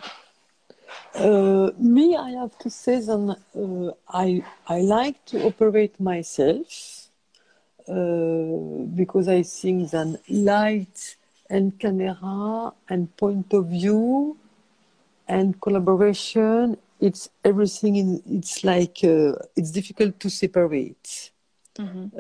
[1.16, 6.97] Uh, me, I have to say that uh, I I like to operate myself
[7.88, 11.16] because I think that light
[11.50, 14.38] and camera and point of view
[15.28, 17.96] and collaboration, it's everything.
[17.96, 21.32] In it's like uh, it's difficult to separate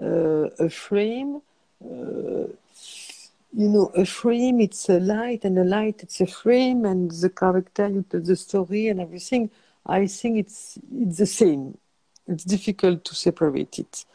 [0.01, 1.41] uh, a frame.
[1.83, 2.47] Uh,
[3.53, 7.29] you know, a frame, it's a light, and a light, it's a frame, and the
[7.29, 9.49] character, the story, and everything.
[9.85, 11.77] I think it's it's the same.
[12.27, 14.05] It's difficult to separate it.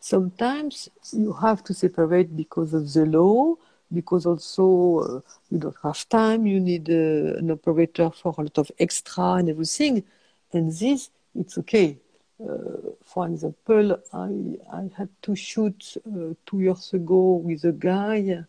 [0.00, 3.54] Sometimes you have to separate because of the law,
[3.92, 4.64] because also
[5.00, 5.20] uh,
[5.50, 6.46] you don't have time.
[6.46, 10.04] You need uh, an operator for a lot of extra and everything,
[10.52, 11.96] and this it's okay.
[12.40, 14.30] Uh, for example, I
[14.72, 18.44] I had to shoot uh, two years ago with a guy.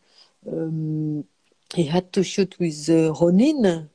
[0.51, 1.23] Um,
[1.73, 3.89] he had to shoot with uh, Ronin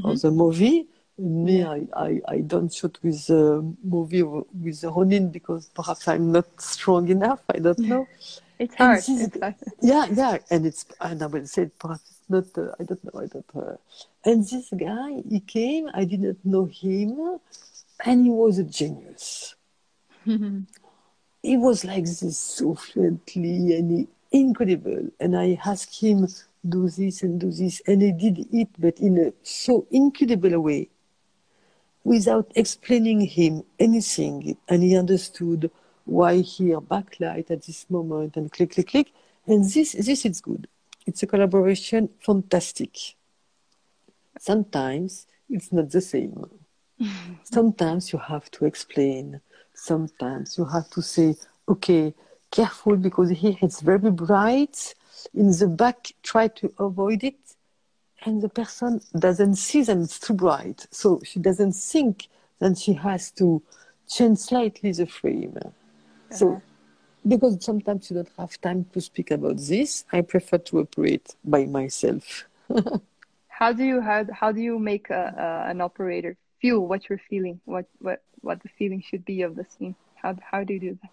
[0.00, 0.86] for the movie.
[1.18, 6.60] Me, I, I, I don't shoot with the movie with Ronin because perhaps I'm not
[6.60, 7.40] strong enough.
[7.54, 8.06] I don't know.
[8.58, 8.98] It's hard.
[8.98, 9.38] this is- It's.
[9.82, 13.26] Yeah, yeah, and it's and I will say perhaps not uh, I don't know I
[13.26, 13.76] don't uh,
[14.24, 17.38] and this guy he came I didn't know him
[18.04, 19.54] and he was a genius
[21.42, 26.26] he was like this so fluently and he, incredible and I asked him
[26.68, 30.88] do this and do this and he did it but in a so incredible way
[32.06, 34.56] without explaining him anything.
[34.68, 35.70] And he understood
[36.04, 39.12] why here backlight at this moment and click click click.
[39.46, 40.68] And this this is good.
[41.04, 42.96] It's a collaboration fantastic.
[44.38, 46.48] Sometimes it's not the same.
[47.42, 49.40] Sometimes you have to explain.
[49.74, 51.34] Sometimes you have to say
[51.68, 52.14] okay
[52.52, 54.94] careful because here it's very bright.
[55.34, 57.45] In the back try to avoid it
[58.26, 60.86] and the person doesn't see that it's too bright.
[60.90, 62.28] So she doesn't think
[62.58, 63.62] that she has to
[64.08, 65.56] change slightly the frame.
[66.30, 66.60] So
[67.26, 71.64] because sometimes you don't have time to speak about this i prefer to operate by
[71.64, 72.44] myself.
[73.48, 77.22] How do you how, how do you make a, a, an operator feel what you're
[77.30, 79.94] feeling, what what what the feeling should be of the scene?
[80.14, 81.10] How how do you do that?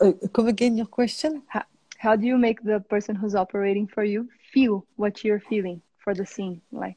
[0.00, 1.42] uh, come again your question?
[1.48, 1.64] How,
[1.96, 6.14] how do you make the person who's operating for you feel what you're feeling for
[6.14, 6.62] the scene?
[6.72, 6.96] Like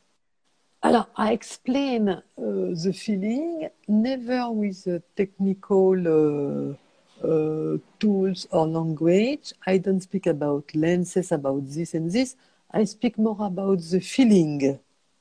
[0.84, 9.54] Alors, I explain uh, the feeling never with uh, technical uh, uh, tools or language.
[9.68, 12.36] I don't speak about lenses, about this and this.
[12.72, 14.80] I speak more about the feeling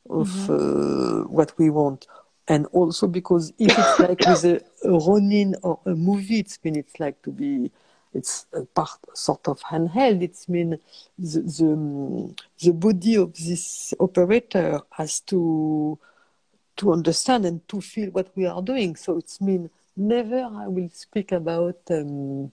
[0.09, 2.07] of uh, what we want.
[2.49, 6.77] And also because if it's like with a, a Ronin or a MoVI, it's been
[6.77, 7.71] it's like to be,
[8.13, 10.23] it's a part sort of handheld.
[10.23, 10.79] It's mean
[11.19, 15.99] the, the, the body of this operator has to
[16.77, 18.97] to understand and to feel what we are doing.
[18.97, 22.51] So it's mean never I will speak about um,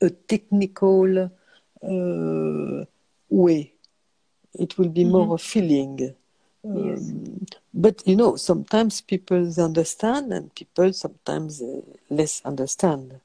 [0.00, 1.30] a technical
[1.82, 2.84] uh,
[3.28, 3.72] way.
[4.54, 6.14] It will be more a feeling.
[6.64, 7.10] Yes.
[7.10, 11.80] Um, but you know, sometimes people understand and people sometimes uh,
[12.10, 13.20] less understand.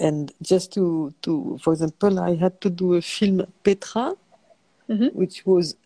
[0.00, 4.16] And just to, to, for example, I had to do a film Petra,
[4.88, 5.12] Mhm.
[5.14, 5.76] which was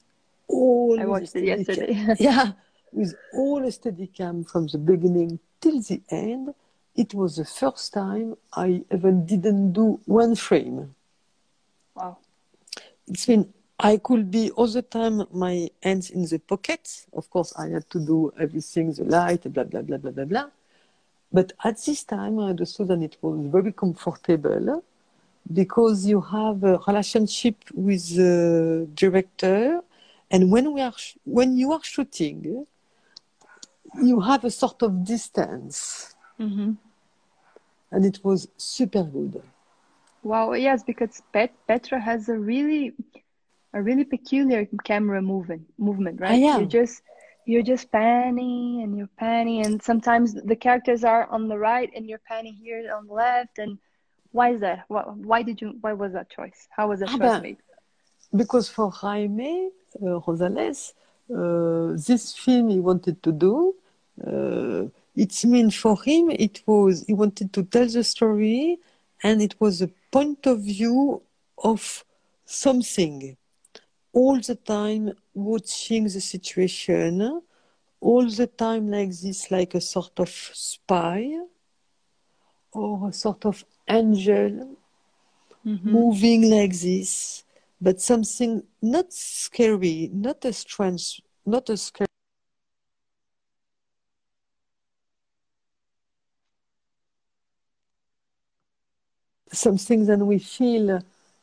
[0.49, 1.93] all I watched it yesterday.
[2.21, 2.53] yeah,
[2.93, 6.55] with all a Steadicam from the beginning till the end.
[6.97, 10.95] It was the first time I even didn't do one frame.
[11.97, 12.17] wow.
[13.09, 17.07] It's been I could be all the time my hands in the pockets.
[17.13, 20.47] Of course, I had to do everything, the light, blah blah blah blah blah blah.
[21.35, 24.85] But at this time, I understood that it was very comfortable
[25.53, 29.81] because you have a relationship with the director,
[30.31, 32.67] and when we are sh- when you are shooting,
[34.03, 36.73] you have a sort of distance, hmm
[37.93, 39.43] and it was super good.
[40.23, 40.53] Wow.
[40.55, 42.93] Yes, because Pet, Petra has a really
[43.75, 46.41] a really peculiar camera movement movement, right?
[46.41, 46.59] yeah.
[46.59, 47.03] You're just
[47.47, 52.07] you're just panning and you're panning, and sometimes the characters are on the right and
[52.09, 53.59] you're panning here on the left.
[53.59, 53.79] And
[54.33, 54.85] why is that?
[54.89, 55.77] Why, why did you?
[55.81, 56.69] Why was that choice?
[56.77, 57.59] How was that Ah, choice made?
[58.35, 59.71] because for Jaime
[60.03, 60.93] uh, Rosales,
[61.31, 63.75] uh, this film he wanted to do,
[64.27, 64.85] uh,
[65.17, 68.79] it means for him it was he wanted to tell the story,
[69.23, 71.23] and it was a point of view
[71.63, 72.05] of
[72.45, 73.37] something.
[74.13, 77.43] All the time watching the situation,
[78.01, 81.33] all the time like this, like a sort of spy
[82.73, 84.77] or a sort of angel
[85.85, 87.45] moving like this,
[87.81, 92.09] but something not scary, not a strange, not a scary.
[99.53, 101.01] Something that we feel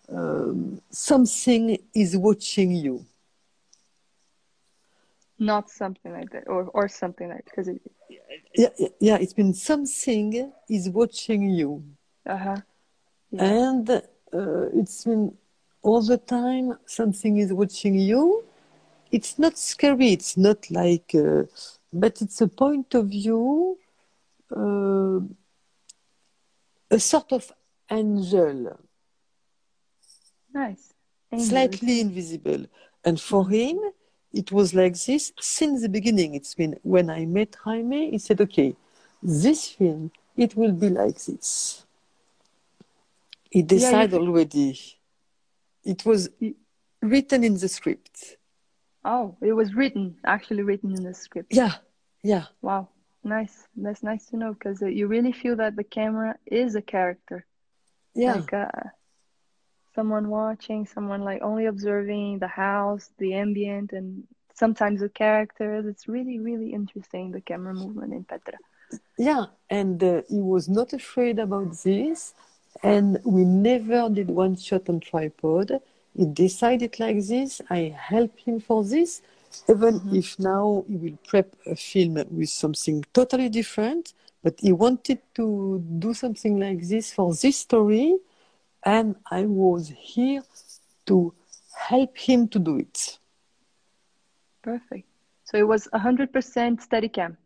[0.10, 3.06] um, something is watching you.
[5.42, 7.82] Not something like that, or or something like because it.
[8.56, 11.84] Yeah, yeah, yeah, it's been something is watching you.
[12.26, 12.58] Uh huh.
[13.32, 13.46] Yeah.
[13.46, 14.00] and uh,
[14.74, 15.34] it's been
[15.82, 18.44] all the time something is watching you
[19.12, 21.44] it's not scary it's not like uh,
[21.94, 23.78] but it's a point of view
[24.56, 25.20] uh,
[26.92, 27.52] a sort of
[27.90, 28.78] angel
[30.54, 30.94] Nice.
[31.38, 32.66] Slightly invisible
[33.06, 33.80] and for him
[34.34, 36.36] it was like this since the beginning.
[36.36, 38.76] It's been when i met jaime he said okay
[39.22, 41.86] this film it will be like this.
[43.50, 44.80] He decided already.
[45.84, 46.30] It was
[47.02, 48.38] written in the script.
[49.04, 51.54] Oh, it was written, actually written in the script.
[51.54, 51.76] yeah
[52.24, 52.46] yeah.
[52.62, 52.90] Wow,
[53.24, 53.68] nice.
[53.76, 57.46] That's nice to know because you really feel that the camera is a character.
[58.14, 58.36] yeah.
[58.36, 58.68] Like, uh,
[59.96, 64.24] someone watching, someone like only observing the house, the ambient, and
[64.54, 65.86] sometimes the characters.
[65.86, 68.60] It's really, really interesting the camera movement in Petra.
[69.18, 72.34] Yeah, and uh, he was not afraid about this,
[72.84, 75.72] and we never did one shot on tripod.
[76.16, 77.62] He decided like this.
[77.70, 79.22] I helped him for this,
[79.70, 80.12] even Mm-hmm.
[80.12, 84.14] if now he will prep a film with something totally different.
[84.44, 88.18] But he wanted to do something like this for this story,
[88.86, 90.44] and I was here
[91.08, 91.34] to
[91.88, 93.18] help him to do it.
[94.62, 95.08] Perfect.
[95.44, 97.38] So it was 100% Steadicam,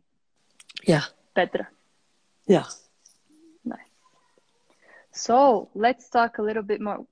[0.88, 1.04] Yeah,
[1.34, 1.68] Petra.
[2.48, 2.66] yeah.
[3.64, 3.80] Nice.
[5.12, 7.06] So let's talk a little bit more,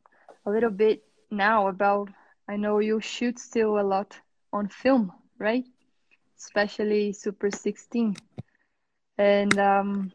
[0.46, 2.10] a little bit now about.
[2.48, 4.20] I know you shoot still a lot
[4.52, 5.66] on film, right?
[6.38, 8.16] Especially Super 16,
[9.18, 10.12] and um,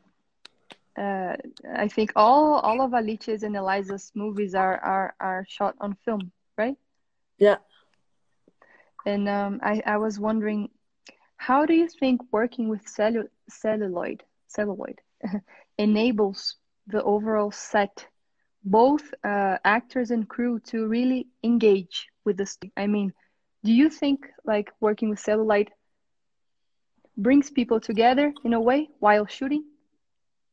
[0.98, 1.36] uh,
[1.76, 6.32] I think all all of Alicia's and Eliza's movies are are are shot on film,
[6.58, 6.76] right?
[7.38, 7.58] Yeah.
[9.06, 10.70] And um, I I was wondering,
[11.36, 15.00] how do you think working with cellu- celluloid celluloid
[15.78, 16.56] enables
[16.86, 18.06] the overall set,
[18.64, 22.72] both uh, actors and crew, to really engage with the story?
[22.76, 23.12] I mean,
[23.64, 25.70] do you think like working with celluloid
[27.16, 29.64] brings people together in a way while shooting?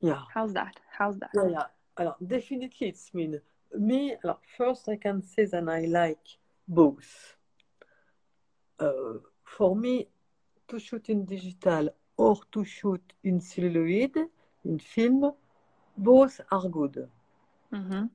[0.01, 0.22] Yeah.
[0.34, 0.80] How's that?
[0.97, 1.31] How's that?
[1.34, 1.63] Yeah, yeah.
[1.97, 3.39] Alors, definitely it's mean.
[3.77, 7.38] Me, alors, first I can say that I like both.
[8.80, 10.07] Uh, for me,
[10.67, 14.17] to shoot in digital or to shoot in celluloid,
[14.63, 15.34] in film,
[15.97, 17.07] both are good.
[17.73, 18.05] Mm-hmm.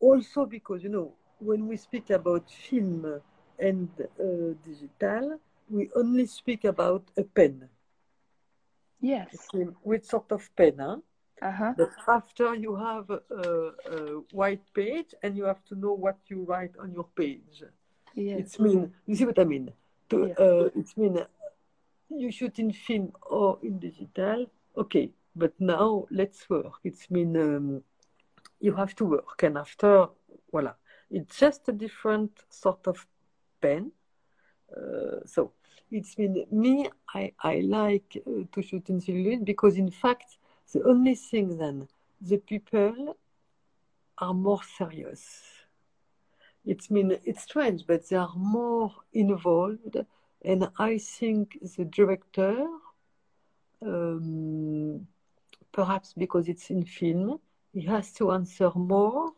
[0.00, 3.20] Also because, you know, when we speak about film
[3.58, 5.38] and uh, digital,
[5.68, 7.68] we only speak about a pen.
[9.00, 9.48] Yes.
[9.82, 10.96] Which sort of pen, huh?
[11.42, 11.72] Uh huh.
[11.76, 16.44] But after you have a, a white page and you have to know what you
[16.44, 17.62] write on your page.
[18.14, 18.40] Yes.
[18.40, 19.72] It's mean, you see what I mean?
[20.10, 20.44] To, Yeah.
[20.44, 21.18] uh, it's mean
[22.10, 24.46] you shoot in film or in digital,
[24.76, 26.74] okay, but now let's work.
[26.84, 27.82] It's mean um,
[28.60, 30.08] you have to work and after,
[30.50, 30.74] voila.
[31.10, 33.06] It's just a different sort of
[33.60, 33.92] pen.
[34.76, 35.52] Uh, so
[35.90, 40.38] it's mean me, I, I like uh, to shoot in celluloid because in fact,
[40.72, 41.88] the only thing then,
[42.20, 43.16] the people
[44.18, 45.42] are more serious.
[46.64, 49.96] It's mean it's strange, but they are more involved,
[50.44, 52.66] and I think the director,
[53.82, 55.06] um,
[55.72, 57.40] perhaps because it's in film,
[57.72, 59.32] he has to answer more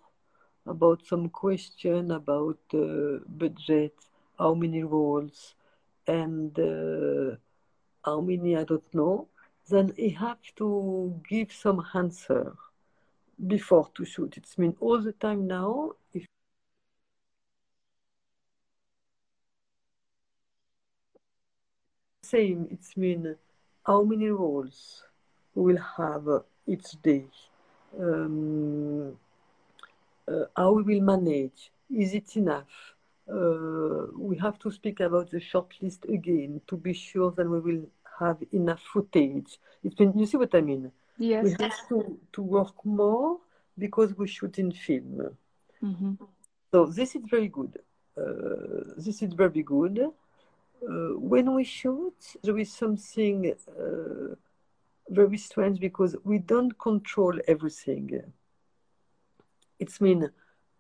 [0.67, 3.95] about some question about uh, budget,
[4.39, 5.55] how many roles,
[6.07, 7.37] and uh,
[8.05, 9.29] how many I don't know.
[9.69, 12.55] Then he have to give some answer
[13.47, 14.37] before to shoot.
[14.37, 15.93] It's mean all the time now.
[16.13, 16.27] If
[22.23, 23.37] same, it's mean
[23.87, 25.05] how many roles
[25.55, 26.27] we will have
[26.67, 27.27] each day.
[27.99, 29.19] Um,
[30.29, 31.71] uh, how we will manage.
[31.91, 32.95] Is it enough?
[33.29, 37.87] Uh, we have to speak about the shortlist again to be sure that we will
[38.27, 39.51] have enough footage.
[39.85, 40.91] It's been, you see what I mean?
[41.19, 41.45] Yes.
[41.45, 43.39] We have to, to work more
[43.77, 45.37] because we shoot in film.
[45.83, 46.13] Mm-hmm.
[46.71, 47.73] So this is very good.
[48.17, 49.97] Uh, this is very good.
[50.01, 54.35] Uh, when we shoot, there is something uh,
[55.09, 58.23] very strange because we don't control everything.
[59.79, 60.31] It's mean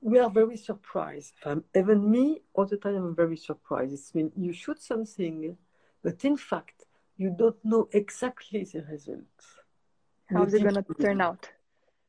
[0.01, 1.35] we are very surprised.
[1.45, 3.93] Um, even me, all the time, I'm very surprised.
[3.93, 5.57] It's mean you shoot something,
[6.03, 6.85] but in fact,
[7.17, 9.45] you don't know exactly the results.
[10.31, 11.51] How's it gonna turn out?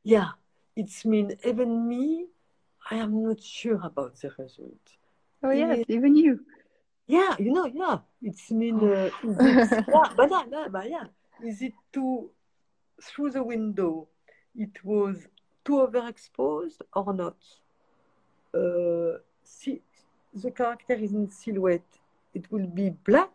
[0.02, 0.30] Yeah,
[0.76, 2.26] it's mean even me,
[2.90, 4.96] I am not sure about the result.
[5.42, 5.84] Oh yes, Yeah.
[5.88, 6.40] even you.
[7.06, 11.04] Yeah, you know, yeah, it's mean, uh, is it, yeah, but yeah, yeah, but yeah,
[11.44, 12.30] is it too
[13.02, 14.08] through the window?
[14.56, 15.26] It was
[15.64, 17.36] too overexposed or not?
[18.54, 19.82] Uh, see,
[20.32, 21.98] the character is in silhouette.
[22.32, 23.32] It will be black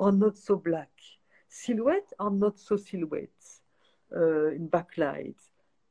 [0.00, 0.90] or not so black,
[1.48, 3.44] silhouette or not so silhouette
[4.16, 5.36] uh, in backlight,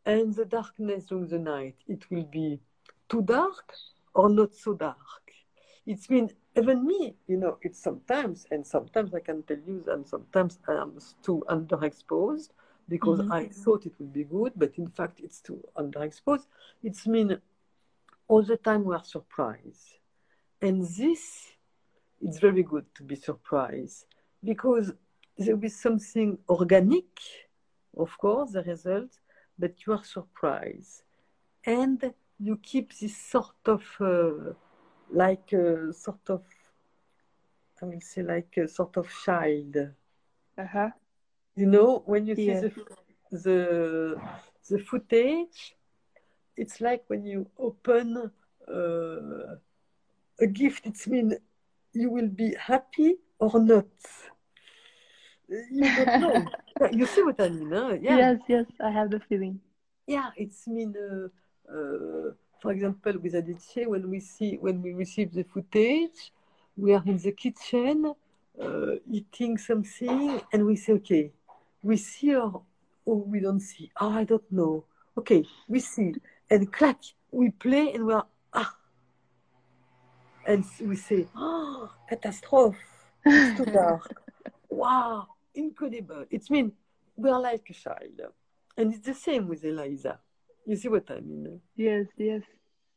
[0.05, 1.75] and the darkness during the night.
[1.87, 2.59] It will be
[3.07, 3.73] too dark
[4.13, 5.23] or not so dark.
[5.85, 10.07] It's mean even me, you know, it's sometimes, and sometimes I can tell you that
[10.07, 12.49] sometimes I am too underexposed
[12.87, 13.31] because Mhm.
[13.31, 16.47] I thought it would be good, but in fact it's too underexposed.
[16.83, 17.39] It's mean
[18.27, 19.87] all the time we are surprised.
[20.61, 21.23] And this,
[22.21, 24.05] it's very good to be surprised
[24.43, 24.91] because
[25.37, 27.05] there will be something organic,
[27.97, 29.11] of course, the result,
[29.57, 31.03] but you are surprised.
[31.65, 34.53] And you keep this sort of uh,
[35.11, 36.43] like a sort of
[37.81, 39.77] I will say like a sort of child.
[40.57, 40.89] Uh-huh.
[41.55, 42.71] You know, when you see the
[43.31, 44.21] the
[44.69, 45.75] the footage,
[46.57, 48.31] it's like when you open
[48.67, 49.55] uh,
[50.39, 50.85] a gift.
[50.85, 51.37] It's mean
[51.93, 53.85] you will be happy or not.
[55.47, 56.45] You don't know.
[56.93, 57.71] You see what I mean?
[57.71, 57.97] Huh?
[58.01, 58.17] Yeah.
[58.17, 59.59] Yes, yes, I have the feeling.
[60.07, 60.95] Yeah, it's mean.
[60.95, 61.27] Uh,
[61.69, 66.31] uh, for example, with Adichie, when we see when we receive the footage,
[66.77, 68.13] we are in the kitchen
[68.61, 71.31] uh, eating something, and we say, okay,
[71.81, 72.63] we see or,
[73.05, 73.91] we don't see.
[73.99, 74.85] Oh, I don't know.
[75.17, 76.13] Okay, we see,
[76.49, 76.99] and clack,
[77.31, 78.25] we play, and we are
[80.49, 82.79] and we say, oh, catastrophe,
[83.23, 84.19] it's too dark.
[84.69, 86.25] wow, incredible.
[86.31, 86.71] It's mean
[87.15, 88.19] we are like a child,
[88.75, 90.19] and it's the same with Eliza.
[90.65, 91.61] You see what I mean?
[91.75, 92.41] Yes, yes.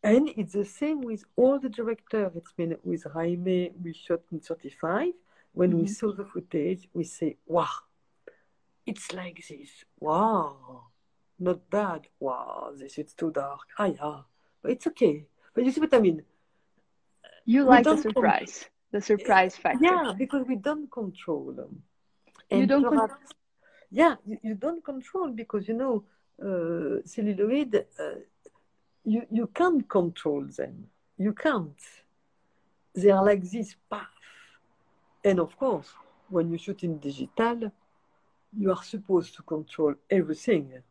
[0.03, 2.33] And it's the same with all the directors.
[2.35, 5.13] It's been with Jaime, we shot in 35.
[5.53, 5.95] When we Mhm.
[5.99, 7.77] saw the footage, we say, wow,
[8.87, 9.85] it's like this.
[10.01, 10.87] Wow,
[11.39, 12.09] not bad.
[12.19, 13.69] Wow, this is too dark.
[13.79, 14.23] Ah, yeah,
[14.63, 15.27] but it's okay.
[15.55, 16.25] But you see what I mean?
[17.45, 19.85] You like the surprise, the surprise factor.
[19.85, 21.83] Yeah, because we don't control them.
[22.51, 23.09] You don't con-
[23.91, 26.05] yeah, you, you don't control because you know,
[26.43, 28.03] uh, celluloid, uh,
[29.05, 30.87] you, you can't control them.
[31.19, 31.79] You can't.
[32.95, 34.09] They are like this, path.
[35.25, 35.93] And of course,
[36.29, 37.73] when you shoot in digital,
[38.57, 40.83] you are supposed to control everything.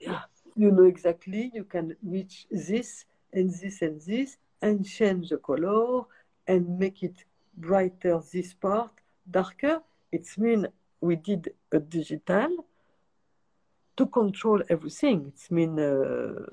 [0.00, 0.22] Yeah,
[0.54, 6.04] you know exactly you can reach this and this and this and change the color
[6.52, 7.18] and make it
[7.66, 8.92] brighter this part,
[9.38, 9.76] darker.
[10.16, 10.62] It's mean
[11.00, 11.42] we did
[11.78, 12.50] a digital
[13.96, 15.18] to control everything.
[15.28, 16.46] It's mean uh,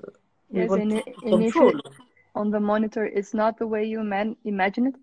[0.50, 1.76] Yes, to it- control.
[1.78, 1.84] it-
[2.34, 4.96] On the monitor, it's not the way you man- imagined it.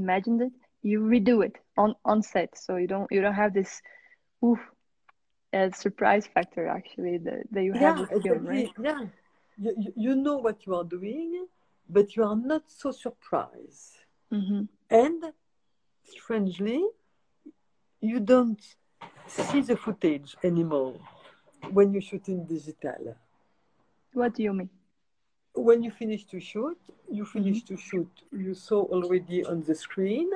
[0.00, 0.52] Imagined it.
[0.90, 3.70] You redo it on on set, so you don't you don't have this,
[4.46, 4.60] oof,
[5.56, 8.48] uh, surprise factor actually that, that you have yeah, with film, exactly.
[8.56, 8.72] right?
[8.88, 9.02] Yeah,
[9.64, 11.46] you, you, you know what you are doing,
[11.88, 13.94] but you are not so surprised.
[14.32, 14.62] Mm-hmm.
[14.90, 15.24] And
[16.02, 16.84] strangely,
[18.00, 18.62] you don't
[19.26, 20.94] see the footage anymore
[21.70, 23.16] when you shoot in digital.
[24.12, 24.70] What do you mean?
[25.54, 26.78] When you finish to shoot,
[27.10, 28.10] you finish to shoot.
[28.32, 30.30] You saw already on the screen,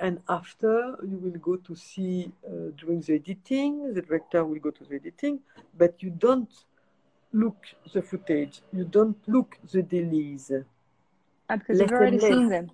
[0.00, 3.94] and after you will go to see uh, during the editing.
[3.94, 5.40] The director will go to the editing,
[5.76, 6.50] but you don't
[7.32, 7.56] look
[7.92, 8.62] the footage.
[8.72, 10.50] You don't look the dailies.
[11.48, 12.70] Because you've already seen them.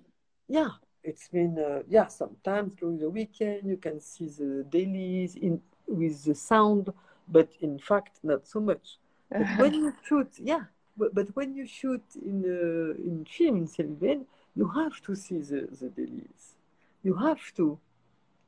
[0.47, 0.69] Yeah,
[1.03, 2.07] it's been uh, yeah.
[2.07, 6.91] Sometimes during the weekend you can see the dailies in with the sound,
[7.27, 8.97] but in fact not so much.
[9.29, 10.63] But when you shoot, yeah,
[10.97, 14.25] but, but when you shoot in uh, in film in Sylvain,
[14.55, 16.55] you have to see the the dailies.
[17.03, 17.79] You have to.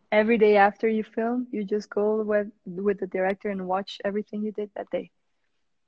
[0.09, 4.41] Every day after you film, you just go with with the director and watch everything
[4.41, 5.11] you did that day.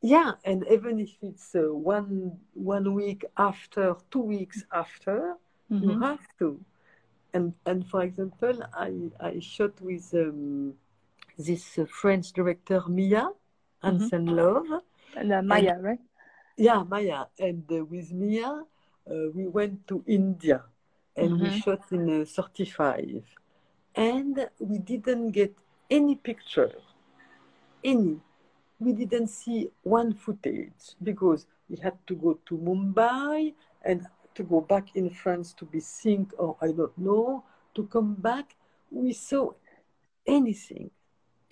[0.02, 5.36] Yeah, and even if it's uh, one one week after, two weeks after,
[5.82, 6.02] you Mhm.
[6.02, 6.60] have to.
[7.34, 10.74] And and for example, I I shot with um,
[11.38, 13.30] this uh, French director Mia
[13.84, 14.82] Hansen-Løve.
[15.16, 16.00] And uh, Maya, right?
[16.58, 17.26] Yeah, Maya.
[17.40, 18.48] And uh, with Mia,
[19.10, 20.64] uh, we went to India
[21.16, 21.62] and we Mhm.
[21.64, 23.24] shot in uh, 35.
[23.96, 25.54] And we didn't get
[25.90, 26.72] any picture,
[27.84, 28.22] any.
[28.80, 33.54] We didn't see one footage because we had to go to Mumbai
[33.84, 37.44] and to go back in France to be synced or I don't know.
[37.76, 38.56] To come back,
[38.92, 39.52] we saw
[40.26, 40.92] anything.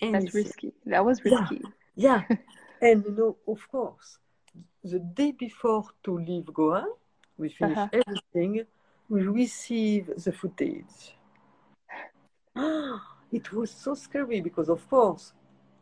[0.00, 0.72] That's risky.
[0.86, 1.62] That was risky.
[1.96, 2.22] Yeah,
[2.80, 4.18] and you know, of course,
[4.82, 6.86] the day before to leave Goa,
[7.36, 7.88] we finish Uh-huh.
[7.92, 8.64] everything.
[9.08, 11.14] We receive the footage.
[13.30, 15.32] It was so scary because, of course,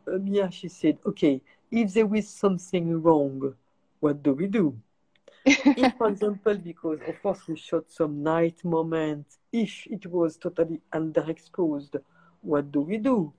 [0.07, 3.55] Mia she said, "Okay, if there is something wrong,
[3.99, 4.77] what do we do?"
[5.45, 10.81] if, for example, because of course we shot some night moments, if it was totally
[10.93, 11.95] underexposed,
[12.41, 13.31] what do we do?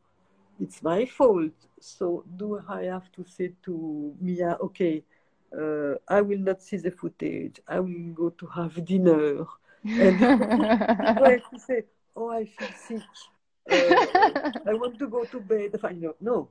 [0.61, 1.53] It's my fault.
[1.81, 5.05] So do I have to say to Mia, okay,
[5.57, 7.61] uh, I will not see the footage.
[7.69, 9.45] I will go to have dinner.
[9.85, 11.85] And do I have to say,
[12.17, 13.03] oh, I feel sick.
[13.71, 13.95] Uh,
[14.67, 15.79] I want to go to bed.
[15.81, 16.49] Fine, no, no.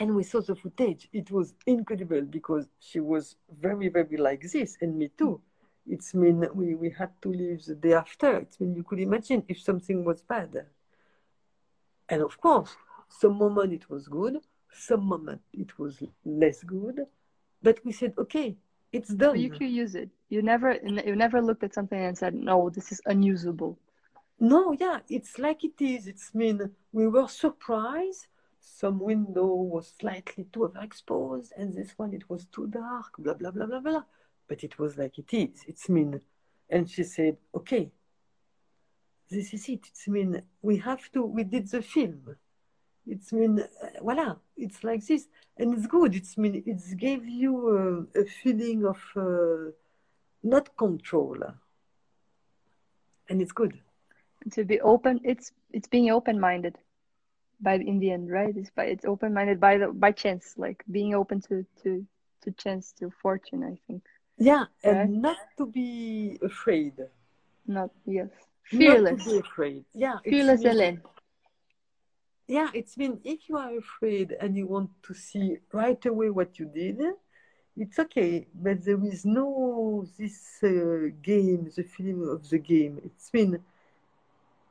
[0.00, 1.08] And we saw the footage.
[1.12, 5.40] It was incredible because she was very, very like this, and me too.
[5.86, 8.36] It's mean we, we had to leave the day after.
[8.38, 10.66] It's mean you could imagine if something was bad.
[12.08, 12.74] And of course,
[13.08, 14.38] some moment it was good,
[14.72, 17.06] some moment it was less good,
[17.62, 18.56] but we said, okay,
[18.92, 19.38] it's done.
[19.38, 20.10] You can use it.
[20.28, 23.78] You never you never looked at something and said, no, this is unusable.
[24.38, 26.06] No, yeah, it's like it is.
[26.06, 28.26] It's mean we were surprised.
[28.62, 33.12] Some window was slightly too overexposed, and this one it was too dark.
[33.18, 34.04] Blah blah blah blah blah.
[34.48, 35.64] But it was like it is.
[35.66, 36.20] It's mean,
[36.70, 37.90] and she said, okay,
[39.28, 39.86] this is it.
[39.88, 41.24] It's mean we have to.
[41.24, 42.36] We did the film.
[43.04, 44.36] It's mean uh, voila.
[44.56, 45.26] It's like this,
[45.56, 46.14] and it's good.
[46.14, 49.72] It's mean it's gave you a, a feeling of uh,
[50.44, 51.38] not control,
[53.28, 53.80] and it's good
[54.50, 56.76] to be open it's it's being open minded
[57.62, 58.54] by in the end right?
[58.56, 62.06] It's by it's open minded by the by chance like being open to to
[62.42, 64.02] to chance to fortune i think.
[64.38, 65.10] Yeah and right?
[65.10, 66.94] not to be afraid.
[67.66, 68.30] Not yes.
[68.64, 69.26] Fearless.
[69.26, 69.84] not afraid.
[69.94, 71.00] Yeah fearless Hélène.
[72.48, 76.58] Yeah it's been if you are afraid and you want to see right away what
[76.58, 76.98] you did
[77.76, 78.46] it's okay.
[78.54, 83.00] But there is no this uh, game the feeling of the game.
[83.04, 83.62] It's been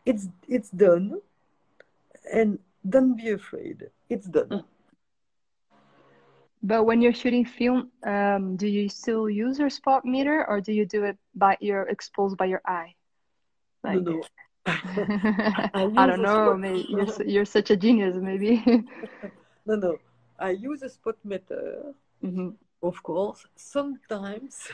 [0.05, 1.19] it's it's done.
[2.31, 4.63] And don't be afraid it's done mm.
[6.63, 10.71] but when you're shooting film um, do you still use your spot meter or do
[10.73, 12.93] you do it by you're exposed by your eye
[13.83, 14.23] like, no, no.
[14.65, 18.63] I, I don't know maybe you're, you're such a genius maybe
[19.65, 19.97] no no
[20.39, 21.93] i use a spot meter
[22.23, 22.49] mm-hmm.
[22.83, 24.67] of course sometimes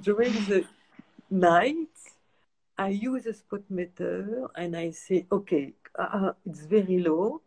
[0.00, 0.64] during the
[1.30, 1.88] night
[2.80, 7.42] I use a spot meter and I say, okay, uh, it's very low.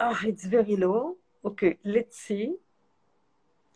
[0.00, 1.16] Ah, it's very low.
[1.44, 2.56] Okay, let's see.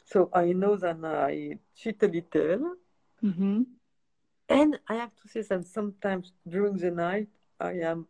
[0.04, 2.74] So I know that I cheat a little.
[3.22, 3.62] Mm-hmm.
[4.48, 7.28] And I have to say that sometimes during the night
[7.58, 8.06] I am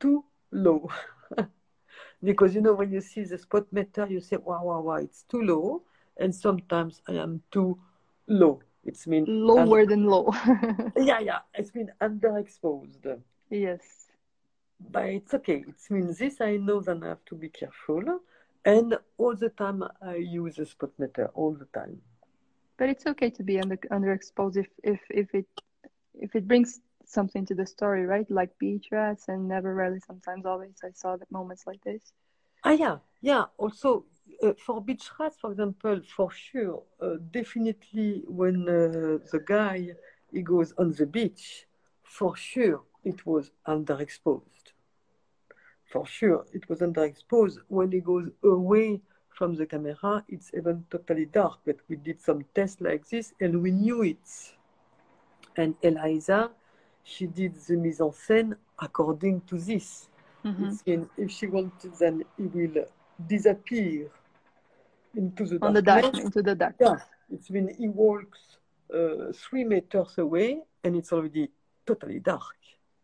[0.00, 0.88] too low.
[2.22, 5.24] because you know when you see the spot meter you say wow wow wow it's
[5.24, 5.82] too low
[6.16, 7.78] and sometimes I am too
[8.26, 8.60] low.
[8.84, 10.32] It's been lower than low.
[10.96, 11.38] yeah, yeah.
[11.54, 13.20] It's been underexposed.
[13.50, 14.01] Yes.
[14.90, 15.64] But it's okay.
[15.66, 18.20] It means this I know that I have to be careful.
[18.64, 22.00] And all the time I use a spot meter all the time.
[22.78, 25.46] But it's okay to be under underexposed if, if if it
[26.14, 28.28] if it brings something to the story, right?
[28.30, 32.12] Like beach rats and never rarely sometimes always I saw the moments like this.
[32.64, 33.44] Ah yeah, yeah.
[33.58, 34.04] Also
[34.42, 39.90] uh, for beach rats, for example, for sure, uh, definitely when uh, the guy
[40.32, 41.66] he goes on the beach,
[42.02, 44.71] for sure it was underexposed.
[45.92, 47.58] For sure it was underexposed.
[47.68, 51.58] When he goes away from the camera, it's even totally dark.
[51.66, 54.26] But we did some tests like this, and we knew it.
[55.58, 56.50] And Eliza,
[57.04, 60.08] she did the mise en scène according to this.
[60.46, 61.04] Mm-hmm.
[61.18, 62.86] if she wanted, then he will
[63.28, 64.08] disappear
[65.14, 66.74] into the on the dark into the dark.
[66.80, 66.96] Yeah,
[67.30, 68.40] it's when he walks
[68.92, 71.50] uh, three meters away and it's already
[71.86, 72.56] totally dark.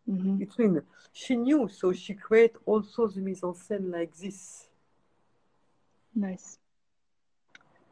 [0.08, 0.42] Mm-hmm.
[0.42, 0.82] It's when
[1.12, 4.68] she knew, so she created also the mise en scène like this.
[6.14, 6.58] Nice.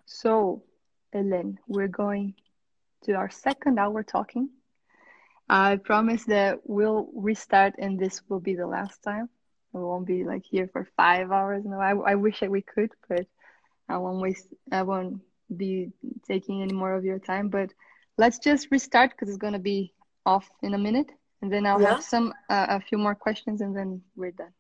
[0.07, 0.63] So,
[1.15, 2.35] Hélène, we're going
[3.05, 4.49] to our second hour talking.
[5.49, 9.29] I promise that we'll restart and this will be the last time.
[9.73, 11.65] We won't be like here for five hours.
[11.65, 13.27] No, I, I wish that we could, but
[13.89, 14.49] I won't waste.
[14.73, 15.21] I won't
[15.55, 15.93] be
[16.27, 17.49] taking any more of your time.
[17.49, 17.73] But
[18.17, 19.93] let's just restart because it's gonna be
[20.25, 21.11] off in a minute,
[21.47, 21.95] and then I'll yeah.
[21.95, 24.53] have some uh, a few more questions, and then we're done.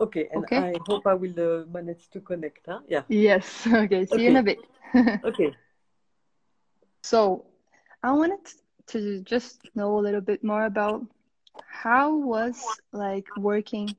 [0.00, 0.56] Okay, and okay?
[0.58, 2.66] I hope I will uh, manage to connect.
[2.66, 2.80] Huh?
[2.88, 3.02] Yeah.
[3.06, 3.46] Yes.
[3.84, 4.06] Okay.
[4.06, 4.22] See okay.
[4.24, 4.58] you in a bit.
[5.24, 5.54] okay.
[7.04, 7.46] So,
[8.02, 8.42] I wanted
[8.88, 11.06] to just know a little bit more about
[11.68, 12.58] how was
[12.90, 13.94] like working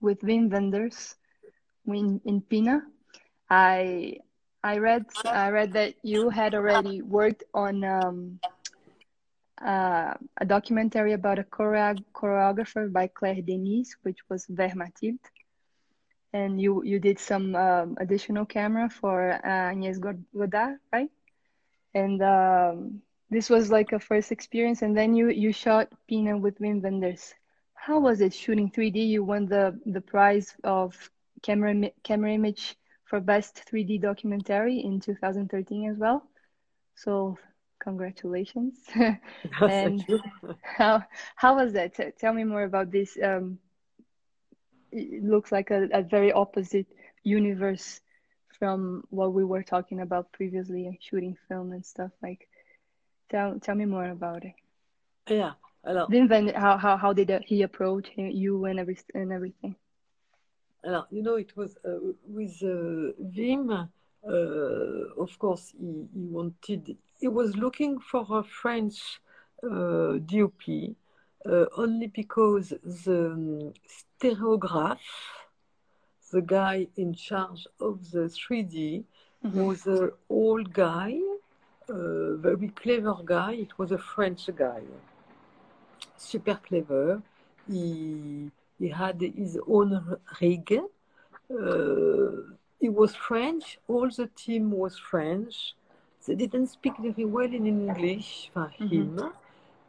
[0.00, 1.16] with Wim Wenders
[1.84, 2.80] in, in Pina
[3.50, 4.16] I
[4.64, 8.40] I read I read that you had already worked on um,
[9.60, 15.18] uh, a documentary about a choreo- choreographer by Claire Denis, which was Mathilde.
[16.32, 21.10] And you, you did some um, additional camera for uh, Agnès Godard, right?
[21.94, 24.82] And um, this was like a first experience.
[24.82, 27.34] And then you, you shot Pina with Wim Wenders.
[27.74, 29.08] How was it shooting 3D?
[29.08, 30.94] You won the, the prize of
[31.42, 31.74] camera,
[32.04, 36.22] Camerimage for Best 3D Documentary in 2013 as well.
[36.94, 37.36] So
[37.82, 38.74] congratulations.
[39.60, 40.04] and
[40.62, 41.02] how
[41.36, 42.18] how was that?
[42.18, 43.18] Tell me more about this.
[43.22, 43.58] Um,
[44.90, 46.86] it looks like a, a very opposite
[47.24, 48.00] universe
[48.58, 52.10] from what we were talking about previously, shooting film and stuff.
[52.22, 52.48] Like,
[53.30, 54.54] tell tell me more about it.
[55.28, 55.52] Yeah.
[55.84, 56.08] Alors,
[56.54, 59.74] how how how did he approach you and every and everything?
[60.84, 63.88] Alors, you know, it was uh, with uh, Wim.
[64.26, 68.98] uh, of course, he, he wanted, he was looking for a French
[69.62, 70.62] uh, DOP
[71.46, 72.66] uh, only because
[73.06, 75.06] the um, stereograph,
[76.32, 79.04] the guy in charge of the 3D,
[79.44, 79.54] Mhm.
[79.64, 81.12] was an old guy,
[81.88, 83.52] a very clever guy.
[83.66, 84.82] It was a French guy,
[86.16, 87.22] super clever.
[87.68, 89.90] He, he had his own
[90.40, 90.68] rig.
[91.50, 92.32] Uh,
[92.82, 93.64] he was French.
[93.88, 95.74] All the team was French.
[96.26, 99.20] They didn't speak very well in English for him.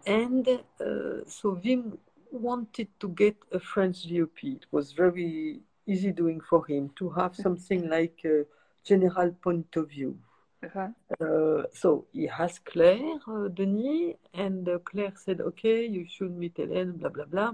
[0.05, 1.97] And uh, so Wim
[2.31, 4.43] wanted to get a French DOP.
[4.43, 8.45] It was very easy doing for him to have something like a
[8.83, 10.17] general point of view.
[10.63, 10.87] Uh-huh.
[11.19, 16.55] Uh, so he asked Claire uh, Denis, and uh, Claire said, "Okay, you should meet
[16.55, 17.51] Hélène." Blah blah blah.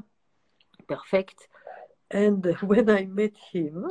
[0.88, 1.48] Perfect.
[2.12, 3.88] And when I met him,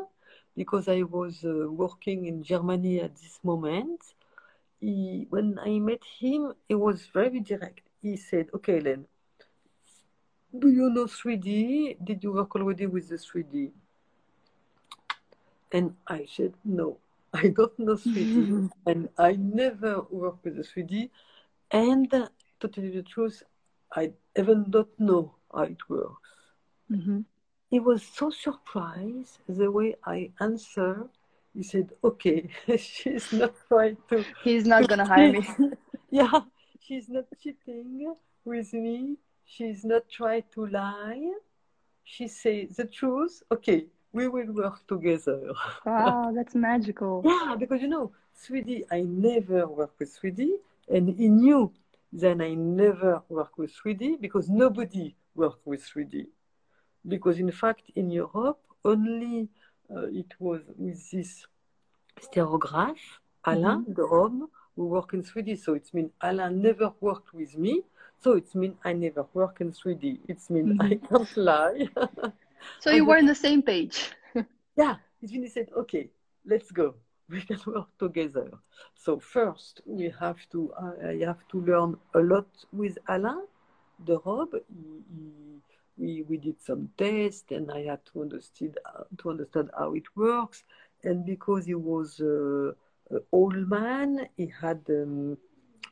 [0.56, 4.00] because I was uh, working in Germany at this moment,
[4.80, 7.82] he, when I met him, he was very direct.
[8.02, 9.06] He said, "Okay, Hélène,
[10.60, 11.96] do you know 3D?
[12.04, 13.72] Did you work already with the 3D?"
[15.72, 16.98] And I said, "No."
[17.34, 18.48] I don't know 3D
[18.86, 21.10] and I never work with the 3D.
[21.70, 23.42] And to tell you the truth,
[23.94, 26.28] I even don't know how it works.
[26.90, 27.24] Mhm.
[27.70, 31.10] He was so surprised the way I answered.
[31.54, 32.48] He said, "Okay,
[32.78, 34.24] she's not trying to.
[34.44, 35.48] He's not gonna hire me.
[36.10, 36.40] yeah,
[36.80, 38.14] she's not cheating
[38.44, 39.16] with me.
[39.44, 41.32] She's not trying to lie.
[42.04, 43.42] She says the truth.
[43.50, 45.52] Okay, we will work together."
[45.84, 47.22] Wow, that's magical.
[47.24, 48.12] Yeah, because you know,
[48.46, 50.50] 3D, I never work with 3D,
[50.88, 51.72] and he knew
[52.12, 56.26] that I never work with 3D because nobody worked with 3D.
[57.06, 59.48] Because in fact, in Europe, only
[59.94, 61.46] uh, it was with this
[62.20, 62.98] stereograph,
[63.44, 65.58] Alain Derobe, who work in 3D.
[65.58, 67.82] So it means Alain never worked with me.
[68.20, 70.18] So it means I never work in 3D.
[70.28, 71.88] It means I can't lie.
[72.80, 74.10] So you were on the same page.
[74.76, 76.10] Yeah, it means he said, okay,
[76.44, 76.94] let's go.
[77.30, 78.50] We can work together.
[78.94, 83.42] So first, we have to, uh, I have to learn a lot with Alain
[84.04, 84.60] Derobe.
[84.68, 85.60] He, he,
[85.98, 88.78] we, we did some tests and I had to understand,
[89.18, 90.64] to understand how it works.
[91.02, 92.72] And because he was uh,
[93.10, 95.36] an old man, he had um,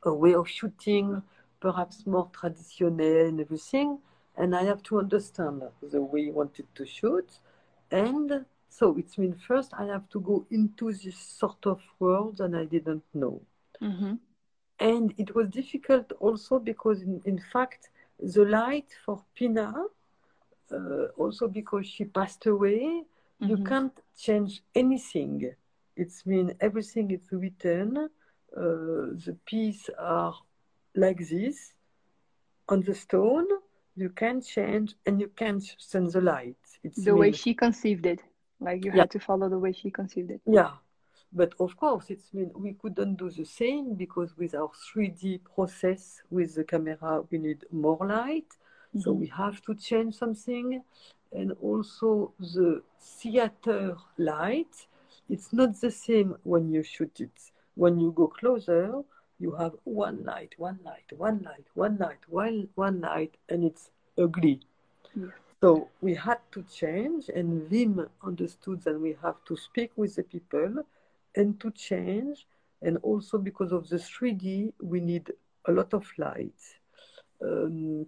[0.04, 1.22] a way of shooting
[1.60, 3.98] perhaps more traditional and everything.
[4.36, 7.40] And I have to understand the way he wanted to shoot.
[7.90, 12.56] And so it means first I have to go into this sort of world and
[12.56, 13.40] I didn't know.
[13.80, 14.18] Mhm.
[14.78, 17.88] And it was difficult also because, in, in fact,
[18.18, 19.74] the light for Pina,
[20.72, 23.04] uh, also because she passed away,
[23.40, 23.66] you Mhm.
[23.66, 25.54] can't change anything.
[25.96, 27.96] It's mean everything is written.
[28.56, 30.34] Uh, the pieces are
[30.94, 31.74] like this
[32.68, 33.46] on the stone.
[33.94, 36.58] You can change and you can send the light.
[36.82, 38.22] It's The way she conceived it.
[38.60, 39.02] Like you Yeah.
[39.02, 40.40] had to follow the way she conceived it.
[40.46, 40.72] Yeah,
[41.32, 46.22] but of course, it's mean we couldn't do the same because with our 3D process
[46.30, 48.56] with the camera, we need more light.
[48.98, 49.18] So Mhm.
[49.18, 50.82] we have to change something.
[51.32, 54.86] And also the theater light,
[55.28, 57.52] it's not the same when you shoot it.
[57.74, 59.02] When you go closer,
[59.38, 63.90] you have one light, one light, one light, one light, one, one light, and it's
[64.16, 64.60] ugly.
[65.14, 65.26] Yeah.
[65.60, 70.22] So we had to change, and Wim understood that we have to speak with the
[70.22, 70.86] people
[71.36, 72.46] and to change.
[72.82, 75.32] And also because of the 3D, we need
[75.66, 76.60] a lot of light
[77.42, 78.06] um,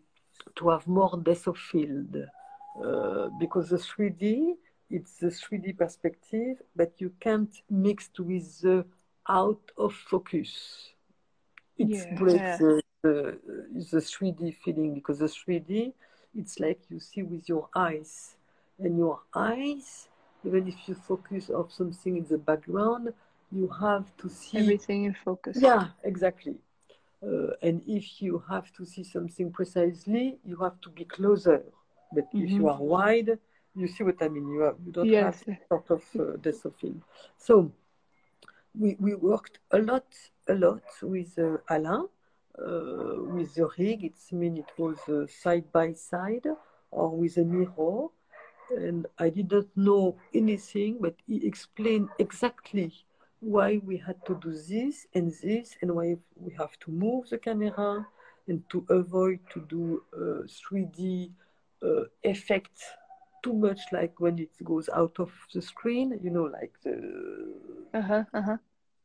[0.57, 2.17] to have more depth of field.
[2.83, 4.55] Uh, because the 3D,
[4.91, 8.85] it's the 3D perspective, but you can't mix with the
[9.29, 10.91] out of focus.
[11.79, 12.05] It Yeah.
[12.17, 13.39] breaks the, the,
[13.91, 15.93] the 3D feeling because the 3D,
[16.37, 18.37] it's like you see with your eyes.
[18.79, 20.09] And your eyes,
[20.49, 23.13] even if you focus on something in the background,
[23.53, 25.57] you have to see Everything in focus.
[25.61, 26.57] yeah, exactly.
[27.23, 31.63] Uh, and if you have to see something precisely, you have to be closer.
[32.15, 32.73] But if you Mhm.
[32.75, 33.31] are wide,
[33.81, 34.47] you see what I mean.
[34.55, 35.45] You have, you don't Yes.
[35.47, 37.03] have sort of uh, depth of field.
[37.37, 37.55] So
[38.81, 40.07] we, we worked a lot,
[40.49, 42.07] a lot with uh, Alain,
[42.59, 44.05] uh, with the rig.
[44.05, 46.47] It's mean it was uh, side by side
[46.91, 48.09] or with a mirror.
[48.77, 52.93] And I didn't know anything, but he explained exactly
[53.41, 57.39] why we had to do this and this and why we have to move the
[57.39, 58.07] camera
[58.47, 61.31] and to avoid to do uh, 3D
[61.83, 62.79] uh, effect
[63.43, 66.95] too much like when it goes out of the screen, you know, like the
[67.93, 68.25] Uh huh.
[68.33, 68.57] Uh huh.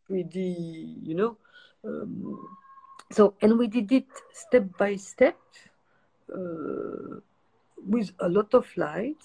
[0.08, 1.38] 3D, you know.
[1.86, 2.38] Um,
[3.12, 5.38] so, and we did it step by step
[6.34, 7.20] uh,
[7.88, 9.22] with a lot of light,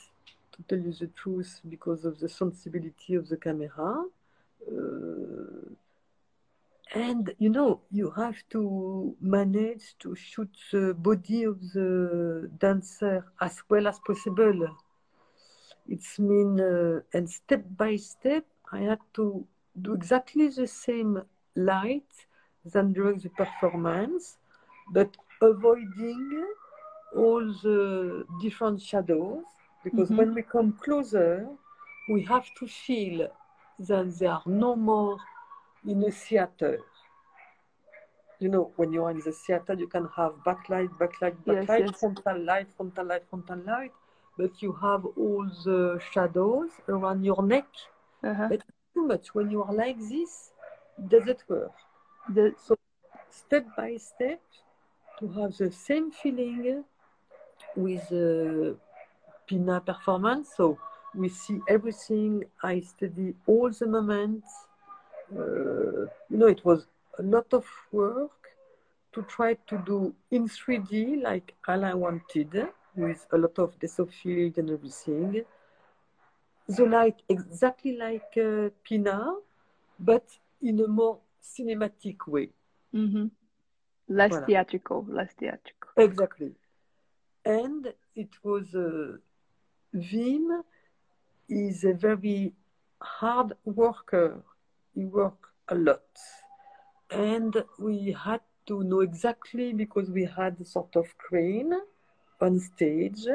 [0.58, 4.04] to tell you the truth, because of the sensibility of the camera.
[4.70, 5.74] Uh,
[6.94, 13.62] and you know, you have to manage to shoot the body of the dancer as
[13.68, 14.76] well as possible.
[15.86, 19.46] It's mean, uh, and step by step, I had to
[19.80, 21.22] do exactly the same
[21.54, 22.26] light
[22.64, 24.36] than during the performance,
[24.92, 26.46] but avoiding
[27.16, 29.44] all the different shadows
[29.84, 30.16] because Mhm.
[30.18, 31.48] when we come closer,
[32.08, 33.28] we have to feel
[33.78, 35.18] that there are no more
[35.86, 36.80] in a theater.
[38.40, 41.98] You know, when you're in the theater, you can have backlight, backlight, backlight, yes.
[42.00, 43.92] frontal light, frontal light, frontal light,
[44.36, 47.66] but you have all the shadows around your neck.
[48.22, 48.46] Uh-huh.
[48.48, 48.62] But
[48.94, 49.34] too much.
[49.34, 50.52] When you are like this,
[51.08, 51.72] doesn't work.
[52.28, 52.76] The, So
[53.30, 54.40] step by step,
[55.18, 56.84] to have the same feeling
[57.76, 58.74] with uh,
[59.48, 60.50] Pina performance.
[60.56, 60.78] So
[61.14, 62.44] we see everything.
[62.62, 64.48] I study all the moments.
[65.32, 66.86] Uh, you know, it was
[67.18, 68.30] a lot of work
[69.12, 73.74] to try to do in 3D like Alain wanted, with a lot of
[74.10, 75.44] field and everything.
[76.68, 79.34] The light exactly like uh, Pina,
[79.98, 80.24] but
[80.60, 82.50] in a more cinematic way.
[82.94, 83.26] Mm-hmm.
[84.08, 84.46] Less Voilà.
[84.46, 85.90] theatrical, less theatrical.
[85.96, 86.52] Exactly.
[87.44, 89.16] And it was uh,
[89.94, 90.62] Wim
[91.48, 92.52] is a very
[93.00, 94.42] hard worker.
[94.94, 96.02] He worked a lot.
[97.10, 101.72] And we had to know exactly because we had a sort of crane
[102.40, 103.26] on stage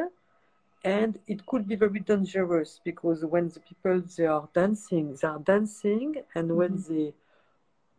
[0.84, 5.40] and it could be very dangerous because when the people they are dancing they are
[5.40, 6.94] dancing and when mm-hmm.
[6.94, 7.14] they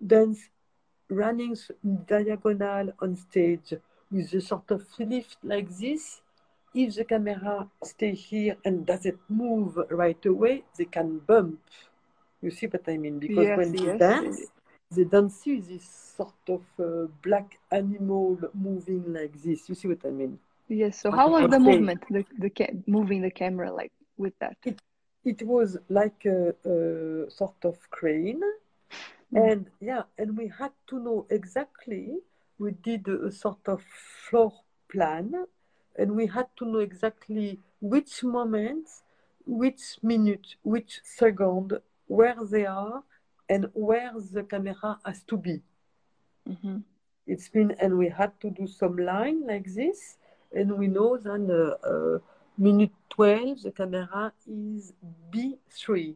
[0.07, 0.49] dance
[1.09, 1.57] running
[2.07, 3.75] diagonal on stage
[4.11, 6.21] with a sort of lift like this
[6.75, 11.61] if the camera stay here and doesn't move right away they can bump
[12.43, 14.49] you see what i mean because Yes, when they yes, dance they-
[14.97, 15.85] they don't see this
[16.17, 20.39] sort of uh, black animal moving like this you see what i mean
[20.69, 21.01] Yes.
[21.01, 22.01] So how was the movement?
[22.11, 22.51] The the
[22.87, 24.57] moving the camera like with that.
[25.25, 28.43] it was like a, a sort of crane
[29.33, 29.47] Mm.
[29.47, 32.19] and yeah and we had to know exactly
[32.59, 33.83] we did a sort of
[34.29, 34.53] floor
[34.93, 35.45] plan
[35.97, 38.87] and we had to know exactly which moment
[39.47, 43.03] which minute which second where they are
[43.49, 45.61] and where the camera has to be.
[46.47, 46.79] Hmm
[47.27, 50.17] it's been and we had to do some line like this
[50.53, 52.19] and we know that uh, uh,
[52.59, 54.93] minute 12 the camera is
[55.33, 56.15] b3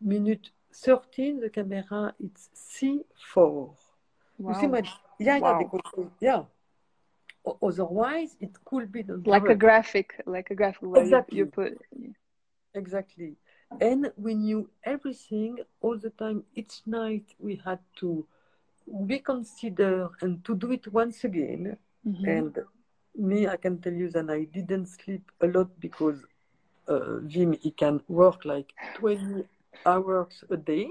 [0.00, 3.70] minute 13 the camera it's c4
[4.38, 4.68] you see Wow.
[4.68, 4.82] my
[5.18, 5.58] yeah yeah Wow.
[5.58, 6.42] because yeah
[7.62, 9.02] otherwise it could be.
[9.24, 11.38] Like a graphic, like a graphic where Exactly.
[11.38, 11.78] you put.
[12.74, 13.36] Exactly.
[13.80, 16.44] And we knew everything all the time.
[16.54, 18.26] Each night we had to
[18.86, 21.76] reconsider and to do it once again.
[22.06, 22.26] Mhm.
[22.26, 22.58] And
[23.16, 26.24] me, I can tell you that I didn't sleep a lot because
[26.88, 29.44] uh, Wim, he can work like 20
[29.84, 30.88] hours a day.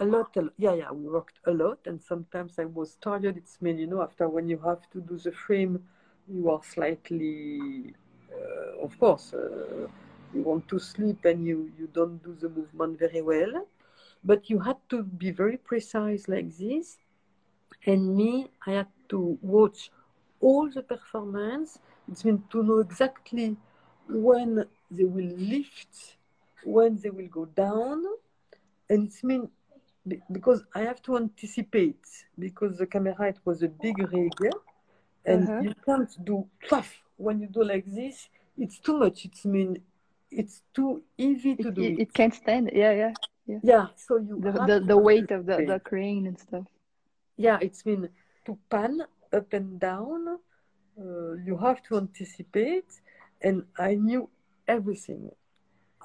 [0.00, 1.80] A lot, a, yeah, yeah, we worked a lot.
[1.84, 3.36] And sometimes I was tired.
[3.36, 5.84] It's mean, you know, after when you have to do the frame,
[6.26, 7.94] you are slightly,
[8.32, 9.86] uh, of course, uh,
[10.34, 13.66] you want to sleep and you, you don't do the movement very well.
[14.24, 16.98] But you had to be very precise like this.
[17.84, 19.90] And me, I had to watch
[20.40, 21.78] all the performance.
[22.10, 23.56] It's mean to know exactly
[24.08, 26.16] when they will lift,
[26.64, 28.04] when they will go down.
[28.88, 29.50] And it's mean
[30.32, 32.04] because I have to anticipate
[32.38, 34.32] because the camera it was a big rig
[35.26, 35.62] and Uh-huh.
[35.62, 38.28] you can't do puff when you do like this.
[38.58, 39.24] It's too much.
[39.24, 39.82] It's mean
[40.30, 42.14] it's too easy to It, do it, it.
[42.14, 42.76] can't stand it.
[42.76, 43.14] Yeah, yeah.
[43.62, 46.64] Yeah, so you The the, the weight of the, the crane and stuff.
[47.36, 48.08] Yeah, it's mean
[48.46, 49.02] to pan
[49.32, 50.38] up and down.
[50.98, 52.90] Uh, you have to anticipate,
[53.42, 54.28] and I knew
[54.66, 55.30] everything.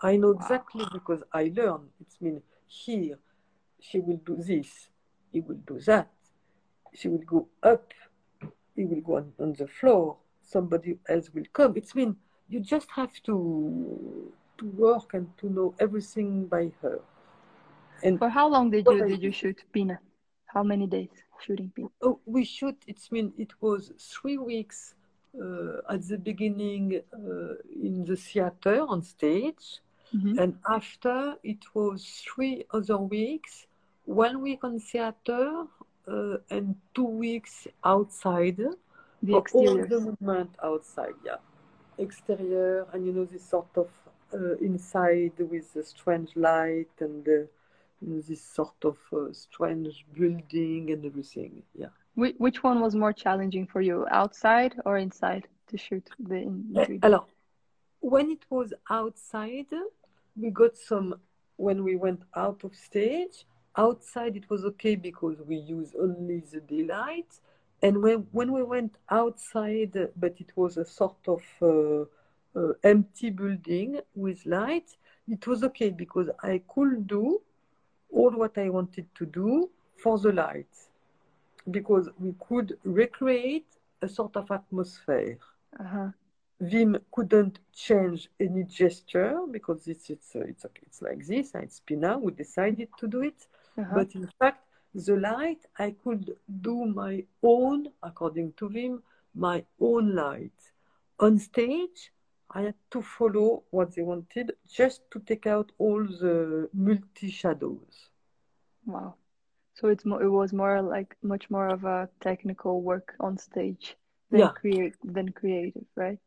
[0.01, 1.89] I know exactly because I learned.
[2.01, 3.17] It's mean here,
[3.89, 4.89] she will do this,
[5.31, 6.09] he will do that.
[6.93, 7.93] She will go up,
[8.75, 10.17] he will go on, on the floor.
[10.41, 11.73] Somebody else will come.
[11.75, 12.15] It's mean
[12.47, 16.99] you just have to to work and to know everything by her.
[18.03, 19.99] And For how long did you I did you shoot Pina?
[20.53, 21.09] How many days
[21.45, 21.89] shooting Pina?
[22.01, 22.77] Oh, we shoot.
[22.87, 24.93] It's mean it was three weeks
[25.41, 27.55] uh, at the beginning uh,
[27.87, 29.65] in the theater on stage,
[30.15, 30.37] Mhm.
[30.41, 31.99] and after it was
[32.29, 33.67] three other weeks
[34.05, 35.65] one week on theater
[36.07, 38.57] uh, and two weeks outside.
[39.23, 41.37] The for all the movement outside, yeah.
[41.97, 43.89] Exterior, and you know, this sort of
[44.33, 47.47] uh, inside with the strange light and you
[48.01, 51.87] know, this sort of uh, strange building and everything, yeah.
[52.15, 56.85] Which, one was more challenging for you, outside or inside to shoot the in Eh,
[56.85, 56.99] 3D?
[57.03, 57.27] Alors,
[57.99, 59.67] when it was outside,
[60.37, 61.15] we got some,
[61.57, 63.45] when we went out of stage,
[63.77, 67.39] outside it was okay because we use only the daylight.
[67.81, 72.05] And when, when we went outside, but it was a sort of uh,
[72.59, 74.95] uh, empty building with light,
[75.27, 77.41] it was okay because I could do
[78.11, 80.69] all what I wanted to do for the light
[81.69, 83.67] because we could recreate
[84.01, 85.37] a sort of atmosphere.
[85.79, 86.09] Uh-huh.
[86.61, 90.83] Wim couldn't change any gesture because it's it's uh, it's okay.
[90.85, 91.53] It's like this.
[91.53, 93.47] and It's Pina who decided to do it.
[93.77, 93.93] Uh-huh.
[93.95, 99.03] But in fact, the light I could do my own, according to him,
[99.33, 100.59] my own light.
[101.19, 102.11] On stage,
[102.51, 108.09] I had to follow what they wanted, just to take out all the multi shadows.
[108.85, 109.15] Wow.
[109.73, 113.97] So it's more, it was more like much more of a technical work on stage
[114.31, 114.51] than Yeah.
[114.51, 116.19] create than creative, right?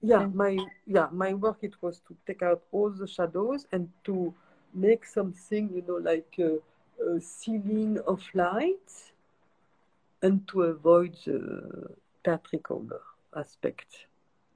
[0.00, 3.88] Yeah, And- my yeah, my work it was to take out all the shadows and
[4.04, 4.34] to
[4.74, 6.58] make something, you know, like a,
[7.00, 9.12] a ceiling of light,
[10.22, 11.94] and to avoid the
[12.24, 12.88] theatrical
[13.36, 14.06] aspect.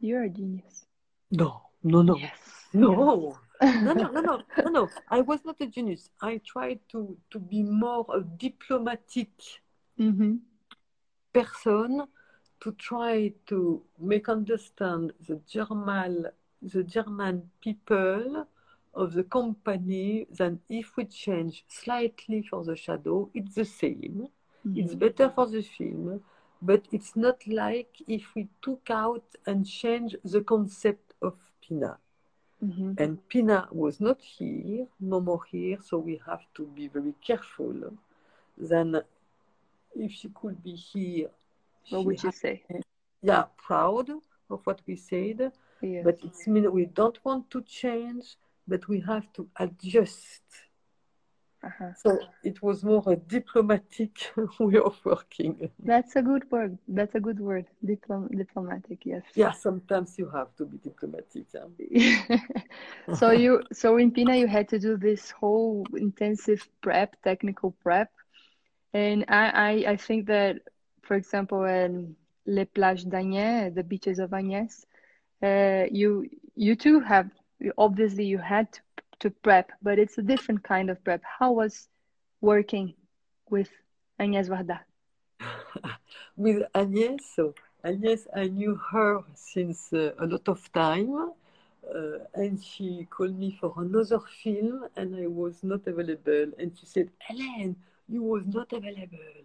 [0.01, 0.87] You're a genius.
[1.31, 2.67] No, no, no, Yes.
[2.73, 3.39] no, no,
[3.73, 4.91] no, no, no, no, no.
[5.09, 6.11] I was not a genius.
[6.21, 9.31] I tried to to be more a diplomatic
[9.99, 10.37] Mm-hmm.
[11.33, 12.07] person
[12.61, 16.27] to try to make understand the German
[16.63, 18.47] the German people
[18.95, 24.29] of the company that if we change slightly for the shadow, it's the same.
[24.75, 26.21] It's better for the film,
[26.61, 31.97] but it's not like if we took out and changed the concept of Pina.
[32.63, 32.93] Mm-hmm.
[32.99, 37.75] And Pina was not here, no more here, so we have to be very careful.
[38.59, 39.01] Then,
[39.97, 41.31] if she could be here,
[41.89, 42.63] What would you say?
[43.23, 44.11] yeah, proud
[44.51, 46.05] of what we said, Yes.
[46.05, 48.37] but it's mean we don't want to change,
[48.71, 50.43] but we have to adjust.
[51.63, 51.93] Uh-huh.
[52.03, 55.71] So it was more a diplomatic way of working.
[55.79, 56.79] That's a good word.
[56.89, 57.67] That's a good word.
[57.85, 59.25] Diplom diplomatic, yes.
[59.35, 61.45] Yeah, sometimes you have to be diplomatic.
[61.91, 62.39] yeah.
[63.15, 68.11] so you so in Pina you had to do this whole intensive prep, technical prep.
[68.95, 70.57] And I, I, I think that
[71.03, 72.17] for example in
[72.47, 74.87] Les Plages d'Agnès, the beaches of Agnès,
[75.43, 76.25] uh, you
[76.57, 77.29] you too have
[77.77, 78.81] obviously you had to,
[79.21, 81.23] to prep, but it's a different kind of prep.
[81.39, 81.89] How was
[82.41, 82.95] working
[83.49, 83.69] with
[84.19, 84.81] Agnès Varda?
[86.37, 87.21] with Agnès.
[87.35, 87.55] So
[87.85, 91.33] Agnès, I knew her since uh, a lot of time,
[91.95, 96.53] uh, and she called me for another film, and I was not available.
[96.59, 97.75] And she said, "Hélène,
[98.09, 99.45] you was not available."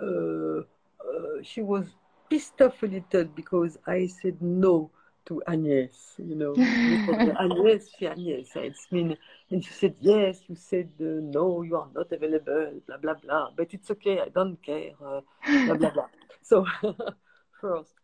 [0.00, 1.86] Uh, uh, she was
[2.28, 4.90] pissed off a little because I said no
[5.30, 6.18] to Agnès.
[6.18, 6.54] You know,
[7.44, 8.56] Agnès, she Agnès.
[8.56, 9.16] It's mean,
[9.50, 11.04] and she said, "Yes, you said uh,
[11.38, 13.46] no, you are not available." Blah blah blah.
[13.56, 14.16] But it's okay.
[14.20, 14.92] I don't care.
[15.04, 15.20] Uh,
[15.64, 16.08] blah blah blah.
[16.42, 16.66] So
[17.60, 17.94] first,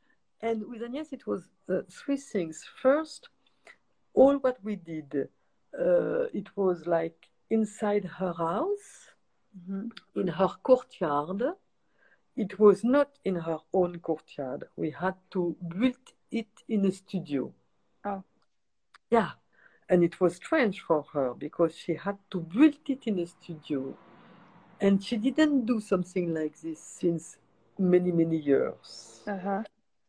[0.41, 2.65] and with Agnès, it was uh, three things.
[2.83, 3.29] First,
[4.15, 5.11] all what we did,
[5.87, 7.19] uh, it was like
[7.51, 8.89] inside her house,
[9.59, 9.91] Mhm.
[10.15, 11.43] in her courtyard.
[12.37, 14.65] It was not in her own courtyard.
[14.77, 16.05] We had to build
[16.37, 17.53] it in a studio.
[18.05, 18.23] Oh.
[19.11, 19.31] Yeah.
[19.89, 23.97] And it was strange for her because she had to build it in a studio.
[24.81, 27.39] And she didn't do something like this since
[27.79, 29.21] many, many years.
[29.27, 29.63] Uh-huh.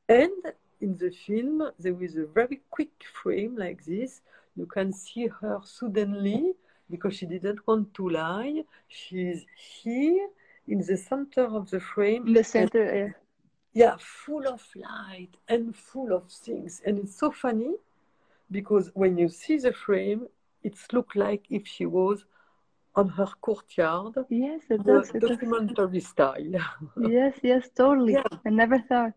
[0.10, 0.42] And
[0.82, 4.22] in the film, there is a very quick frame like this.
[4.56, 6.54] You can see her suddenly
[6.90, 8.64] because she didn't want to lie.
[8.88, 9.46] She's
[9.82, 10.28] here
[10.68, 12.28] in the center of the frame.
[12.28, 13.27] In the center, uh,
[13.82, 16.82] Yeah, full of light and full of things.
[16.86, 17.74] And it's so funny
[18.58, 20.22] because when you see the frame,
[20.68, 22.26] it's look like if she was
[22.96, 25.10] on her courtyard, yes, it does.
[25.12, 25.30] It does.
[25.32, 26.56] documentary style.
[27.18, 28.14] Yes, yes, totally.
[28.14, 28.24] Yeah.
[28.48, 29.14] I never thought.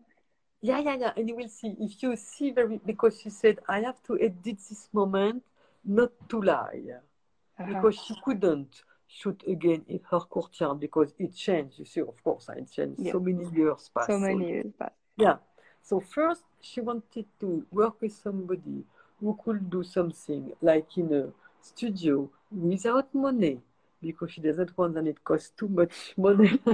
[0.69, 1.13] Yeah, yeah, yeah.
[1.17, 4.57] And you will see if you see very because she said I have to edit
[4.69, 5.41] this moment
[5.83, 7.65] not to lie Uh-huh.
[7.71, 8.73] because she couldn't
[9.11, 11.79] shoot again in her courtyard because it changed.
[11.79, 12.99] You see, of course, it changed.
[12.99, 13.11] Yeah.
[13.11, 14.07] So many years passed.
[14.07, 14.93] So many years back.
[15.17, 15.37] Yeah.
[15.81, 18.83] So first, she wanted to work with somebody
[19.19, 21.29] who could do something like in a
[21.61, 23.59] studio without money,
[24.01, 26.59] because she doesn't want and it costs too much money.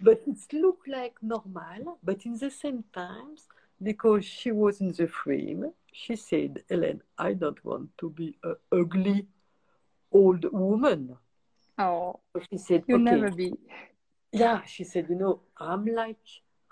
[0.00, 3.48] but it looked like normal, but in the same times,
[3.82, 8.56] because she was in the frame, she said, Hélène, I don't want to be an
[8.72, 9.26] ugly
[10.12, 11.16] old woman.
[11.78, 13.16] Oh, So she said, you'll okay.
[13.16, 13.52] never be.
[14.32, 16.18] Yeah, she said, you know, I'm like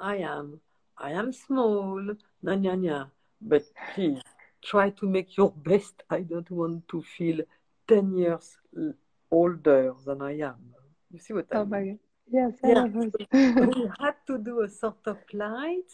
[0.01, 0.61] I am.
[0.98, 2.01] I am small,
[2.43, 3.11] na nya nya.
[3.40, 4.20] But please
[4.62, 6.02] try to make your best.
[6.11, 7.40] I don't want to feel
[7.89, 8.59] 10 years
[9.31, 10.74] older than I am.
[11.11, 11.70] You see what I Oh mean?
[11.70, 11.98] my god.
[12.31, 12.85] Yes, I Yeah.
[13.66, 15.90] we had to do a sort of light,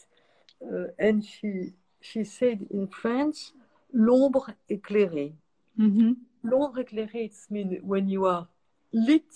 [0.62, 3.53] uh, and she she said in French,
[3.93, 5.35] l'ombre éclairée.
[6.43, 8.48] L'ombre éclairée, it means when you are
[8.93, 9.31] lit,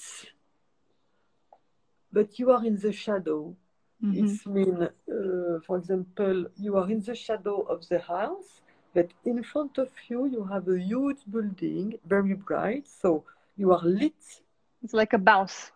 [2.13, 3.55] but you are in the shadow.
[4.01, 8.61] hmm It means, uh, for example, you are in the shadow of the house,
[8.95, 12.87] but in front of you, you have a huge building, very bright.
[12.89, 13.25] So
[13.57, 14.15] you are lit.
[14.83, 15.73] It's like a bounce,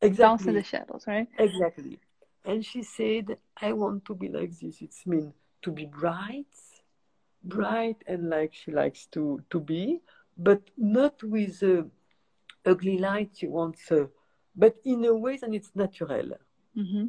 [0.00, 1.28] bounce in the shadows, right?
[1.38, 1.98] Exactly.
[2.44, 4.80] And she said, I want to be like this.
[4.80, 5.32] It's mean
[5.62, 6.46] to be bright,
[7.44, 10.00] bright and like she likes to, to be,
[10.36, 11.86] but not with a
[12.66, 14.06] ugly light she wants, uh,
[14.56, 16.32] but in a way that it's natural.
[16.74, 17.06] hmm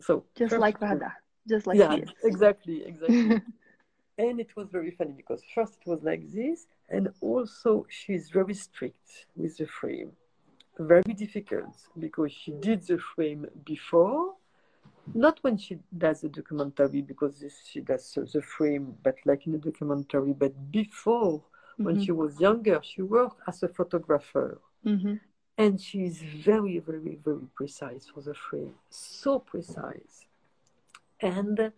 [0.00, 1.12] So Just like Rada,
[1.48, 2.10] just like yeah, he is.
[2.24, 3.40] exactly, exactly.
[4.18, 8.54] and it was very funny because first it was like this, and also she's very
[8.54, 10.12] strict with the frame.
[10.78, 14.34] Very difficult because she did the frame before,
[15.14, 19.54] not when she does a documentary because this, she does the frame, but like in
[19.54, 21.42] a documentary, but before
[21.82, 22.04] when Mhm.
[22.04, 24.60] she was younger, she worked as a photographer.
[24.84, 25.14] hmm
[25.56, 28.74] And she's very, very, very precise for the frame.
[28.90, 30.26] So precise.
[31.20, 31.72] And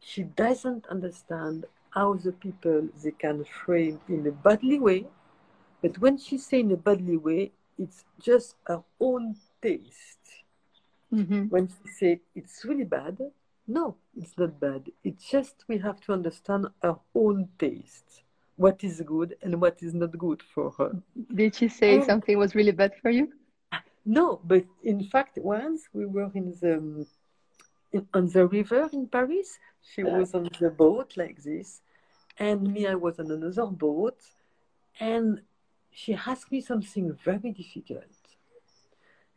[0.00, 5.06] she doesn't understand how the people they can frame in a badly way.
[5.82, 10.23] But when she say in a badly way, it's just her own taste.
[11.14, 13.18] Hmm When she say it's really bad,
[13.66, 14.90] no, it's not bad.
[15.02, 18.22] It's just we have to understand our own taste.
[18.56, 21.02] What is good and what is not good for her.
[21.34, 22.04] Did she say Oh.
[22.04, 23.32] something was really bad for you?
[24.04, 27.06] No, but in fact, once we were in the
[27.92, 29.58] in, on the river in Paris.
[29.82, 31.82] She was on the boat like this,
[32.38, 34.18] and me, I was on another boat,
[35.00, 35.40] and
[35.90, 38.13] she asked me something very difficult,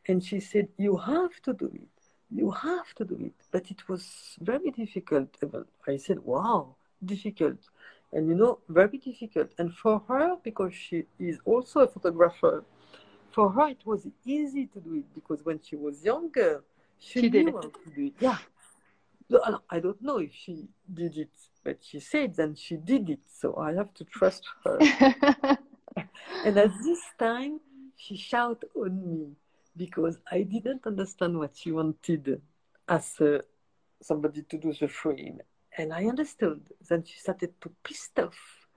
[0.07, 1.95] and she said, "You have to do it.
[2.29, 5.29] You have to do it." But it was very difficult.
[5.87, 7.59] I said, "Wow, difficult."
[8.13, 9.49] And you know, very difficult.
[9.57, 12.63] And for her, because she is also a photographer,
[13.31, 16.63] for her it was easy to do it because when she was younger,
[16.99, 17.53] she, She knew did it.
[17.55, 18.13] how to do it.
[18.19, 18.37] Yeah.
[19.29, 23.19] No, I- don't know if she did it, but she said then she did it.
[23.27, 24.77] So I have to trust her.
[26.45, 27.59] and at this time,
[27.97, 29.35] she shouted on me
[29.77, 32.41] because I didn't understand what she wanted
[32.87, 33.39] as uh,
[34.01, 35.41] somebody to do the frame.
[35.77, 36.61] And I understood.
[36.89, 38.67] Then she started to piss off.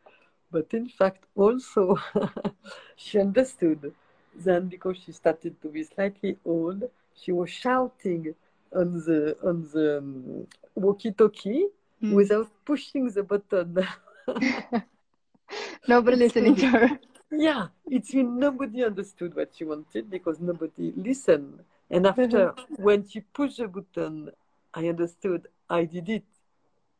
[0.51, 1.97] But in fact, also,
[2.97, 3.93] she understood.
[4.35, 8.35] Then, because she started to be slightly old, she was shouting
[8.74, 11.66] on the on the um, walkie-talkie
[12.02, 12.14] Mm.
[12.14, 13.86] without pushing the button.
[15.89, 16.98] Nobody listening to her.
[17.31, 21.61] yeah, it's mean nobody understood what she wanted because nobody listened.
[21.90, 22.20] And mm-hmm.
[22.20, 24.31] after, when she pushed the button,
[24.74, 25.48] I understood.
[25.69, 26.24] I did it,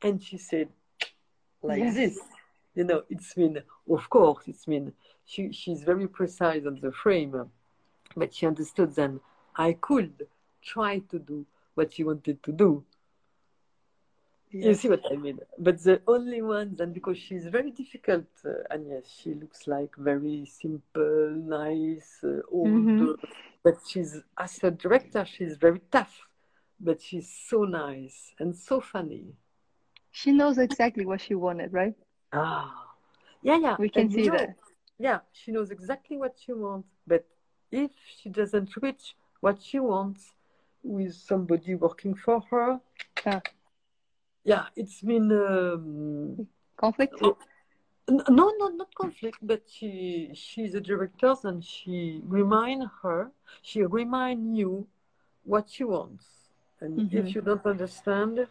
[0.03, 0.69] and she said,
[1.63, 1.95] like Yes.
[1.95, 2.21] this.
[2.75, 3.63] You know, it's mean.
[3.89, 4.93] Of course, it's mean.
[5.27, 7.51] She she's very precise on the frame,
[8.17, 9.21] but she understood then
[9.57, 10.27] I could
[10.63, 12.85] try to do what she wanted to do.
[14.51, 15.39] You see what I mean?
[15.59, 19.95] But the only ones, and because she's very difficult, uh, and yes, she looks like
[19.97, 23.13] very simple, nice, uh, old, Mhm.
[23.13, 23.17] uh,
[23.63, 26.27] but she's, as a director, she's very tough,
[26.81, 29.37] but she's so nice and so funny.
[30.11, 31.95] She knows exactly what she wanted, right?
[32.33, 32.93] Ah,
[33.43, 33.77] yeah, yeah.
[33.79, 34.57] We can and you see know, that.
[34.99, 37.25] Yeah, she knows exactly what she wants, but
[37.71, 40.35] if she doesn't reach what she wants
[40.83, 42.81] with somebody working for her,
[43.27, 43.41] Ah.
[44.45, 45.31] Yeah, it's been.
[45.33, 46.47] Um,
[46.77, 47.15] Conflict?
[47.23, 53.31] N- No, no, not conflict, but she she's a director and she remind her,
[53.63, 54.87] she remind you
[55.45, 56.27] what she wants.
[56.81, 57.15] And Mhm.
[57.15, 58.49] if you don't understand,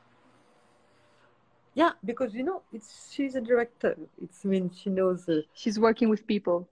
[1.74, 3.98] yeah, because you know, it's she's a director.
[4.22, 5.28] It's mean she knows.
[5.28, 6.70] Uh, She's working with people.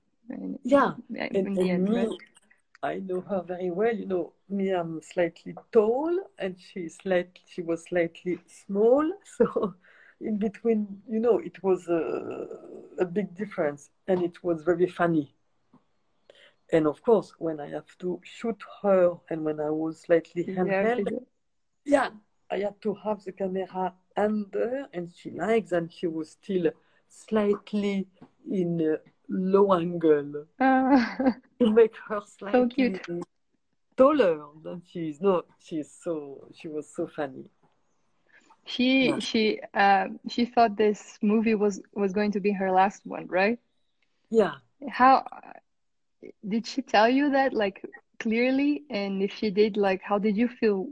[0.63, 2.17] yeah, in and, the and end, me?
[2.83, 3.93] I know her very well.
[3.95, 7.39] You know, me, I'm slightly tall, and she's slight.
[7.45, 9.75] She was slightly small, so
[10.21, 12.47] in between, you know, it was a,
[12.99, 15.33] a big difference, and it was very funny.
[16.71, 20.55] and of course, when I have to shoot her and when I was slightly You
[20.55, 21.27] have to handheld, do-
[21.85, 22.09] yeah,
[22.51, 26.71] I had to have the camera under, and she likes, and she was still
[27.07, 28.07] slightly
[28.51, 28.97] in a
[29.29, 33.01] low angle Ah, to make her slightly cute.
[33.97, 35.21] taller than she is.
[35.21, 37.49] No, she is so she was so funny.
[38.65, 39.19] she Yeah.
[39.19, 43.59] she uh, she thought this movie was was going to be her last one, right?
[44.29, 44.55] Yeah,
[44.89, 45.25] How
[46.47, 47.83] did she tell you that like
[48.19, 48.83] clearly?
[48.89, 50.87] And if she did, like, how did you feel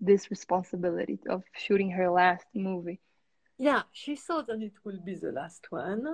[0.00, 3.00] this responsibility of shooting her last movie?
[3.58, 3.82] yeah.
[3.92, 6.04] She thought that it will be the last one,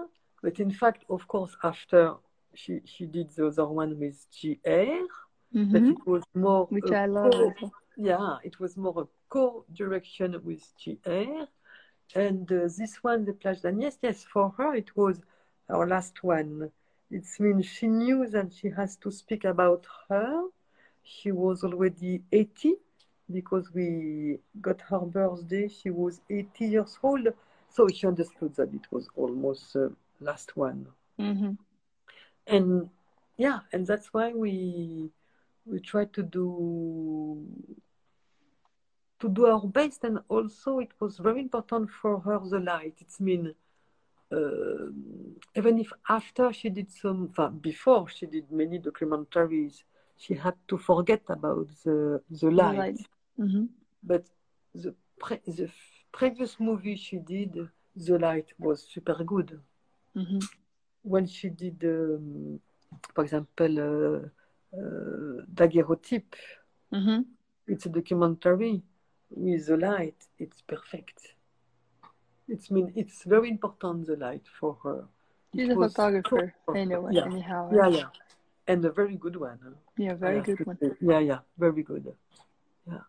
[0.42, 2.14] but in fact, of course, after
[2.54, 5.06] she she did the other one with JR,
[5.72, 5.94] but Mhm.
[5.94, 11.48] it was more Which I love co- Yeah, it was more a co-direction with JR.
[12.14, 15.20] And uh, this one, the Plage d'Agnès, yes, for her it was
[15.68, 16.70] her last one.
[17.10, 20.48] It means she knew that she has to speak about her.
[21.02, 22.74] She was already 80
[23.30, 25.68] because we got her birthday.
[25.68, 27.28] She was 80 years old.
[27.68, 30.86] So she understood that it was almost the last one
[31.18, 31.56] Mhm.
[32.46, 32.88] and
[33.36, 35.10] yeah and that's why we
[35.64, 36.46] we try to do
[39.18, 43.20] to do our best and also it was very important for her the light it's
[43.20, 43.54] mean
[44.32, 44.88] uh,
[45.54, 49.82] even if after she did some before she did many documentaries
[50.16, 53.06] she had to forget about the the light, light.
[53.38, 53.68] Mhm.
[54.02, 54.24] but
[54.74, 55.68] the pre- the
[56.12, 57.52] previous movie she did
[57.94, 59.60] the light was super good
[60.16, 60.42] Mhm.
[61.02, 62.60] when she did, um,
[63.14, 64.28] for example, uh,
[64.76, 66.34] uh, Daguerreotype,
[66.92, 67.24] Mhm.
[67.66, 68.82] it's a documentary
[69.30, 70.26] with the light.
[70.38, 71.34] It's perfect.
[72.48, 75.08] It's mean it's very important the light for her.
[75.54, 77.70] She's It a photographer anyway, Yeah, anyhow.
[77.72, 78.08] yeah, yeah,
[78.66, 79.58] and a very good one.
[79.62, 79.70] huh?
[79.96, 80.78] Yeah, very good one.
[81.00, 82.14] Yeah, yeah, very good.
[82.86, 83.00] Yeah.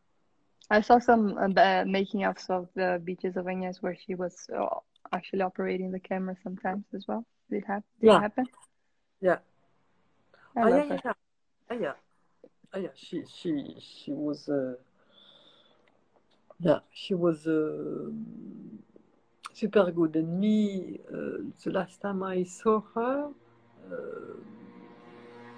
[0.70, 4.80] I saw some uh, making of the beaches of Agnes where she was uh,
[5.14, 7.26] actually operating the camera sometimes as well.
[7.50, 8.18] Did it, hap- did Yeah.
[8.18, 8.50] it happen?
[9.22, 9.40] Yeah.
[10.58, 11.02] I Ah, love yeah, yeah,
[11.70, 11.94] ah, yeah,
[12.74, 12.94] ah, yeah.
[12.96, 14.50] She, she, she was.
[14.50, 14.76] Uh,
[16.60, 18.10] yeah, she was uh,
[19.54, 20.16] super good.
[20.16, 23.30] And me, uh, the last time I saw her,
[23.92, 24.36] uh,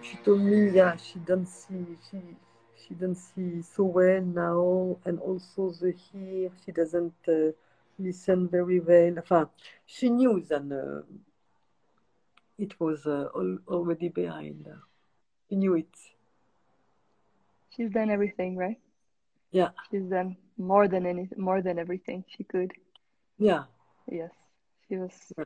[0.01, 2.19] she told me, yeah, she don't see, she,
[2.75, 7.13] she don't see so well now, and also the ear, she doesn't
[7.99, 9.17] listen very well.
[9.19, 9.49] Enfin,
[9.85, 11.03] she knew that uh,
[12.57, 14.79] it was uh, al- already behind her.
[15.49, 15.95] She knew it.
[17.75, 18.79] She's done everything, right?
[19.51, 22.71] Yeah, She's done more than any, more than everything she could.
[23.37, 23.63] yeah,
[24.07, 24.31] Yes,
[24.87, 25.45] she was Yeah.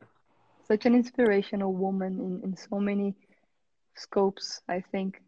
[0.66, 3.14] such an inspirational woman in, in so many
[3.96, 5.20] scopes, I think.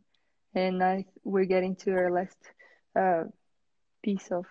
[0.55, 2.39] And I we're getting to our last
[2.99, 3.25] uh,
[4.03, 4.47] piece of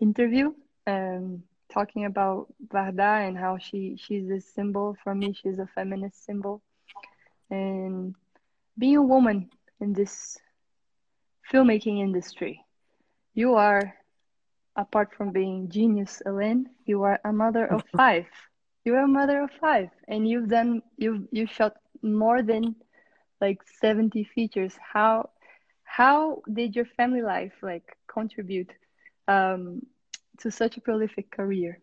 [0.00, 0.52] interview,
[0.86, 1.42] um,
[1.72, 5.32] talking about Varda and how she she's a symbol for me.
[5.32, 6.62] She's a feminist symbol,
[7.50, 8.14] and
[8.78, 9.50] being a woman
[9.80, 10.38] in this
[11.52, 12.64] filmmaking industry,
[13.34, 13.94] you are
[14.76, 18.26] apart from being genius, Hélène, you are a mother of five.
[18.84, 22.76] You are a mother of five, and you've done you've you shot more than
[23.40, 24.74] like 70 features.
[24.92, 25.30] How
[25.84, 28.70] how did your family life like contribute
[29.28, 29.82] um,
[30.38, 31.78] to such a prolific career?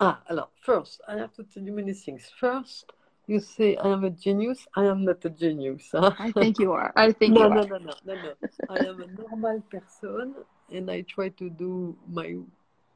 [0.00, 2.30] Ah, alors, first, I have to tell you many things.
[2.38, 2.90] First,
[3.26, 4.66] you say I am a genius.
[4.74, 5.90] I am not a genius.
[5.92, 6.12] huh?
[6.18, 6.92] I think you are.
[6.96, 7.66] I think no, you no, are.
[7.66, 8.32] no, no, no, no.
[8.68, 10.34] I am a normal person,
[10.72, 12.36] and I try to do my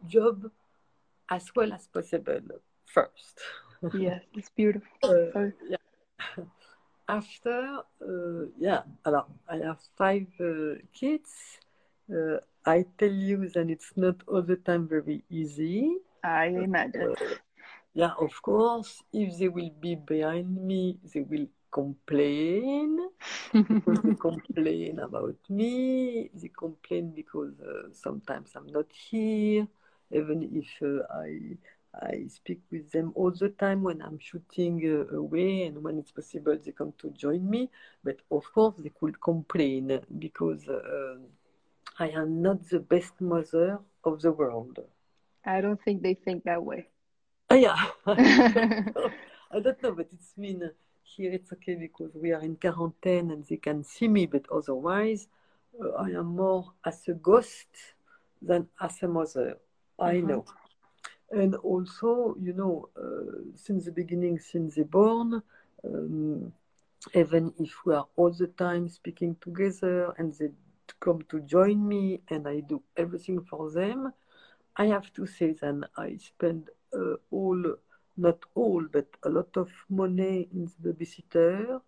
[0.06, 0.50] job
[1.28, 2.40] as well as possible
[2.86, 3.40] first.
[3.92, 4.88] Yes, it's beautiful.
[5.02, 5.76] Uh, yeah.
[7.06, 11.60] After, uh, yeah, alors, I have five uh, kids.
[12.66, 15.96] I tell you that it's not all the time very easy.
[16.22, 17.08] I imagine.
[17.08, 17.34] Uh,
[17.94, 22.98] yeah, of course, if they will be behind me, they will complain.
[23.76, 26.30] Because they complain about me.
[26.34, 29.66] They complain because uh, sometimes I'm not here,
[30.10, 31.56] even if uh, I
[31.94, 36.10] I speak with them all the time when I'm shooting uh, away and when it's
[36.12, 37.70] possible they come to join me.
[38.02, 41.16] But of course they could complain because uh,
[41.98, 44.78] I am not the best mother of the world.
[45.44, 46.88] I don't think they think that way.
[47.50, 47.80] Ah, yeah.
[48.06, 50.70] I don't know, but it's mean
[51.02, 55.28] here it's okay because we are in quarantine and they can see me, but otherwise
[55.80, 57.68] uh, I am more as a ghost
[58.42, 59.58] than as a mother.
[59.98, 60.28] I Mhm.
[60.28, 60.44] know.
[61.30, 65.42] And also, you know, uh, since the beginning, since they born,
[65.84, 66.52] um,
[67.14, 70.50] even if we are all the time speaking together and they
[71.00, 74.12] come to join me and I do everything for them,
[74.76, 77.76] I have to say that I spend uh, all,
[78.16, 81.80] not all, but a lot of money in the babysitter.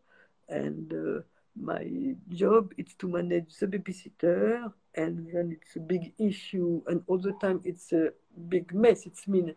[0.49, 1.23] And uh,
[1.61, 4.73] my job is to manage the babysitter.
[4.95, 6.83] And then it's a big issue.
[6.87, 8.11] And all the time it's a
[8.49, 9.07] big mess.
[9.07, 9.55] It's mean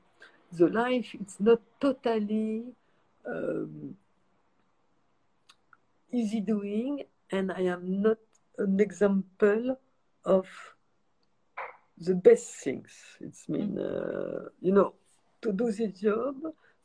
[0.52, 2.66] the life it's not totally
[3.28, 3.96] um,
[6.12, 7.04] easy doing.
[7.32, 8.18] And I am not
[8.60, 9.78] an example
[10.26, 10.48] of
[11.98, 12.92] the best things.
[13.20, 14.94] It's mean, uh, you know,
[15.42, 16.36] to do the job,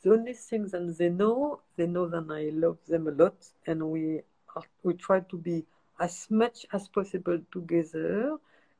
[0.03, 3.35] the only thing that they know, they know that I love them a lot,
[3.67, 4.21] and we
[4.55, 5.65] are, we try to be
[5.99, 8.37] as much as possible together.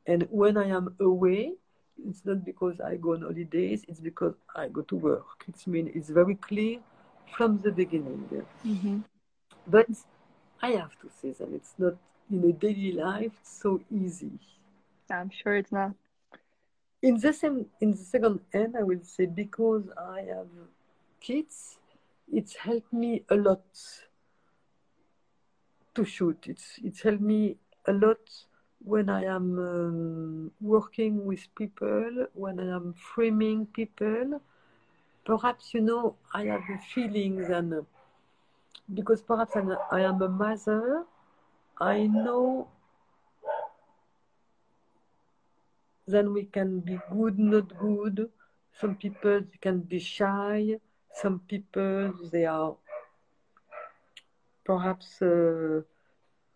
[0.07, 1.53] And when I am away,
[2.07, 5.45] it's not because I go on holidays; it's because I go to work.
[5.47, 6.79] It's mean it's very clear
[7.35, 8.29] from the beginning.
[8.65, 8.99] Mm-hmm.
[9.67, 9.87] But
[10.61, 11.95] I have to say that it's not
[12.31, 14.31] in a daily life so easy.
[15.09, 15.93] I'm sure it's not.
[17.01, 20.47] In the same, in the second end, I will say because I have
[21.21, 21.77] kids,
[22.31, 23.63] it's helped me a lot
[25.93, 26.45] to shoot.
[26.47, 27.57] It's it's helped me
[27.87, 28.17] a lot
[28.83, 34.41] when I am um, working with people, when I am framing people.
[35.25, 37.85] Perhaps you know I have a feeling that
[38.93, 41.05] because perhaps I'm, I am a mother,
[41.79, 42.67] I know
[46.07, 48.29] then we can be good, not good.
[48.79, 50.79] Some people can be shy.
[51.13, 52.75] Some people they are
[54.63, 55.81] perhaps uh,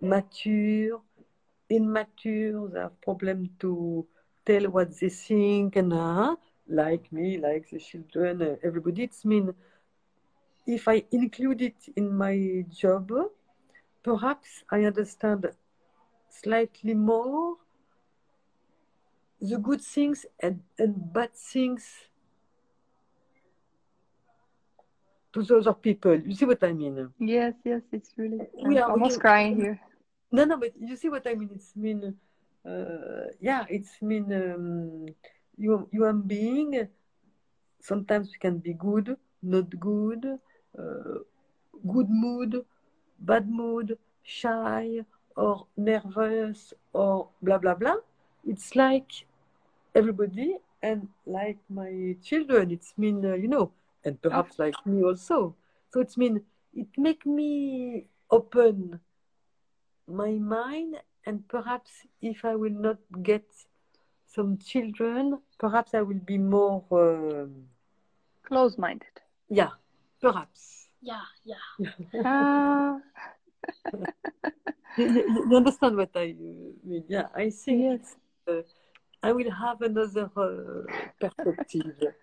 [0.01, 1.01] mature,
[1.69, 2.69] immature.
[2.69, 4.05] They have problem to
[4.45, 6.35] tell what they think, and uh,
[6.67, 9.03] like me, like the children, uh, everybody.
[9.03, 9.53] It's mean
[10.67, 13.11] if I include it in my job,
[14.03, 15.51] perhaps I understand
[16.29, 17.57] slightly more
[19.41, 22.09] the good things and, and bad things
[25.33, 26.15] to the other people.
[26.19, 27.13] You see what I mean?
[27.19, 28.39] Yes, yes, it's really.
[28.65, 29.79] We I'm are- almost crying here.
[30.31, 31.49] No, no, but you see what I mean?
[31.55, 32.15] It's mean,
[32.65, 35.05] uh, yeah, it's mean um,
[35.57, 36.87] you human being.
[37.81, 40.25] Sometimes we can be good, not good,
[40.77, 41.17] uh,
[41.87, 42.65] good mood,
[43.19, 45.01] bad mood, shy
[45.35, 47.97] or nervous or blah blah blah.
[48.45, 49.11] It's like
[49.95, 52.71] everybody and like my children.
[52.71, 53.71] It's mean uh, you know,
[54.05, 55.55] and perhaps like me also.
[55.91, 56.41] So it's mean
[56.73, 58.99] it make me open
[60.07, 61.91] my mind and perhaps
[62.21, 63.45] if I will not get
[64.25, 67.65] some children, perhaps I will be more, um,
[68.43, 69.21] Close-minded.
[69.49, 69.69] yeah,
[70.21, 70.78] perhaps.
[71.01, 71.63] Yeah, yeah.
[72.23, 72.99] Ah,
[74.95, 76.43] You, you- you understand what I uh,
[76.85, 77.03] mean?
[77.07, 78.15] Yeah, I think yes.
[78.47, 78.61] uh,
[79.23, 80.83] I will have another uh,
[81.19, 82.13] perspective.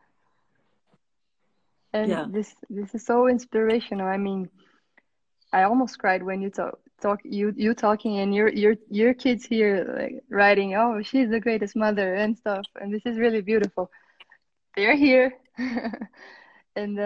[1.92, 2.26] And Yeah.
[2.32, 4.06] this this is so inspirational.
[4.06, 4.48] I mean,
[5.52, 9.44] I almost cried when you talk talk you you talking and your your your kids
[9.46, 12.66] here like writing, oh, she's the greatest mother and stuff.
[12.80, 13.90] And this is really beautiful.
[14.76, 15.32] They're here,
[16.76, 16.98] and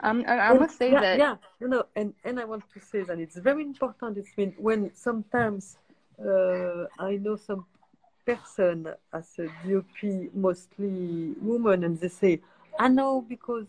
[0.00, 2.64] um, I, I And must say yeah, that yeah, you know, and, and I want
[2.74, 4.18] to say that it's very important.
[4.18, 5.78] It's mean when sometimes
[6.18, 7.66] uh, I know some
[8.26, 12.40] person as a DOP, mostly women, and they say,
[12.78, 13.66] I know because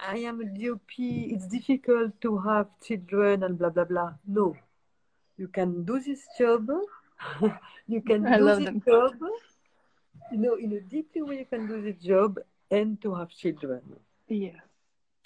[0.00, 4.14] I am a DOP, it's difficult to have children and blah blah blah.
[4.26, 4.56] No,
[5.36, 6.70] you can do this job.
[7.88, 8.82] you can I do this them.
[8.86, 9.14] job.
[10.32, 12.38] You know, in a deeply way, you can do the job
[12.70, 13.82] and to have children
[14.28, 14.60] yeah.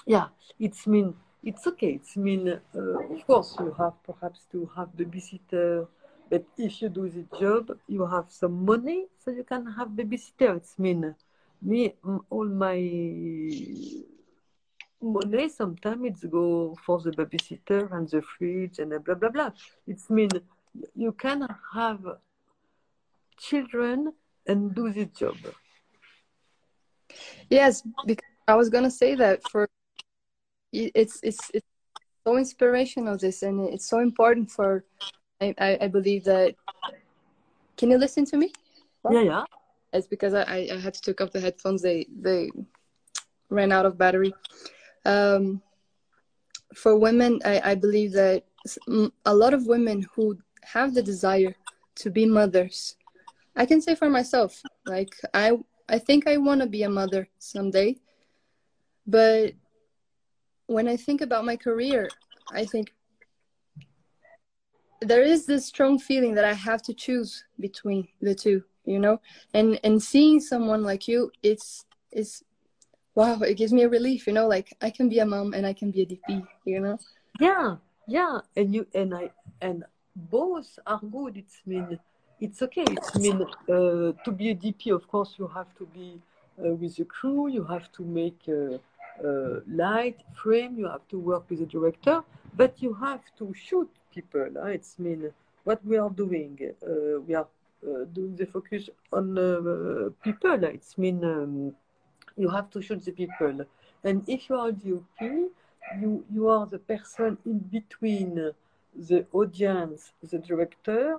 [0.08, 0.28] Yeah
[0.58, 1.14] it's mean
[1.44, 1.92] it's okay.
[2.00, 2.80] It's mean uh,
[3.14, 5.86] of course you have perhaps to have babysitter
[6.28, 10.56] but if you do the job you have some money so you can have babysitter.
[10.56, 11.14] It's mean
[11.62, 11.94] me
[12.30, 12.78] all my
[15.00, 19.50] money sometimes it's go for the babysitter and the fridge and blah blah blah.
[19.86, 20.30] It's mean
[20.96, 22.00] you can have
[23.38, 24.12] children
[24.46, 25.36] and do the job.
[27.48, 29.68] Yes, because I was gonna say that for
[30.72, 31.66] it's it's it's
[32.26, 34.84] so inspirational this and it's so important for
[35.40, 36.54] I, I, I believe that
[37.76, 38.52] can you listen to me?
[39.10, 39.44] yeah yeah
[39.92, 42.50] It's because I, I I had to take off the headphones they they
[43.48, 44.34] ran out of battery.
[45.04, 45.62] Um
[46.74, 48.44] for women I, I believe that
[49.24, 51.54] a lot of women who have the desire
[51.96, 52.96] to be mothers
[53.56, 55.52] I can say for myself like I
[55.88, 57.96] I think I want to be a mother someday
[59.06, 59.54] but
[60.68, 62.08] when I think about my career,
[62.52, 62.92] I think
[65.00, 69.20] there is this strong feeling that I have to choose between the two, you know,
[69.54, 72.44] and and seeing someone like you, it's it's
[73.14, 75.66] wow, it gives me a relief, you know, like I can be a mom and
[75.66, 76.98] I can be a DP, you know.
[77.40, 79.30] Yeah, yeah, and you and I
[79.62, 81.38] and both are good.
[81.38, 81.98] It's mean
[82.40, 82.84] it's okay.
[82.86, 84.90] It's mean uh, to be a DP.
[84.94, 86.20] Of course, you have to be
[86.58, 87.48] uh, with the crew.
[87.48, 88.78] You have to make uh,
[89.24, 90.78] uh, light frame.
[90.78, 92.22] You have to work with the director,
[92.56, 94.48] but you have to shoot people.
[94.54, 94.66] Huh?
[94.66, 95.30] It's mean
[95.64, 96.58] what we are doing.
[96.62, 97.48] Uh, we are
[97.86, 100.64] uh, doing the focus on uh, people.
[100.64, 101.74] It's mean um,
[102.36, 103.64] you have to shoot the people.
[104.04, 105.20] And if you are DOP,
[106.00, 108.52] you you are the person in between
[108.94, 111.18] the audience, the director,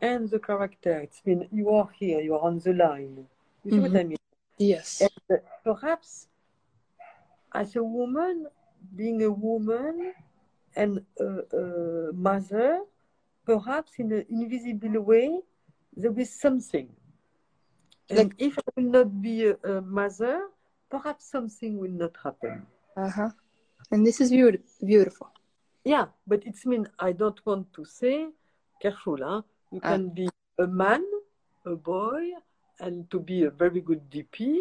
[0.00, 1.00] and the character.
[1.00, 2.20] It's mean you are here.
[2.20, 3.26] You are on the line.
[3.64, 4.18] You see what I mean?
[4.58, 5.02] Yes.
[5.02, 6.28] And perhaps
[7.54, 8.46] as a woman,
[8.96, 10.12] being a woman
[10.76, 11.24] and a,
[11.56, 12.80] a mother,
[13.44, 15.40] perhaps in an invisible way,
[15.96, 16.88] there is something.
[18.10, 20.48] And Like- if I will not be a, a mother,
[20.90, 22.66] perhaps something will not happen.
[22.96, 23.30] Uh huh.
[23.90, 24.86] And this is beautiful.
[24.86, 25.30] Beautiful.
[25.84, 28.28] Yeah, but it's mean I don't want to say
[28.80, 29.42] careful, huh?
[29.72, 29.88] You Ah.
[29.90, 31.02] can be a man,
[31.66, 32.32] a boy,
[32.80, 34.58] and to be a very good DP,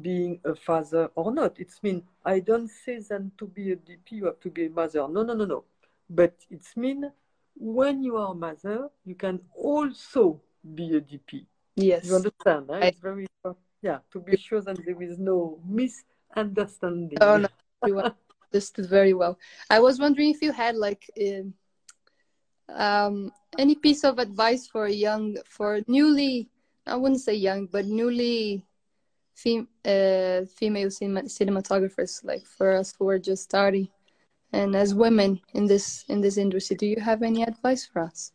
[0.00, 1.58] being a father or not.
[1.58, 4.70] It's mean I don't say that to be a DP you have to be a
[4.70, 5.06] mother.
[5.08, 5.64] No, no, no, no.
[6.10, 7.10] But it's mean
[7.56, 10.40] when you are a mother, you can also
[10.74, 11.46] be a DP.
[11.76, 12.04] Yes.
[12.06, 12.66] You understand?
[12.70, 12.76] Huh?
[12.82, 13.26] I- It's very
[13.82, 17.18] yeah to be sure that there is no misunderstanding.
[17.20, 17.48] Oh no,
[17.84, 18.02] you
[18.52, 19.38] understood very well.
[19.70, 21.54] I was wondering if you had like um,
[22.68, 26.48] um, any piece of advice for a young, for newly,
[26.86, 28.64] I wouldn't say young, but newly
[29.34, 33.88] fem- uh, female cinema- cinematographers, like for us who are just starting,
[34.52, 36.76] and as women in this in this industry.
[36.76, 38.32] Do you have any advice for us?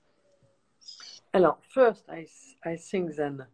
[1.34, 2.28] Alors, first, I,
[2.66, 3.46] I think then,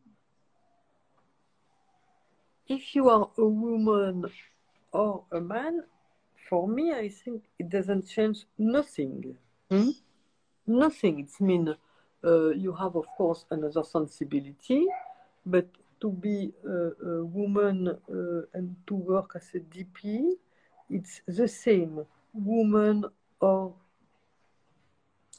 [2.68, 4.26] if you are a woman
[4.92, 5.84] or a man,
[6.50, 9.36] for me, I think it doesn't change nothing.
[9.70, 9.90] Hmm?
[10.66, 11.20] Nothing.
[11.20, 11.76] It's mean
[12.24, 14.88] uh, you have, of course, another sensibility,
[15.46, 15.68] but
[16.06, 20.34] to be a, a woman uh, and to work as a DP,
[20.88, 23.06] it's the same, woman
[23.40, 23.74] or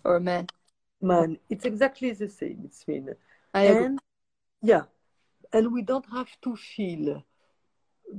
[0.05, 0.47] Or man?
[1.01, 1.39] man.
[1.49, 2.63] It's exactly the same.
[2.65, 3.15] It's mean.
[3.55, 3.87] I agree.
[3.87, 3.99] and
[4.63, 4.85] yeah
[5.53, 7.23] and we don't have to feel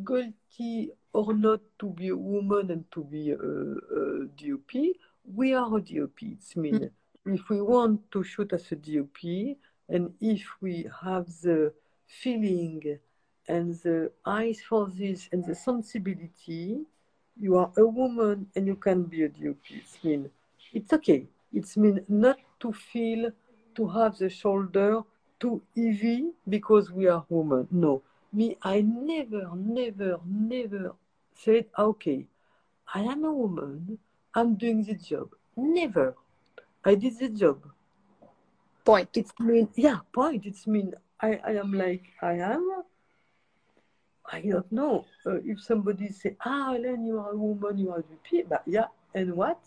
[0.06, 4.72] guilty or not to be a woman and to be a, a dop
[5.36, 6.90] we are a dop it's mean
[7.26, 9.18] if we want to shoot as a dop
[9.90, 11.74] and if we have the
[12.08, 13.00] feeling
[13.48, 16.80] and the eyes for this and the sensibility
[17.40, 20.30] you are a woman and you can be a dop it's mean
[20.74, 23.32] it's okay it's mean not to feel
[23.76, 25.04] to have the shoulder
[25.40, 27.68] too heavy because we are women.
[27.72, 28.02] No,
[28.34, 30.96] me, I never, never, never
[31.34, 32.26] said, okay,
[32.94, 34.00] I am a woman,
[34.34, 35.30] I'm doing the job.
[35.56, 36.16] Never.
[36.84, 37.62] I did the job.
[38.86, 39.10] Point.
[39.16, 40.46] It's mean, yeah, point.
[40.46, 42.84] It's mean, I, I am like I am.
[44.32, 45.06] I don't know.
[45.26, 48.62] Uh, if somebody say, ah, Hélène, you are a woman, you are a DP, but
[48.66, 49.60] yeah, and what?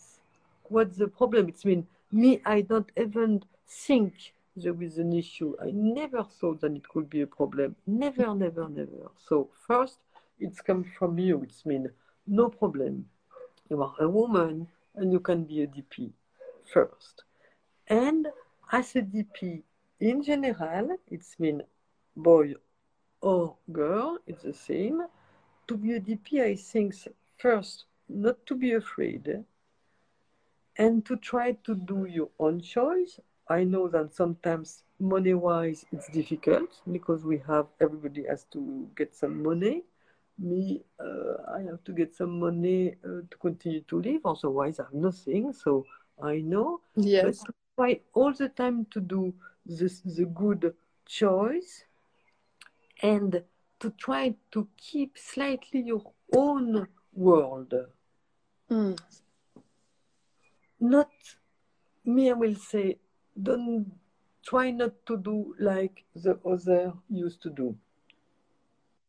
[0.69, 1.49] What's the problem?
[1.49, 4.13] It's mean, me, I don't even think
[4.55, 5.55] there is an issue.
[5.61, 7.75] I never thought that it could be a problem.
[7.87, 9.11] Never, never, never.
[9.17, 9.97] So first,
[10.39, 11.41] it's come from you.
[11.43, 11.89] It's mean
[12.27, 13.05] no problem.
[13.69, 16.11] You are a woman and you can be a DP
[16.71, 17.23] first.
[17.87, 18.27] And
[18.71, 19.63] as a DP
[20.01, 21.63] in general, it's mean
[22.17, 22.55] boy
[23.21, 25.03] or girl, it's the same.
[25.67, 26.93] To be a DP, I think
[27.37, 29.45] first not to be afraid
[30.77, 33.19] and to try to do your own choice.
[33.49, 39.15] I know that sometimes money wise it's difficult because we have everybody has to get
[39.15, 39.83] some money.
[40.39, 44.83] Me, uh, I have to get some money uh, to continue to live, otherwise, I
[44.83, 45.53] have nothing.
[45.53, 45.85] So
[46.21, 47.21] I know, Yes.
[47.21, 49.33] but to try all the time to do
[49.79, 50.73] this, the good
[51.05, 51.85] choice
[53.01, 53.43] and
[53.79, 56.03] to try to keep slightly your
[56.35, 57.73] own world
[58.69, 58.97] Mm.
[60.79, 61.09] not
[62.05, 62.97] me i will say
[63.41, 63.91] don't
[64.43, 67.75] try not to do like the other used to do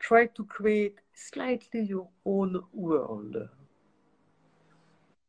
[0.00, 3.36] try to create slightly your own world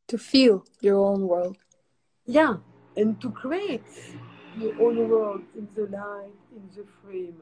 [0.08, 1.58] To feel your own world.
[2.26, 2.56] yeah
[2.98, 3.86] and to create
[4.58, 7.42] your own world in the light in the frame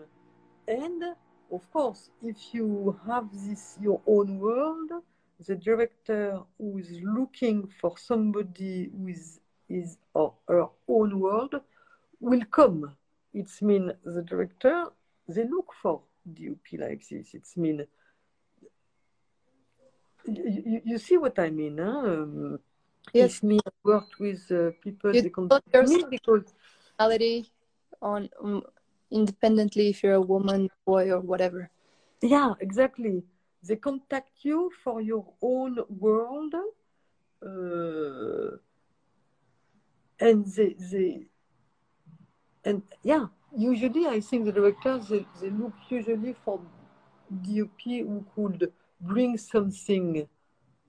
[0.68, 1.04] and
[1.52, 4.92] of course if you have this your own world
[5.48, 11.56] the director who is looking for somebody with his or her own world
[12.20, 12.96] will come.
[13.34, 14.86] It's mean the director,
[15.28, 17.34] they look for DOP like this.
[17.34, 17.86] It's mean
[20.26, 21.90] you, you, see what I mean, huh?
[21.90, 22.60] Um,
[23.14, 23.42] Yes.
[23.42, 26.54] Me I worked with uh, people, You they contact your me because
[28.02, 28.64] On um,
[29.12, 31.70] independently if you're a woman, boy, or whatever.
[32.22, 33.24] Yeah, exactly.
[33.64, 36.56] They contact you for your own world,
[37.46, 38.58] uh,
[40.20, 41.28] and they, they,
[42.66, 46.60] and yeah, usually I think the directors they, they look usually for
[47.44, 50.28] DOP who could bring something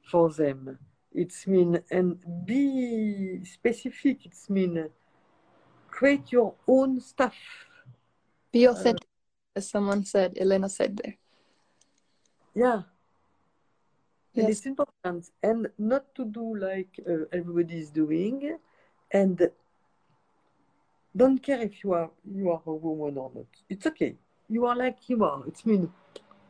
[0.03, 0.79] for them.
[1.13, 4.25] It's mean and be specific.
[4.25, 4.89] It's mean
[5.93, 7.37] create your own stuff.
[8.51, 9.07] Be authentic,
[9.55, 11.17] as someone said, Elena said there.
[12.55, 12.83] Yeah.
[14.35, 18.57] And it's important, and not to do like uh, everybody is doing,
[19.13, 19.51] and
[21.15, 23.47] don't care if you are you are a woman or not.
[23.69, 24.17] It's okay.
[24.49, 25.43] You are like you are.
[25.47, 25.93] It's mean,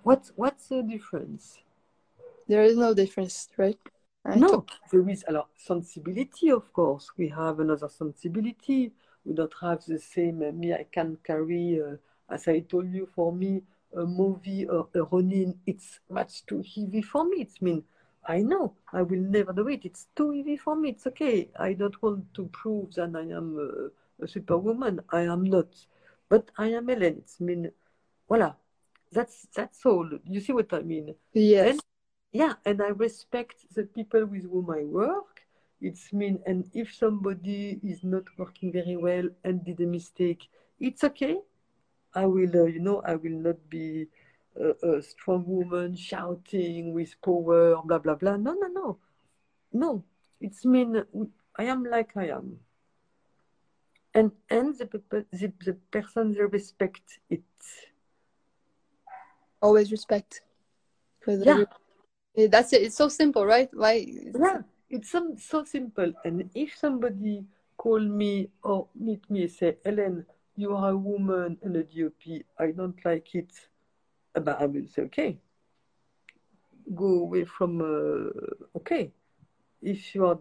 [0.04, 1.58] what's what's the difference?
[2.46, 3.78] There is no difference, right?
[4.24, 7.10] I No, there is alors sensibility, of course.
[7.18, 8.92] We have another sensibility.
[9.24, 10.42] We don't have the same.
[10.42, 11.96] uh, me, I can carry, uh,
[12.32, 13.62] as I told you, for me,
[13.94, 15.58] a MoVI or a Ronin.
[15.66, 17.42] It's much too heavy for me.
[17.42, 17.84] It's mean
[18.26, 19.84] I know I will never do it.
[19.84, 20.90] It's too heavy for me.
[20.90, 21.48] It's okay.
[21.58, 25.00] I don't want to prove that I am uh, a superwoman.
[25.10, 25.74] I am not,
[26.28, 27.18] but I am Hélène.
[27.18, 27.70] It's mean,
[28.28, 28.54] voila.
[29.10, 30.08] That's that's all.
[30.24, 31.14] You see what I mean?
[31.34, 31.70] Yes.
[31.70, 31.80] And
[32.32, 35.31] yeah, and I respect the people with whom I work.
[35.82, 41.02] It's mean, and if somebody is not working very well and did a mistake, it's
[41.02, 41.38] okay.
[42.14, 44.06] I will, uh, you know, I will not be
[44.54, 48.36] a, a strong woman shouting with power, blah blah blah.
[48.36, 48.98] No, no, no,
[49.72, 50.04] no.
[50.40, 51.02] It's mean
[51.56, 52.60] I am like I am,
[54.14, 57.42] and and the the, the person they respect it.
[59.60, 60.42] Always respect.
[61.26, 61.64] Yeah.
[62.48, 62.82] That's it.
[62.82, 63.68] It's so simple, right?
[63.72, 64.06] Why?
[64.34, 66.12] Yeah, it's some, so simple.
[66.24, 67.44] And if somebody
[67.76, 72.44] call me or meet me and say, Hélène, you are a woman and a DOP,
[72.58, 73.52] I don't like it,
[74.34, 75.38] but I will say, okay.
[76.94, 79.10] Go away from, uh, okay.
[79.80, 80.38] If you are,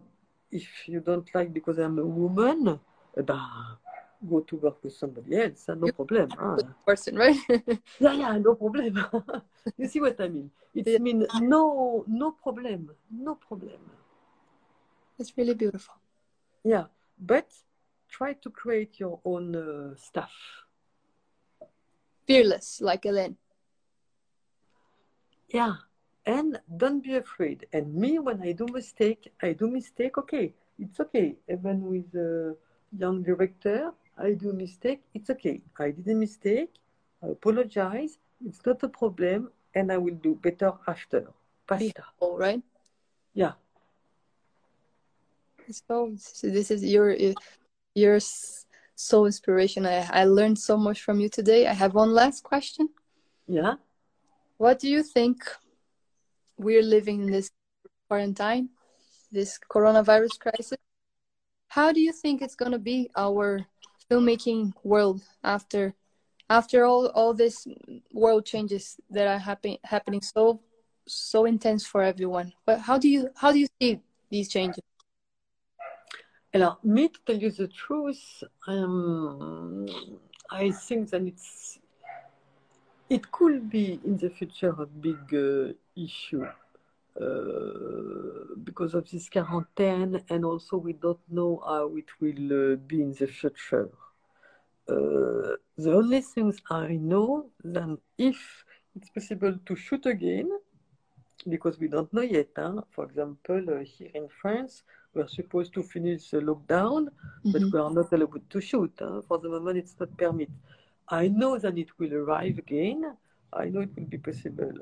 [0.51, 2.79] if you don't like because I'm a woman,
[3.17, 3.39] eh ben,
[4.29, 6.29] go to work with somebody else, uh, no You- problem.
[6.37, 6.57] ah.
[6.85, 7.37] Person, right?
[7.99, 8.97] Yeah, yeah, no problem.
[9.77, 10.51] you see what I mean?
[10.75, 10.97] It Yeah.
[10.99, 13.79] means no, no problem, no problem.
[15.21, 15.93] It's really beautiful.
[16.63, 16.85] Yeah,
[17.19, 17.53] but
[18.09, 20.33] try to create your own uh, stuff.
[22.25, 23.35] Fearless, like Hélène.
[25.49, 25.75] Yeah,
[26.25, 27.67] and don't be afraid.
[27.71, 30.17] And me, when I do mistake, I do mistake.
[30.17, 31.35] Okay, it's okay.
[31.47, 32.55] Even with a
[32.97, 35.03] young director, I do mistake.
[35.13, 35.61] It's okay.
[35.77, 36.73] I did a mistake.
[37.21, 38.17] I apologize.
[38.43, 41.27] It's not a problem, and I will do better after.
[41.67, 42.05] Basta.
[42.19, 42.63] All right.
[43.35, 43.53] Yeah.
[45.73, 47.15] So this is your
[47.95, 48.19] your
[48.95, 49.85] so inspiration.
[49.85, 51.67] I I learned so much from you today.
[51.67, 52.89] I have one last question.
[53.47, 53.75] Yeah.
[54.57, 55.43] What do you think
[56.57, 57.49] we're living in this
[58.07, 58.69] quarantine,
[59.31, 60.77] this coronavirus crisis?
[61.67, 63.65] How do you think it's going to be our
[64.09, 65.93] filmmaking world after
[66.49, 67.65] after all all this
[68.11, 70.61] world changes that are happen, happening so
[71.07, 72.53] so intense for everyone?
[72.65, 74.83] But how do you how do you see these changes?
[76.53, 79.85] Alors, me, to tell you the truth, um,
[80.49, 81.79] I think that it's
[83.09, 90.21] it could be in the future a big uh, issue uh, because of this quarantine,
[90.29, 93.89] and also we don't know how it will uh, be in the future.
[94.89, 100.49] Uh, the only things I know that if it's possible to shoot again,
[101.47, 102.49] because we don't know yet.
[102.57, 102.81] Huh?
[102.91, 104.83] For example, uh, here in France,
[105.13, 107.09] we're supposed to finish the lockdown,
[107.45, 107.71] but Mhm.
[107.71, 108.93] we are not allowed to shoot.
[108.99, 109.21] Huh?
[109.27, 110.53] For the moment, it's not permitted.
[111.09, 113.17] I know that it will arrive again.
[113.53, 114.73] I know it will be possible.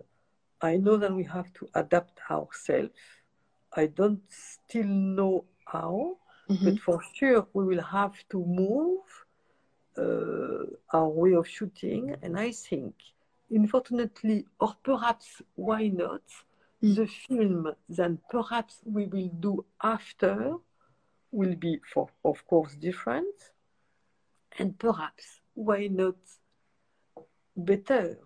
[0.61, 2.99] I know that we have to adapt ourselves.
[3.75, 6.17] I don't still know how,
[6.49, 6.63] Mhm.
[6.65, 9.25] but for sure we will have to move
[9.97, 12.15] uh, our way of shooting.
[12.21, 12.93] And I think,
[13.49, 16.21] unfortunately, or perhaps why not.
[16.81, 20.55] The film that perhaps we will do after
[21.31, 23.35] will be, for of course, different,
[24.57, 26.15] and perhaps why not
[27.55, 28.17] better?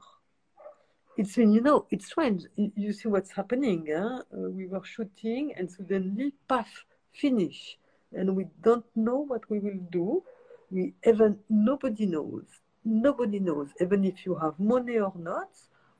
[1.18, 2.44] it's you know, it's strange.
[2.56, 3.88] You, you see what's happening.
[3.96, 4.24] Huh?
[4.34, 7.78] Uh, we were shooting and suddenly, puff, finish.
[8.12, 10.24] And we don't know what we will do.
[10.72, 12.46] We even, nobody knows.
[12.86, 15.50] Nobody knows, even if you have money or not.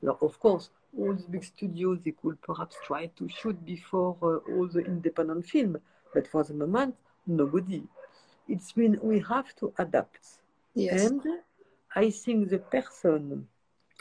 [0.00, 4.52] Well, of course, all the big studios, they could perhaps try to shoot before uh,
[4.52, 5.78] all the independent film.
[6.12, 6.94] But for the moment,
[7.26, 7.82] nobody.
[8.48, 10.26] It's been, we have to adapt.
[10.74, 11.10] Yes.
[11.10, 11.22] And
[11.94, 13.48] I think the person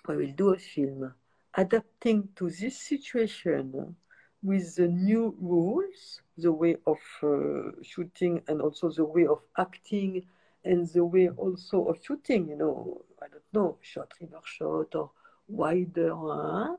[0.06, 1.14] who will do a film
[1.56, 3.96] adapting to this situation
[4.42, 10.26] with the new rules, the way of uh, shooting and also the way of acting
[10.66, 15.12] and the way also of shooting, you know, I don't know, shot, reverse shot or
[15.48, 16.14] wider.
[16.16, 16.76] Huh?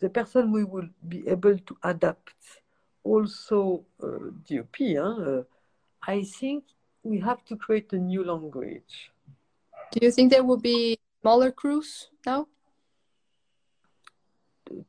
[0.00, 2.34] The person we will be able to adapt
[3.04, 5.42] also uh, DOP, uh,
[6.02, 6.64] I think
[7.02, 9.10] we have to create a new language.
[9.92, 12.46] Do you think there will be smaller crews now?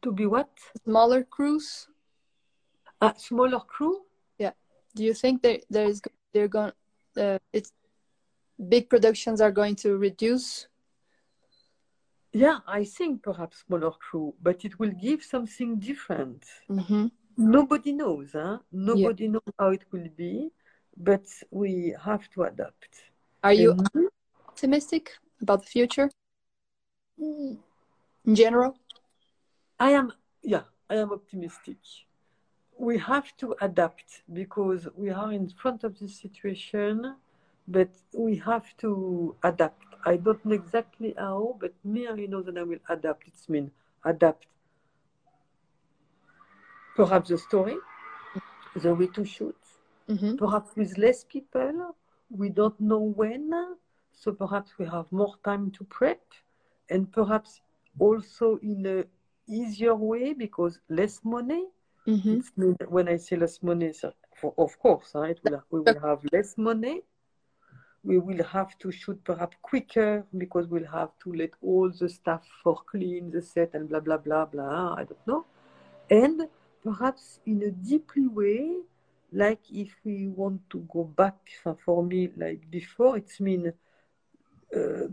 [0.02, 0.50] To be what?
[0.84, 1.88] Smaller crews?
[3.02, 4.02] A smaller crew?
[4.38, 4.52] Yeah.
[4.96, 6.02] Do you think there there is
[6.34, 6.74] they're going
[7.18, 7.72] uh, it's
[8.68, 10.68] big productions are going to reduce?
[12.32, 16.46] Yeah, I think perhaps smaller crew, but it will give something different.
[16.70, 17.08] Mm-hmm.
[17.38, 18.60] Nobody knows, huh?
[18.72, 19.32] Nobody yeah.
[19.32, 20.52] knows how it will be,
[20.96, 22.90] but we have to adapt.
[23.44, 23.76] Are you
[24.48, 26.10] optimistic about the future?
[27.18, 27.58] In
[28.34, 28.78] general?
[29.80, 30.12] I am,
[30.44, 31.78] yeah, I am optimistic.
[32.78, 37.16] We have to adapt because we are in front of this situation,
[37.68, 39.89] but we have to adapt.
[40.06, 43.28] I don't know exactly how, but me, I know that I will adapt.
[43.28, 43.72] It's mean
[44.06, 44.48] adapt
[47.00, 47.78] perhaps the story,
[48.76, 49.56] the way to shoot,
[50.10, 50.36] mm-hmm.
[50.36, 51.96] perhaps with less people.
[52.30, 53.54] We don't know when,
[54.12, 56.22] so perhaps we have more time to prep,
[56.90, 57.62] and perhaps
[57.98, 59.06] also in a
[59.48, 61.68] easier way because less money.
[62.06, 62.72] Mm-hmm.
[62.90, 65.40] When I say less money, so for, of course, right?
[65.72, 67.02] we will have less money.
[68.04, 72.48] We will have to shoot perhaps quicker because we'll have to let all the staff
[72.64, 74.96] for clean the set and blah blah blah blah.
[74.96, 75.46] I don't know,
[76.10, 76.48] and
[76.82, 78.78] perhaps in a deeply way,
[79.34, 81.36] like if we want to go back.
[81.86, 83.74] For me, like before, it's mean
[84.76, 85.08] uh,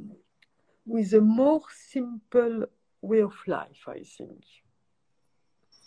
[0.86, 2.66] with a more simple
[3.00, 4.44] way of life, I think.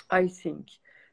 [0.09, 0.67] I think.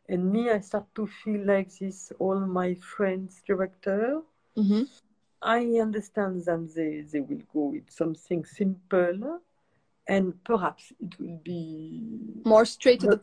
[0.09, 4.23] And me, I start to feel like this, all my friends, director,
[4.57, 4.83] mm-hmm.
[5.43, 9.41] I understand that they, they will go with something simple
[10.09, 12.03] and perhaps it will be
[12.45, 13.21] more straight to the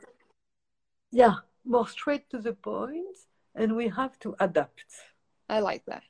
[1.11, 1.35] yeah,
[1.66, 3.17] more straight to the point
[3.56, 4.85] and we have to adapt.
[5.48, 6.03] I like that.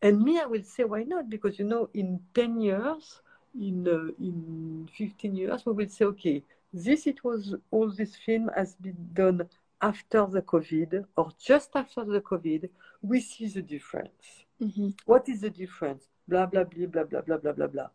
[0.00, 1.28] And me, I will say, why not?
[1.28, 3.20] Because, you know, in 10 years,
[3.58, 8.50] in uh, in 15 years we will say okay this it was all this film
[8.56, 9.48] has been done
[9.90, 12.62] after the covid or just after the covid
[13.10, 14.26] we see the difference
[14.62, 14.88] mm-hmm.
[15.10, 17.90] what is the difference blah blah blah blah blah blah blah blah blah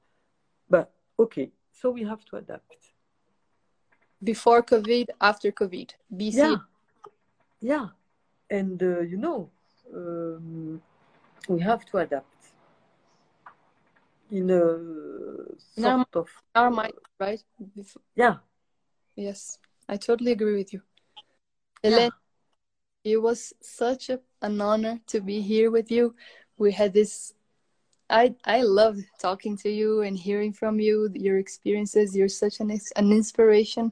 [0.69, 0.85] but
[1.23, 1.47] okay
[1.79, 2.79] so we have to adapt
[4.31, 6.55] before covid after covid bc yeah
[7.71, 7.87] yeah
[8.57, 9.39] and uh, you know
[9.95, 10.81] um,
[11.47, 12.39] we have to adapt
[14.31, 14.63] in a
[15.77, 17.41] in our, sort of our mind, right?
[18.15, 18.37] Yeah.
[19.15, 20.81] Yes, I totally agree with you.
[21.83, 22.09] Yeah.
[23.03, 26.15] it was such a, an honor to be here with you.
[26.57, 27.33] We had this.
[28.09, 32.15] I I loved talking to you and hearing from you your experiences.
[32.15, 33.91] You're such an an inspiration.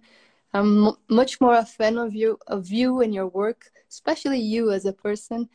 [0.53, 4.71] I'm m- much more a fan of you of you and your work, especially you
[4.71, 5.49] as a person.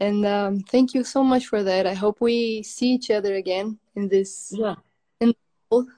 [0.00, 1.86] And um, thank you so much for that.
[1.86, 4.74] I hope we see each other again in this yeah
[5.20, 5.36] in the
[5.70, 5.88] world.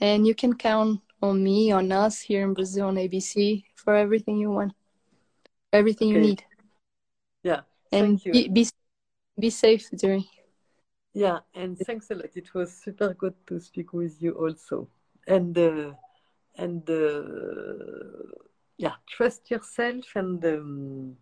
[0.00, 4.38] and you can count on me on us here in brazil on abc for everything
[4.38, 4.72] you want
[5.72, 6.16] everything okay.
[6.16, 6.44] you need
[7.42, 7.60] yeah
[7.92, 8.32] and you.
[8.32, 8.68] Be, be,
[9.38, 10.24] be safe during
[11.14, 14.88] yeah and thanks a lot it was super good to speak with you also
[15.26, 15.92] and uh,
[16.56, 18.32] and uh,
[18.76, 21.16] yeah trust yourself and um,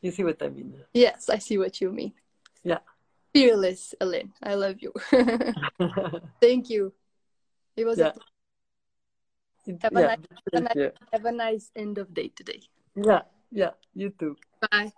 [0.00, 2.12] you see what i mean yes i see what you mean
[2.64, 2.78] yeah
[3.32, 4.30] fearless Hélène.
[4.42, 4.92] I love you.
[6.40, 6.92] Thank you.
[7.76, 8.08] It was yeah.
[8.08, 8.14] a
[9.66, 10.18] have, yeah, a nice,
[10.52, 12.60] have, a nice, have a nice end of day today.
[12.94, 14.36] Yeah, yeah, you too.
[14.70, 14.92] Bye.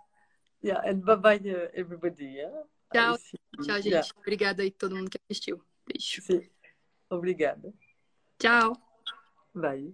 [0.61, 1.39] Yeah, and bye bye
[1.75, 2.41] everybody.
[2.41, 2.65] Yeah?
[2.93, 3.17] Tchau.
[3.61, 3.89] Tchau, gente.
[3.91, 4.03] Yeah.
[4.17, 5.61] Obrigada aí todo mundo que assistiu.
[5.85, 6.21] Beijo.
[6.21, 6.41] Sim.
[7.09, 7.73] Obrigada.
[8.39, 8.75] Tchau.
[9.53, 9.93] Bye.